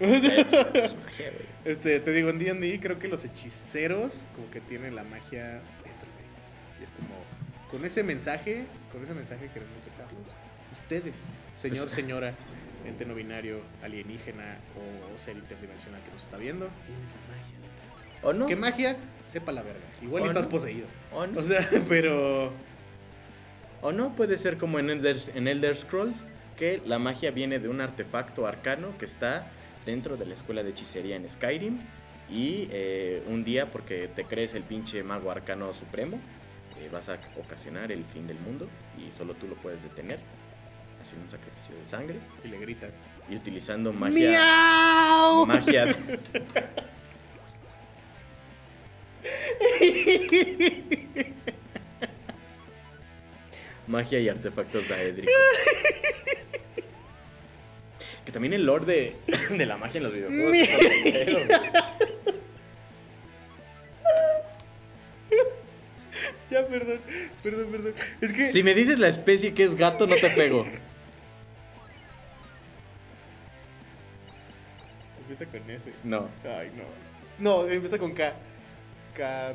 Es 0.00 0.94
magia, 0.94 1.30
güey. 1.30 1.46
Este, 1.64 1.98
te 2.00 2.12
digo, 2.12 2.28
en 2.30 2.38
D&D 2.38 2.78
creo 2.80 2.98
que 3.00 3.08
los 3.08 3.24
hechiceros 3.24 4.26
como 4.34 4.48
que 4.50 4.60
tienen 4.60 4.94
la 4.94 5.02
magia 5.04 5.44
dentro 5.82 6.06
de 6.16 6.22
ellos. 6.22 6.56
Y 6.80 6.84
es 6.84 6.92
como, 6.92 7.14
con 7.70 7.84
ese 7.84 8.02
mensaje, 8.02 8.64
con 8.92 9.02
ese 9.04 9.14
mensaje 9.14 9.48
queremos 9.52 9.76
dejarlos. 9.84 10.22
Ustedes, 10.72 11.28
señor, 11.56 11.86
Es- 11.88 11.92
señora, 11.92 12.34
ente 12.86 13.04
no 13.04 13.14
binario, 13.14 13.60
alienígena 13.82 14.58
o 15.14 15.18
ser 15.18 15.36
interdimensional 15.36 16.00
que 16.02 16.10
nos 16.12 16.22
está 16.22 16.36
viendo, 16.36 16.68
tienes 16.86 17.04
la 17.10 17.36
magia 17.36 17.58
dentro. 17.60 18.28
¿O 18.28 18.32
no? 18.32 18.46
¿Qué 18.46 18.56
magia? 18.56 18.96
Sepa 19.26 19.52
la 19.52 19.62
verga. 19.62 19.80
Igual 20.02 20.22
¿O 20.22 20.26
y 20.26 20.28
estás 20.28 20.44
no? 20.46 20.50
poseído. 20.50 20.86
¿O 21.12 21.26
no? 21.26 21.40
O 21.40 21.42
sea, 21.42 21.66
pero... 21.88 22.52
¿O 23.82 23.92
no? 23.92 24.14
Puede 24.16 24.38
ser 24.38 24.56
como 24.58 24.78
en 24.78 24.90
Elder, 24.90 25.16
en 25.34 25.46
Elder 25.46 25.76
Scrolls, 25.76 26.18
que 26.56 26.82
la 26.84 26.98
magia 26.98 27.30
viene 27.30 27.58
de 27.60 27.68
un 27.68 27.80
artefacto 27.80 28.46
arcano 28.46 28.96
que 28.98 29.04
está 29.04 29.46
dentro 29.86 30.16
de 30.16 30.26
la 30.26 30.34
escuela 30.34 30.62
de 30.64 30.70
hechicería 30.70 31.14
en 31.16 31.28
Skyrim 31.30 31.78
Y 32.28 32.68
eh, 32.72 33.22
un 33.28 33.44
día, 33.44 33.70
porque 33.70 34.08
te 34.08 34.24
crees 34.24 34.54
el 34.54 34.62
pinche 34.64 35.02
mago 35.04 35.30
arcano 35.30 35.72
supremo, 35.72 36.18
eh, 36.88 36.90
vas 36.92 37.08
a 37.08 37.18
ocasionar 37.38 37.92
el 37.92 38.04
fin 38.04 38.26
del 38.26 38.38
mundo 38.38 38.68
y 38.98 39.10
solo 39.16 39.34
tú 39.34 39.46
lo 39.46 39.54
puedes 39.56 39.82
detener. 39.82 40.18
Haciendo 41.00 41.26
un 41.26 41.30
sacrificio 41.30 41.76
de 41.76 41.86
sangre 41.86 42.18
Y 42.44 42.48
le 42.48 42.58
gritas. 42.58 43.00
y 43.30 43.36
utilizando 43.36 43.92
magia. 43.92 44.30
¡Miau! 44.30 45.46
Magia. 45.46 45.86
Magia 53.86 54.20
y 54.20 54.28
artefactos 54.28 54.88
daédricos. 54.88 55.32
Que 58.24 58.32
también 58.32 58.52
el 58.52 58.64
lore 58.66 58.84
de, 58.84 59.16
de 59.56 59.66
la 59.66 59.76
magia 59.78 59.98
en 59.98 60.04
los 60.04 60.12
videojuegos. 60.12 60.56
Ya, 66.50 66.66
perdón. 66.66 67.00
Perdón, 67.42 67.68
perdón. 67.70 67.94
Es 68.20 68.32
que. 68.32 68.50
Si 68.50 68.62
me 68.62 68.74
dices 68.74 68.98
la 68.98 69.08
especie 69.08 69.54
que 69.54 69.64
es 69.64 69.74
gato, 69.76 70.06
no 70.06 70.16
te 70.16 70.30
pego. 70.30 70.64
Empieza 75.20 75.44
con 75.46 75.70
S. 75.70 75.92
No. 76.04 76.28
Ay, 76.44 76.70
no. 76.74 76.84
No, 77.38 77.68
empieza 77.68 77.98
con 77.98 78.12
K. 78.14 78.32
K. 79.14 79.54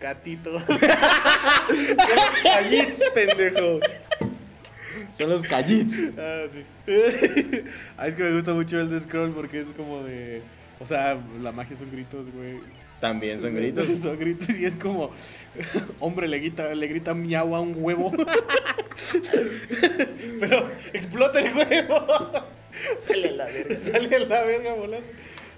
Catito. 0.00 0.60
Callits, 2.42 3.02
pendejo. 3.14 3.80
Son 5.12 5.30
los 5.30 5.42
callits. 5.42 6.00
Ah, 6.18 6.46
sí. 6.52 6.64
ah, 7.96 8.06
es 8.06 8.14
que 8.14 8.22
me 8.22 8.34
gusta 8.34 8.52
mucho 8.52 8.80
el 8.80 8.90
de 8.90 9.00
Scroll 9.00 9.32
porque 9.32 9.60
es 9.60 9.68
como 9.76 10.02
de. 10.02 10.42
O 10.80 10.86
sea, 10.86 11.18
la 11.40 11.52
magia 11.52 11.76
son 11.76 11.90
gritos, 11.90 12.30
güey. 12.30 12.60
También 13.00 13.40
son 13.40 13.54
gritos. 13.54 13.86
Son 14.00 14.18
gritos 14.18 14.48
y 14.58 14.64
es 14.64 14.74
como. 14.76 15.10
Hombre 16.00 16.26
le 16.28 16.38
grita, 16.38 16.74
le 16.74 16.86
grita 16.88 17.14
miau 17.14 17.54
a 17.54 17.60
un 17.60 17.74
huevo. 17.76 18.12
Pero 20.40 20.70
explota 20.92 21.40
el 21.40 21.54
huevo. 21.54 21.96
Sale 23.06 23.32
la 23.32 23.46
verga. 23.46 23.80
Sale 23.80 24.16
a 24.16 24.18
la 24.20 24.42
verga 24.44 24.74
volando. 24.74 25.06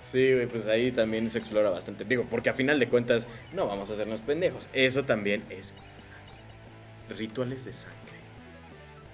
Sí, 0.03 0.33
güey, 0.33 0.47
pues 0.47 0.67
ahí 0.67 0.91
también 0.93 1.31
se 1.31 1.39
explora 1.39 1.71
bastante. 1.71 2.05
Digo, 2.05 2.27
porque 2.31 2.51
a 2.51 2.55
final 2.55 2.79
de 2.81 2.89
cuentas 2.89 3.27
no 3.53 3.67
vamos 3.67 3.91
a 3.91 3.93
hacernos 3.93 4.21
pendejos. 4.21 4.69
Eso 4.73 5.05
también 5.05 5.45
es 5.51 5.73
rituales 7.17 7.65
de 7.65 7.73
sangre. 7.73 7.97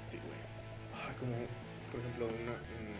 Sí, 0.08 0.18
güey. 0.18 1.04
Ay, 1.06 1.14
como, 1.18 1.32
por 1.90 2.00
ejemplo, 2.00 2.26
una. 2.26 2.52
un- 2.52 2.96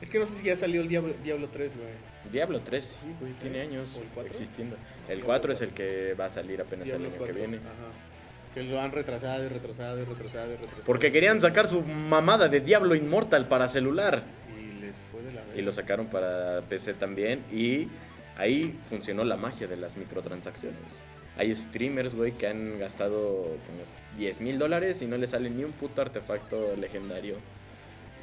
Es 0.00 0.10
que 0.10 0.18
no 0.18 0.26
sé 0.26 0.34
si 0.36 0.46
ya 0.46 0.56
salió 0.56 0.80
el 0.80 0.88
Diablo, 0.88 1.14
Diablo 1.22 1.48
3, 1.48 1.76
güey. 1.76 2.11
Diablo 2.30 2.60
3, 2.60 2.84
sí, 2.84 3.14
güey, 3.20 3.32
tiene 3.32 3.60
años 3.60 3.98
¿O 4.16 4.20
el 4.20 4.26
existiendo. 4.26 4.76
El 5.08 5.16
Diablo 5.16 5.26
4 5.26 5.52
es 5.52 5.60
el 5.62 5.70
que 5.70 6.14
va 6.14 6.26
a 6.26 6.30
salir 6.30 6.60
apenas 6.60 6.88
el 6.88 6.96
año 6.96 7.10
4, 7.16 7.26
que 7.26 7.32
viene. 7.32 7.56
Ajá. 7.58 8.54
Que 8.54 8.62
lo 8.64 8.80
han 8.80 8.92
retrasado 8.92 9.44
y 9.44 9.48
retrasado 9.48 9.98
y 9.98 10.04
retrasado 10.04 10.52
y 10.52 10.56
retrasado. 10.56 10.84
Porque 10.84 11.10
querían 11.10 11.40
sacar 11.40 11.66
su 11.66 11.82
mamada 11.82 12.48
de 12.48 12.60
Diablo 12.60 12.94
Inmortal 12.94 13.48
para 13.48 13.66
celular. 13.66 14.22
Y 14.58 14.80
les 14.80 14.98
fue 14.98 15.22
de 15.22 15.32
la 15.32 15.40
verga. 15.40 15.58
Y 15.58 15.62
lo 15.62 15.72
sacaron 15.72 16.06
para 16.08 16.60
PC 16.68 16.94
también. 16.94 17.42
Y 17.50 17.88
ahí 18.36 18.78
funcionó 18.90 19.24
la 19.24 19.36
magia 19.36 19.66
de 19.66 19.76
las 19.76 19.96
microtransacciones. 19.96 21.00
Hay 21.38 21.54
streamers, 21.54 22.14
güey, 22.14 22.32
que 22.32 22.46
han 22.46 22.78
gastado 22.78 23.56
como 23.66 23.82
10 24.18 24.42
mil 24.42 24.58
dólares 24.58 25.00
y 25.00 25.06
no 25.06 25.16
les 25.16 25.30
sale 25.30 25.48
ni 25.48 25.64
un 25.64 25.72
puto 25.72 26.02
artefacto 26.02 26.76
legendario. 26.76 27.36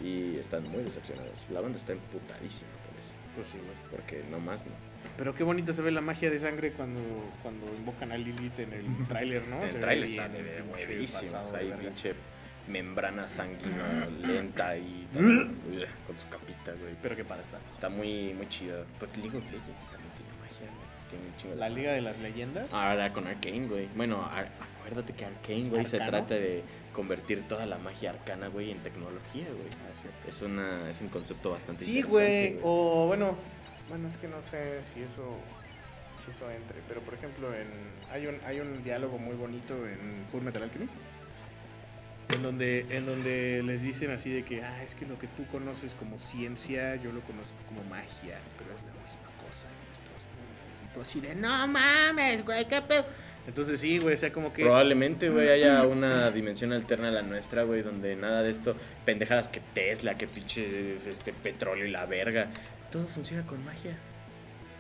Y 0.04 0.38
están 0.38 0.64
muy 0.70 0.84
decepcionados. 0.84 1.48
La 1.52 1.60
banda 1.60 1.80
está 1.80 1.94
emputadísima. 1.94 2.70
Pues 3.40 3.52
sí, 3.52 3.58
güey. 3.58 3.78
Porque 3.92 4.24
no 4.30 4.40
más 4.40 4.66
no. 4.66 4.72
Pero 5.18 5.34
qué 5.34 5.44
bonita 5.44 5.72
se 5.74 5.82
ve 5.82 5.92
la 5.92 6.02
magia 6.02 6.30
de 6.30 6.40
sangre 6.40 6.72
cuando, 6.74 7.00
cuando 7.42 7.66
invocan 7.78 8.12
a 8.12 8.18
Lilith 8.18 8.60
en 8.60 8.74
el 8.74 9.08
tráiler, 9.08 9.48
¿no? 9.48 9.64
El 9.64 9.72
bien 9.78 10.04
está 10.04 10.28
de 10.30 10.42
ver- 10.44 10.64
pasado 11.12 11.48
o 11.48 11.52
sea, 11.52 11.60
hay 11.60 11.72
pinche 11.72 12.14
membrana 12.68 13.28
sanguinolenta 13.30 14.78
y 14.78 15.08
con 16.06 16.18
su 16.18 16.28
capita, 16.30 16.72
güey. 16.80 16.96
Pero 17.02 17.16
qué 17.16 17.24
padre 17.24 17.44
está. 17.44 17.60
Está 17.72 17.90
muy, 17.90 18.34
muy 18.34 18.48
chido. 18.50 18.86
Pues 19.00 19.16
League 19.18 19.38
of 19.38 19.44
Legends 19.46 19.90
también 19.90 20.12
tiene 20.16 20.32
magia, 20.40 20.68
güey. 20.68 21.10
Tiene 21.10 21.26
un 21.26 21.36
chingo 21.38 21.56
La 21.56 21.70
Liga 21.70 21.92
de 21.94 22.02
las 22.02 22.20
Leyendas. 22.20 22.72
Ahora 22.74 23.12
con 23.12 23.26
Arkane, 23.28 23.68
güey. 23.68 23.88
Bueno, 23.96 24.24
ar- 24.26 24.50
acuérdate 24.80 25.14
que 25.14 25.26
Arkane, 25.26 25.70
güey, 25.70 25.86
se 25.86 25.98
trata 25.98 26.36
de 26.36 26.64
convertir 26.94 27.48
toda 27.48 27.66
la 27.66 27.78
magia 27.78 28.12
arcana, 28.12 28.48
güey, 28.48 28.72
en 28.72 28.80
tecnología, 28.80 29.46
güey. 29.46 29.70
Ah, 29.86 29.92
es 29.92 30.02
cierto. 30.02 30.28
Es, 30.28 30.42
una, 30.42 30.90
es 30.90 31.02
un 31.02 31.10
concepto 31.10 31.52
bastante 31.52 31.84
Sí, 31.84 32.00
interesante, 32.00 32.52
güey. 32.54 32.62
O 32.64 33.08
bueno, 33.08 33.38
bueno, 33.90 34.08
es 34.08 34.18
que 34.18 34.28
no 34.28 34.42
sé 34.44 34.84
si 34.84 35.02
eso, 35.02 35.38
si 36.26 36.32
eso 36.32 36.50
entre. 36.50 36.80
Pero 36.88 37.02
por 37.02 37.14
ejemplo, 37.14 37.54
en, 37.54 37.68
hay, 38.12 38.28
un, 38.28 38.40
hay 38.46 38.60
un 38.60 38.84
diálogo 38.84 39.18
muy 39.18 39.36
bonito 39.36 39.74
en 39.88 40.26
Full 40.30 40.44
Metal 40.44 40.64
Alchemist. 40.64 40.96
En 42.30 42.44
donde, 42.44 42.86
en 42.96 43.08
donde 43.08 43.64
les 43.64 43.82
dicen 43.82 44.12
así 44.12 44.30
de 44.30 44.44
que, 44.44 44.64
ah, 44.64 44.84
es 44.84 44.94
que 44.94 45.08
lo 45.08 45.18
que 45.18 45.26
tú 45.28 45.48
conoces 45.48 45.96
como 45.96 46.20
ciencia, 46.20 46.96
yo 46.98 47.12
lo 47.12 47.22
conozco 47.22 47.58
como 47.68 47.84
magia, 47.86 48.38
pero 48.56 48.70
es 48.70 48.84
la 48.84 49.02
misma 49.02 49.48
cosa 49.48 49.68
en 49.68 49.88
nuestros 49.88 50.28
mundos. 50.38 50.86
Y 50.86 50.94
tú 50.94 51.02
así 51.02 51.20
de, 51.22 51.34
no 51.34 51.68
mames, 51.68 52.46
güey, 52.46 52.68
qué 52.68 52.84
pedo. 52.84 53.06
Entonces 53.48 53.80
sí, 53.80 53.98
güey, 53.98 54.16
o 54.16 54.18
sea, 54.18 54.32
como 54.32 54.54
que... 54.54 54.64
Probablemente, 54.64 55.30
güey, 55.30 55.50
haya 55.50 55.84
una 55.84 56.30
dimensión 56.30 56.72
alterna 56.72 57.08
a 57.08 57.12
la 57.12 57.22
nuestra, 57.24 57.64
güey, 57.64 57.82
donde 57.82 58.16
nada 58.16 58.44
de 58.44 58.52
esto, 58.52 58.76
pendejadas 59.06 59.48
que 59.48 59.60
Tesla, 59.74 60.18
que 60.18 60.28
pinche 60.28 60.98
este 61.10 61.34
petróleo 61.34 61.86
y 61.86 61.90
la 61.90 62.06
verga, 62.06 62.50
todo 62.92 63.08
funciona 63.08 63.46
con 63.46 63.64
magia. 63.66 63.98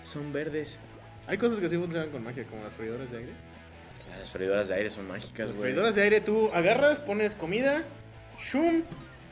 Son 0.03 0.32
verdes. 0.32 0.78
Hay 1.28 1.38
cosas 1.38 1.60
que 1.60 1.70
sí 1.70 1.78
funcionan 1.78 2.10
con 2.10 2.24
magia, 2.24 2.43
como 2.43 2.64
las 2.64 2.74
freidoras 2.74 3.10
de 3.12 3.18
aire. 3.18 3.32
Las 4.18 4.30
freidoras 4.30 4.68
de 4.68 4.74
aire 4.76 4.89
son 4.89 5.07
mágicas, 5.07 5.47
Las 5.47 5.57
güey. 5.57 5.72
freidoras 5.72 5.95
de 5.95 6.01
aire 6.03 6.22
tú 6.22 6.49
agarras, 6.53 6.99
pones 6.99 7.36
comida, 7.36 7.84
shum, 8.39 8.84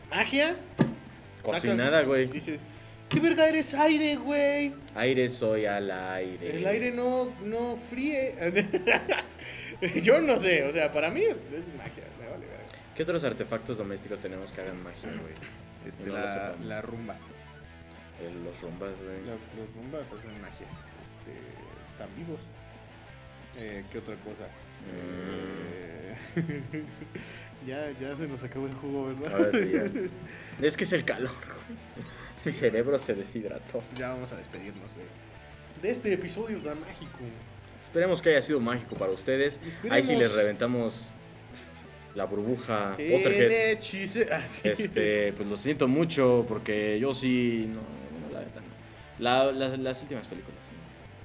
magia. 0.10 0.56
Cocinada, 1.44 2.02
güey. 2.04 2.28
Dices, 2.28 2.66
¿qué 3.10 3.20
verga 3.20 3.48
eres 3.48 3.74
aire, 3.74 4.16
güey? 4.16 4.74
Aire 4.96 5.30
soy 5.30 5.66
al 5.66 5.90
aire. 5.92 6.58
El 6.58 6.68
aire 6.68 6.92
no, 6.92 7.32
no 7.44 7.76
fríe. 7.76 8.36
Yo 10.04 10.22
no 10.22 10.38
sé, 10.38 10.64
o 10.64 10.72
sea, 10.72 10.92
para 10.92 11.10
mí 11.12 11.22
es, 11.22 11.36
es 11.36 11.76
magia, 11.78 12.04
me 12.20 12.26
vale 12.30 12.46
verga. 12.48 12.64
¿Qué 12.96 13.04
otros 13.04 13.24
artefactos 13.24 13.78
domésticos 13.78 14.20
tenemos 14.20 14.52
que 14.52 14.62
hagan 14.62 14.82
magia, 14.84 15.10
güey? 15.22 15.34
Este, 15.86 16.04
No 16.06 16.14
la, 16.14 16.82
rumba. 16.82 17.16
Eh, 18.20 18.32
Los 18.44 18.60
rumbas, 18.62 18.94
güey. 19.00 19.20
La- 19.26 19.62
los 19.62 19.76
rumbas 19.76 20.12
hacen 20.12 20.42
magia. 20.42 20.66
Este, 21.02 21.32
están 21.92 22.10
vivos. 22.18 22.40
Eh, 23.56 23.84
¿Qué 23.92 24.00
otra 24.00 24.16
cosa? 24.16 24.44
Mm. 24.84 25.70
Eh, 25.74 26.74
ya, 27.68 27.92
ya 28.00 28.16
se 28.18 28.28
nos 28.28 28.44
acabó 28.44 28.66
el 28.68 28.74
jugo, 28.74 29.08
¿verdad? 29.16 29.32
Ahora 29.40 29.52
sí, 29.52 29.72
ya. 29.72 29.84
Es 30.68 30.76
que 30.76 30.84
es 30.84 30.94
el 30.94 31.06
calor, 31.06 31.32
güey. 31.46 32.08
Mi 32.48 32.54
cerebro 32.54 32.98
se 33.00 33.14
deshidrató. 33.14 33.84
ya 33.96 34.10
vamos 34.10 34.32
a 34.32 34.38
despedirnos 34.38 34.96
de, 34.96 35.04
de 35.82 35.92
este 35.92 36.14
episodio 36.14 36.58
tan 36.60 36.80
mágico. 36.80 37.20
Esperemos 37.84 38.22
que 38.22 38.30
haya 38.30 38.42
sido 38.42 38.60
mágico 38.60 38.96
para 38.96 39.12
ustedes. 39.12 39.60
Esperemos. 39.66 39.92
Ahí 39.96 40.04
sí 40.04 40.16
les 40.16 40.32
reventamos 40.34 41.12
la 42.16 42.26
burbuja 42.26 42.96
hechice- 42.98 44.28
ah. 44.32 44.44
Este, 44.64 45.34
pues 45.34 45.48
lo 45.48 45.56
siento 45.56 45.88
mucho 45.88 46.46
porque 46.48 47.00
yo 47.00 47.14
sí. 47.14 47.66
No, 47.68 47.82
no, 48.28 48.34
la 48.34 48.40
verdad 48.40 48.62
no. 48.62 49.24
La- 49.24 49.52
las, 49.52 49.78
las 49.80 50.02
últimas 50.02 50.26
películas. 50.28 50.72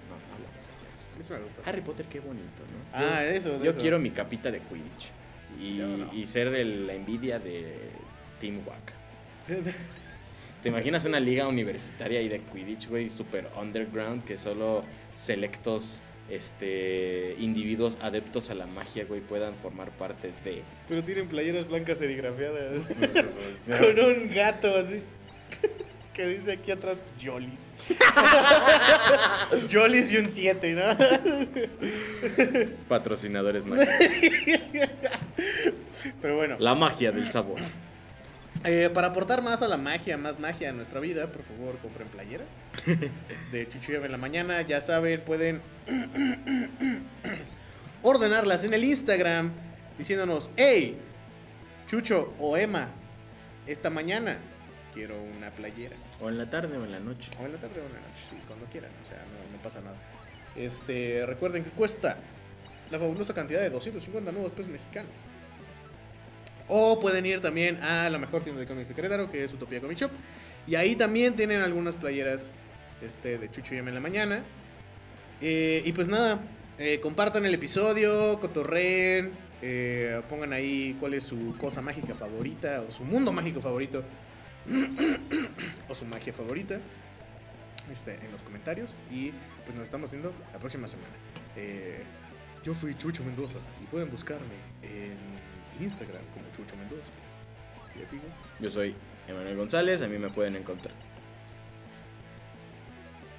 No, 0.08 0.16
no, 0.16 0.34
hablamos 0.34 1.14
de. 1.16 1.20
Eso 1.22 1.34
me 1.34 1.40
gusta. 1.40 1.62
Harry 1.64 1.80
Potter, 1.80 2.06
qué 2.06 2.20
bonito, 2.20 2.62
¿no? 2.70 2.96
Ah, 2.98 3.22
Yo- 3.22 3.30
eso, 3.30 3.58
de 3.58 3.64
Yo 3.64 3.70
eso. 3.70 3.80
quiero 3.80 3.98
mi 3.98 4.10
capita 4.10 4.50
de 4.50 4.60
Quidditch. 4.60 5.10
Y, 5.60 5.76
Yo 5.78 5.86
no. 5.86 6.12
y 6.12 6.26
ser 6.26 6.48
el- 6.48 6.86
la 6.86 6.94
envidia 6.94 7.38
de 7.38 7.74
Team 8.40 8.60
Wack. 8.66 8.92
¿Te 10.62 10.68
imaginas 10.68 11.04
una 11.06 11.18
liga 11.18 11.48
universitaria 11.48 12.20
ahí 12.20 12.28
de 12.28 12.40
Quidditch, 12.40 12.88
güey? 12.88 13.10
Super 13.10 13.48
underground, 13.60 14.24
que 14.24 14.36
solo 14.36 14.82
selectos 15.14 16.00
este, 16.30 17.34
individuos 17.40 17.98
adeptos 18.00 18.48
a 18.48 18.54
la 18.54 18.66
magia, 18.66 19.04
güey, 19.04 19.20
puedan 19.20 19.56
formar 19.56 19.90
parte 19.90 20.32
de. 20.44 20.62
Pero 20.88 21.02
tienen 21.02 21.26
playeras 21.26 21.68
blancas 21.68 21.98
serigrafiadas. 21.98 22.84
Pues, 22.96 23.40
Con 23.80 23.98
un 23.98 24.30
gato 24.34 24.76
así. 24.76 25.02
Que 26.12 26.26
dice 26.26 26.52
aquí 26.52 26.70
atrás 26.70 26.98
Jolis. 27.24 27.70
Jolis 29.72 30.12
y 30.12 30.18
un 30.18 30.28
7, 30.28 30.74
¿no? 30.74 30.82
Patrocinadores 32.86 33.64
mágicos. 33.64 33.96
Pero 36.20 36.36
bueno, 36.36 36.56
La 36.58 36.74
magia 36.74 37.12
del 37.12 37.30
sabor. 37.30 37.60
Eh, 38.64 38.90
para 38.92 39.08
aportar 39.08 39.42
más 39.42 39.62
a 39.62 39.68
la 39.68 39.76
magia, 39.76 40.16
más 40.16 40.38
magia 40.38 40.70
a 40.70 40.72
nuestra 40.72 41.00
vida, 41.00 41.26
por 41.28 41.42
favor, 41.42 41.78
compren 41.78 42.08
playeras. 42.08 42.48
De 43.52 43.68
Chucho 43.68 43.92
y 43.92 43.96
Eva 43.96 44.06
en 44.06 44.12
la 44.12 44.18
mañana, 44.18 44.62
ya 44.62 44.80
saben, 44.80 45.20
pueden 45.22 45.60
ordenarlas 48.02 48.64
en 48.64 48.74
el 48.74 48.84
Instagram 48.84 49.52
diciéndonos, 49.98 50.50
hey, 50.56 50.98
Chucho 51.86 52.34
o 52.38 52.56
Emma, 52.56 52.88
esta 53.66 53.90
mañana 53.90 54.38
quiero 54.94 55.20
una 55.22 55.50
playera. 55.50 55.96
O 56.20 56.28
en 56.28 56.38
la 56.38 56.48
tarde 56.48 56.76
o 56.76 56.84
en 56.84 56.92
la 56.92 57.00
noche. 57.00 57.30
O 57.40 57.44
en 57.44 57.52
la 57.52 57.58
tarde 57.58 57.80
o 57.80 57.86
en 57.86 57.92
la 57.92 58.00
noche, 58.00 58.22
sí, 58.30 58.36
cuando 58.46 58.66
quieran, 58.66 58.90
o 59.02 59.08
sea, 59.08 59.18
no, 59.18 59.56
no 59.56 59.62
pasa 59.62 59.80
nada. 59.80 59.96
Este, 60.56 61.24
recuerden 61.26 61.64
que 61.64 61.70
cuesta 61.70 62.18
la 62.90 62.98
fabulosa 62.98 63.32
cantidad 63.34 63.60
de 63.60 63.70
250 63.70 64.32
nuevos 64.32 64.52
pesos 64.52 64.70
mexicanos. 64.70 65.14
O 66.74 66.98
pueden 66.98 67.26
ir 67.26 67.42
también 67.42 67.82
a 67.82 68.08
la 68.08 68.16
mejor 68.16 68.42
tienda 68.42 68.58
de 68.58 68.66
cómics 68.66 68.88
de 68.88 69.28
que 69.30 69.44
es 69.44 69.52
Utopía 69.52 69.78
Comic 69.78 69.98
Shop. 69.98 70.10
Y 70.66 70.74
ahí 70.74 70.96
también 70.96 71.36
tienen 71.36 71.60
algunas 71.60 71.96
playeras 71.96 72.48
este, 73.02 73.36
de 73.36 73.50
Chucho 73.50 73.74
y 73.74 73.78
en 73.78 73.92
la 73.92 74.00
mañana. 74.00 74.42
Eh, 75.42 75.82
y 75.84 75.92
pues 75.92 76.08
nada, 76.08 76.40
eh, 76.78 76.98
compartan 77.02 77.44
el 77.44 77.52
episodio, 77.52 78.40
cotorreen, 78.40 79.32
eh, 79.60 80.22
pongan 80.30 80.54
ahí 80.54 80.96
cuál 80.98 81.12
es 81.12 81.24
su 81.24 81.54
cosa 81.58 81.82
mágica 81.82 82.14
favorita 82.14 82.82
o 82.88 82.90
su 82.90 83.04
mundo 83.04 83.32
mágico 83.32 83.60
favorito 83.60 84.02
o 85.90 85.94
su 85.94 86.06
magia 86.06 86.32
favorita 86.32 86.80
este, 87.90 88.14
en 88.14 88.32
los 88.32 88.40
comentarios. 88.40 88.96
Y 89.10 89.30
pues 89.66 89.74
nos 89.74 89.84
estamos 89.84 90.10
viendo 90.10 90.32
la 90.54 90.58
próxima 90.58 90.88
semana. 90.88 91.12
Yo 92.64 92.72
fui 92.72 92.94
Chucho 92.94 93.22
Mendoza 93.24 93.58
y 93.82 93.86
pueden 93.88 94.10
buscarme 94.10 94.54
en 94.80 95.41
Instagram 95.80 96.22
como 96.34 96.46
Chucho 96.56 96.76
Mendoza. 96.76 97.12
¿Y 97.98 98.02
a 98.02 98.06
ti, 98.06 98.16
güey? 98.16 98.32
Yo 98.60 98.70
soy 98.70 98.94
Emanuel 99.28 99.56
González, 99.56 100.02
a 100.02 100.08
mí 100.08 100.18
me 100.18 100.30
pueden 100.30 100.56
encontrar. 100.56 100.94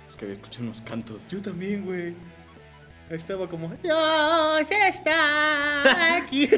Es 0.09 0.15
que 0.15 0.25
había 0.25 0.35
escuchado 0.35 0.63
unos 0.65 0.81
cantos. 0.81 1.27
Yo 1.27 1.41
también, 1.41 1.85
güey. 1.85 2.13
Ahí 3.09 3.17
estaba 3.17 3.49
como, 3.49 3.69
Dios 3.81 4.71
está 4.71 6.15
aquí. 6.17 6.49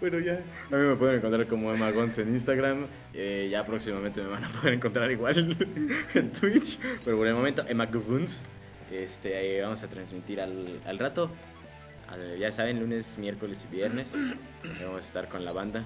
bueno, 0.00 0.18
ya. 0.20 0.34
A 0.70 0.76
mí 0.76 0.86
me 0.86 0.96
pueden 0.96 1.16
encontrar 1.16 1.46
como 1.46 1.72
Emma 1.74 1.90
Gonz 1.90 2.18
en 2.18 2.28
Instagram. 2.30 2.86
eh, 3.12 3.48
ya 3.50 3.66
próximamente 3.66 4.22
me 4.22 4.28
van 4.28 4.44
a 4.44 4.48
poder 4.48 4.74
encontrar 4.74 5.10
igual 5.10 5.56
en 6.14 6.32
Twitch. 6.32 6.78
Pero 7.04 7.16
por 7.16 7.26
el 7.26 7.34
momento, 7.34 7.64
Emma 7.68 7.86
Guvuns. 7.86 8.42
Este, 8.90 9.36
ahí 9.36 9.60
vamos 9.60 9.82
a 9.82 9.88
transmitir 9.88 10.40
al, 10.40 10.80
al 10.84 10.98
rato. 10.98 11.30
Al- 12.08 12.38
ya 12.38 12.50
saben, 12.52 12.80
lunes, 12.80 13.18
miércoles 13.18 13.66
y 13.70 13.74
viernes. 13.74 14.14
Vamos 14.82 15.04
a 15.04 15.06
estar 15.06 15.28
con 15.28 15.44
la 15.44 15.52
banda 15.52 15.84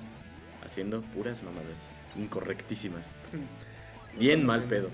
haciendo 0.64 1.02
puras 1.02 1.42
mamadas. 1.42 1.78
Incorrectísimas. 2.16 3.10
Bien 4.18 4.44
mal 4.44 4.62
pedo. 4.64 4.88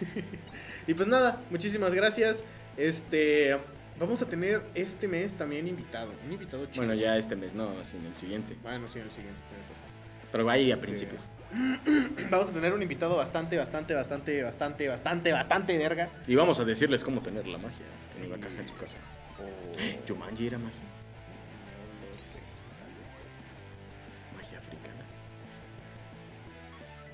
Y 0.86 0.92
pues 0.94 1.08
nada, 1.08 1.40
muchísimas 1.50 1.94
gracias. 1.94 2.44
Este, 2.76 3.56
vamos 3.98 4.20
a 4.20 4.28
tener 4.28 4.62
este 4.74 5.08
mes 5.08 5.34
también 5.34 5.66
invitado. 5.66 6.12
Un 6.26 6.32
invitado 6.32 6.66
chido. 6.66 6.84
Bueno, 6.84 6.92
ya 7.00 7.16
este 7.16 7.36
mes, 7.36 7.54
no, 7.54 7.82
sino 7.84 8.06
el 8.08 8.14
siguiente. 8.16 8.54
Bueno, 8.62 8.86
sí, 8.88 8.98
el 8.98 9.10
siguiente. 9.10 9.40
razón. 9.58 9.83
Pero 10.34 10.50
ahí 10.50 10.72
a 10.72 10.74
Este, 10.74 10.84
principios. 10.84 11.28
Vamos 12.28 12.50
a 12.50 12.52
tener 12.52 12.72
un 12.72 12.82
invitado 12.82 13.16
bastante, 13.16 13.56
bastante, 13.56 13.94
bastante, 13.94 14.42
bastante, 14.42 14.88
bastante, 14.88 15.30
bastante 15.32 15.78
verga. 15.78 16.08
Y 16.26 16.34
vamos 16.34 16.58
a 16.58 16.64
decirles 16.64 17.04
cómo 17.04 17.20
tener 17.20 17.46
la 17.46 17.56
magia 17.56 17.86
en 18.20 18.32
la 18.32 18.38
caja 18.38 18.60
en 18.60 18.66
su 18.66 18.74
casa. 18.74 18.96
O... 19.38 20.08
Jumanji 20.08 20.48
era 20.48 20.58
magia. 20.58 20.80
No 22.00 22.10
lo 22.10 22.18
sé. 22.20 22.38
Magia 24.36 24.58
africana. 24.58 25.04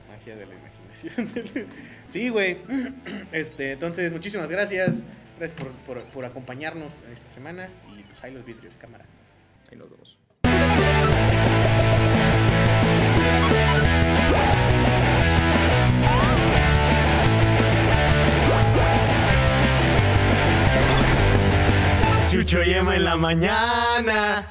Magia 0.08 0.36
de 0.36 0.46
la 0.46 0.54
imaginación. 0.54 1.68
sí, 2.06 2.30
güey. 2.30 2.56
Este, 3.32 3.72
entonces, 3.72 4.12
muchísimas 4.12 4.48
gracias. 4.48 5.04
Gracias 5.36 5.60
por, 5.60 5.72
por, 5.84 6.04
por 6.04 6.24
acompañarnos 6.24 6.94
en 7.06 7.12
esta 7.12 7.28
semana. 7.28 7.68
Y 7.94 8.02
pues 8.02 8.24
ahí 8.24 8.32
los 8.32 8.46
vidrios, 8.46 8.76
cámara. 8.80 9.04
Ahí 9.70 9.76
nos 9.76 9.90
vemos. 9.90 10.16
Chucho 22.30 22.62
y 22.62 22.74
Emma 22.74 22.94
en 22.94 23.04
la 23.04 23.16
mañana. 23.16 24.46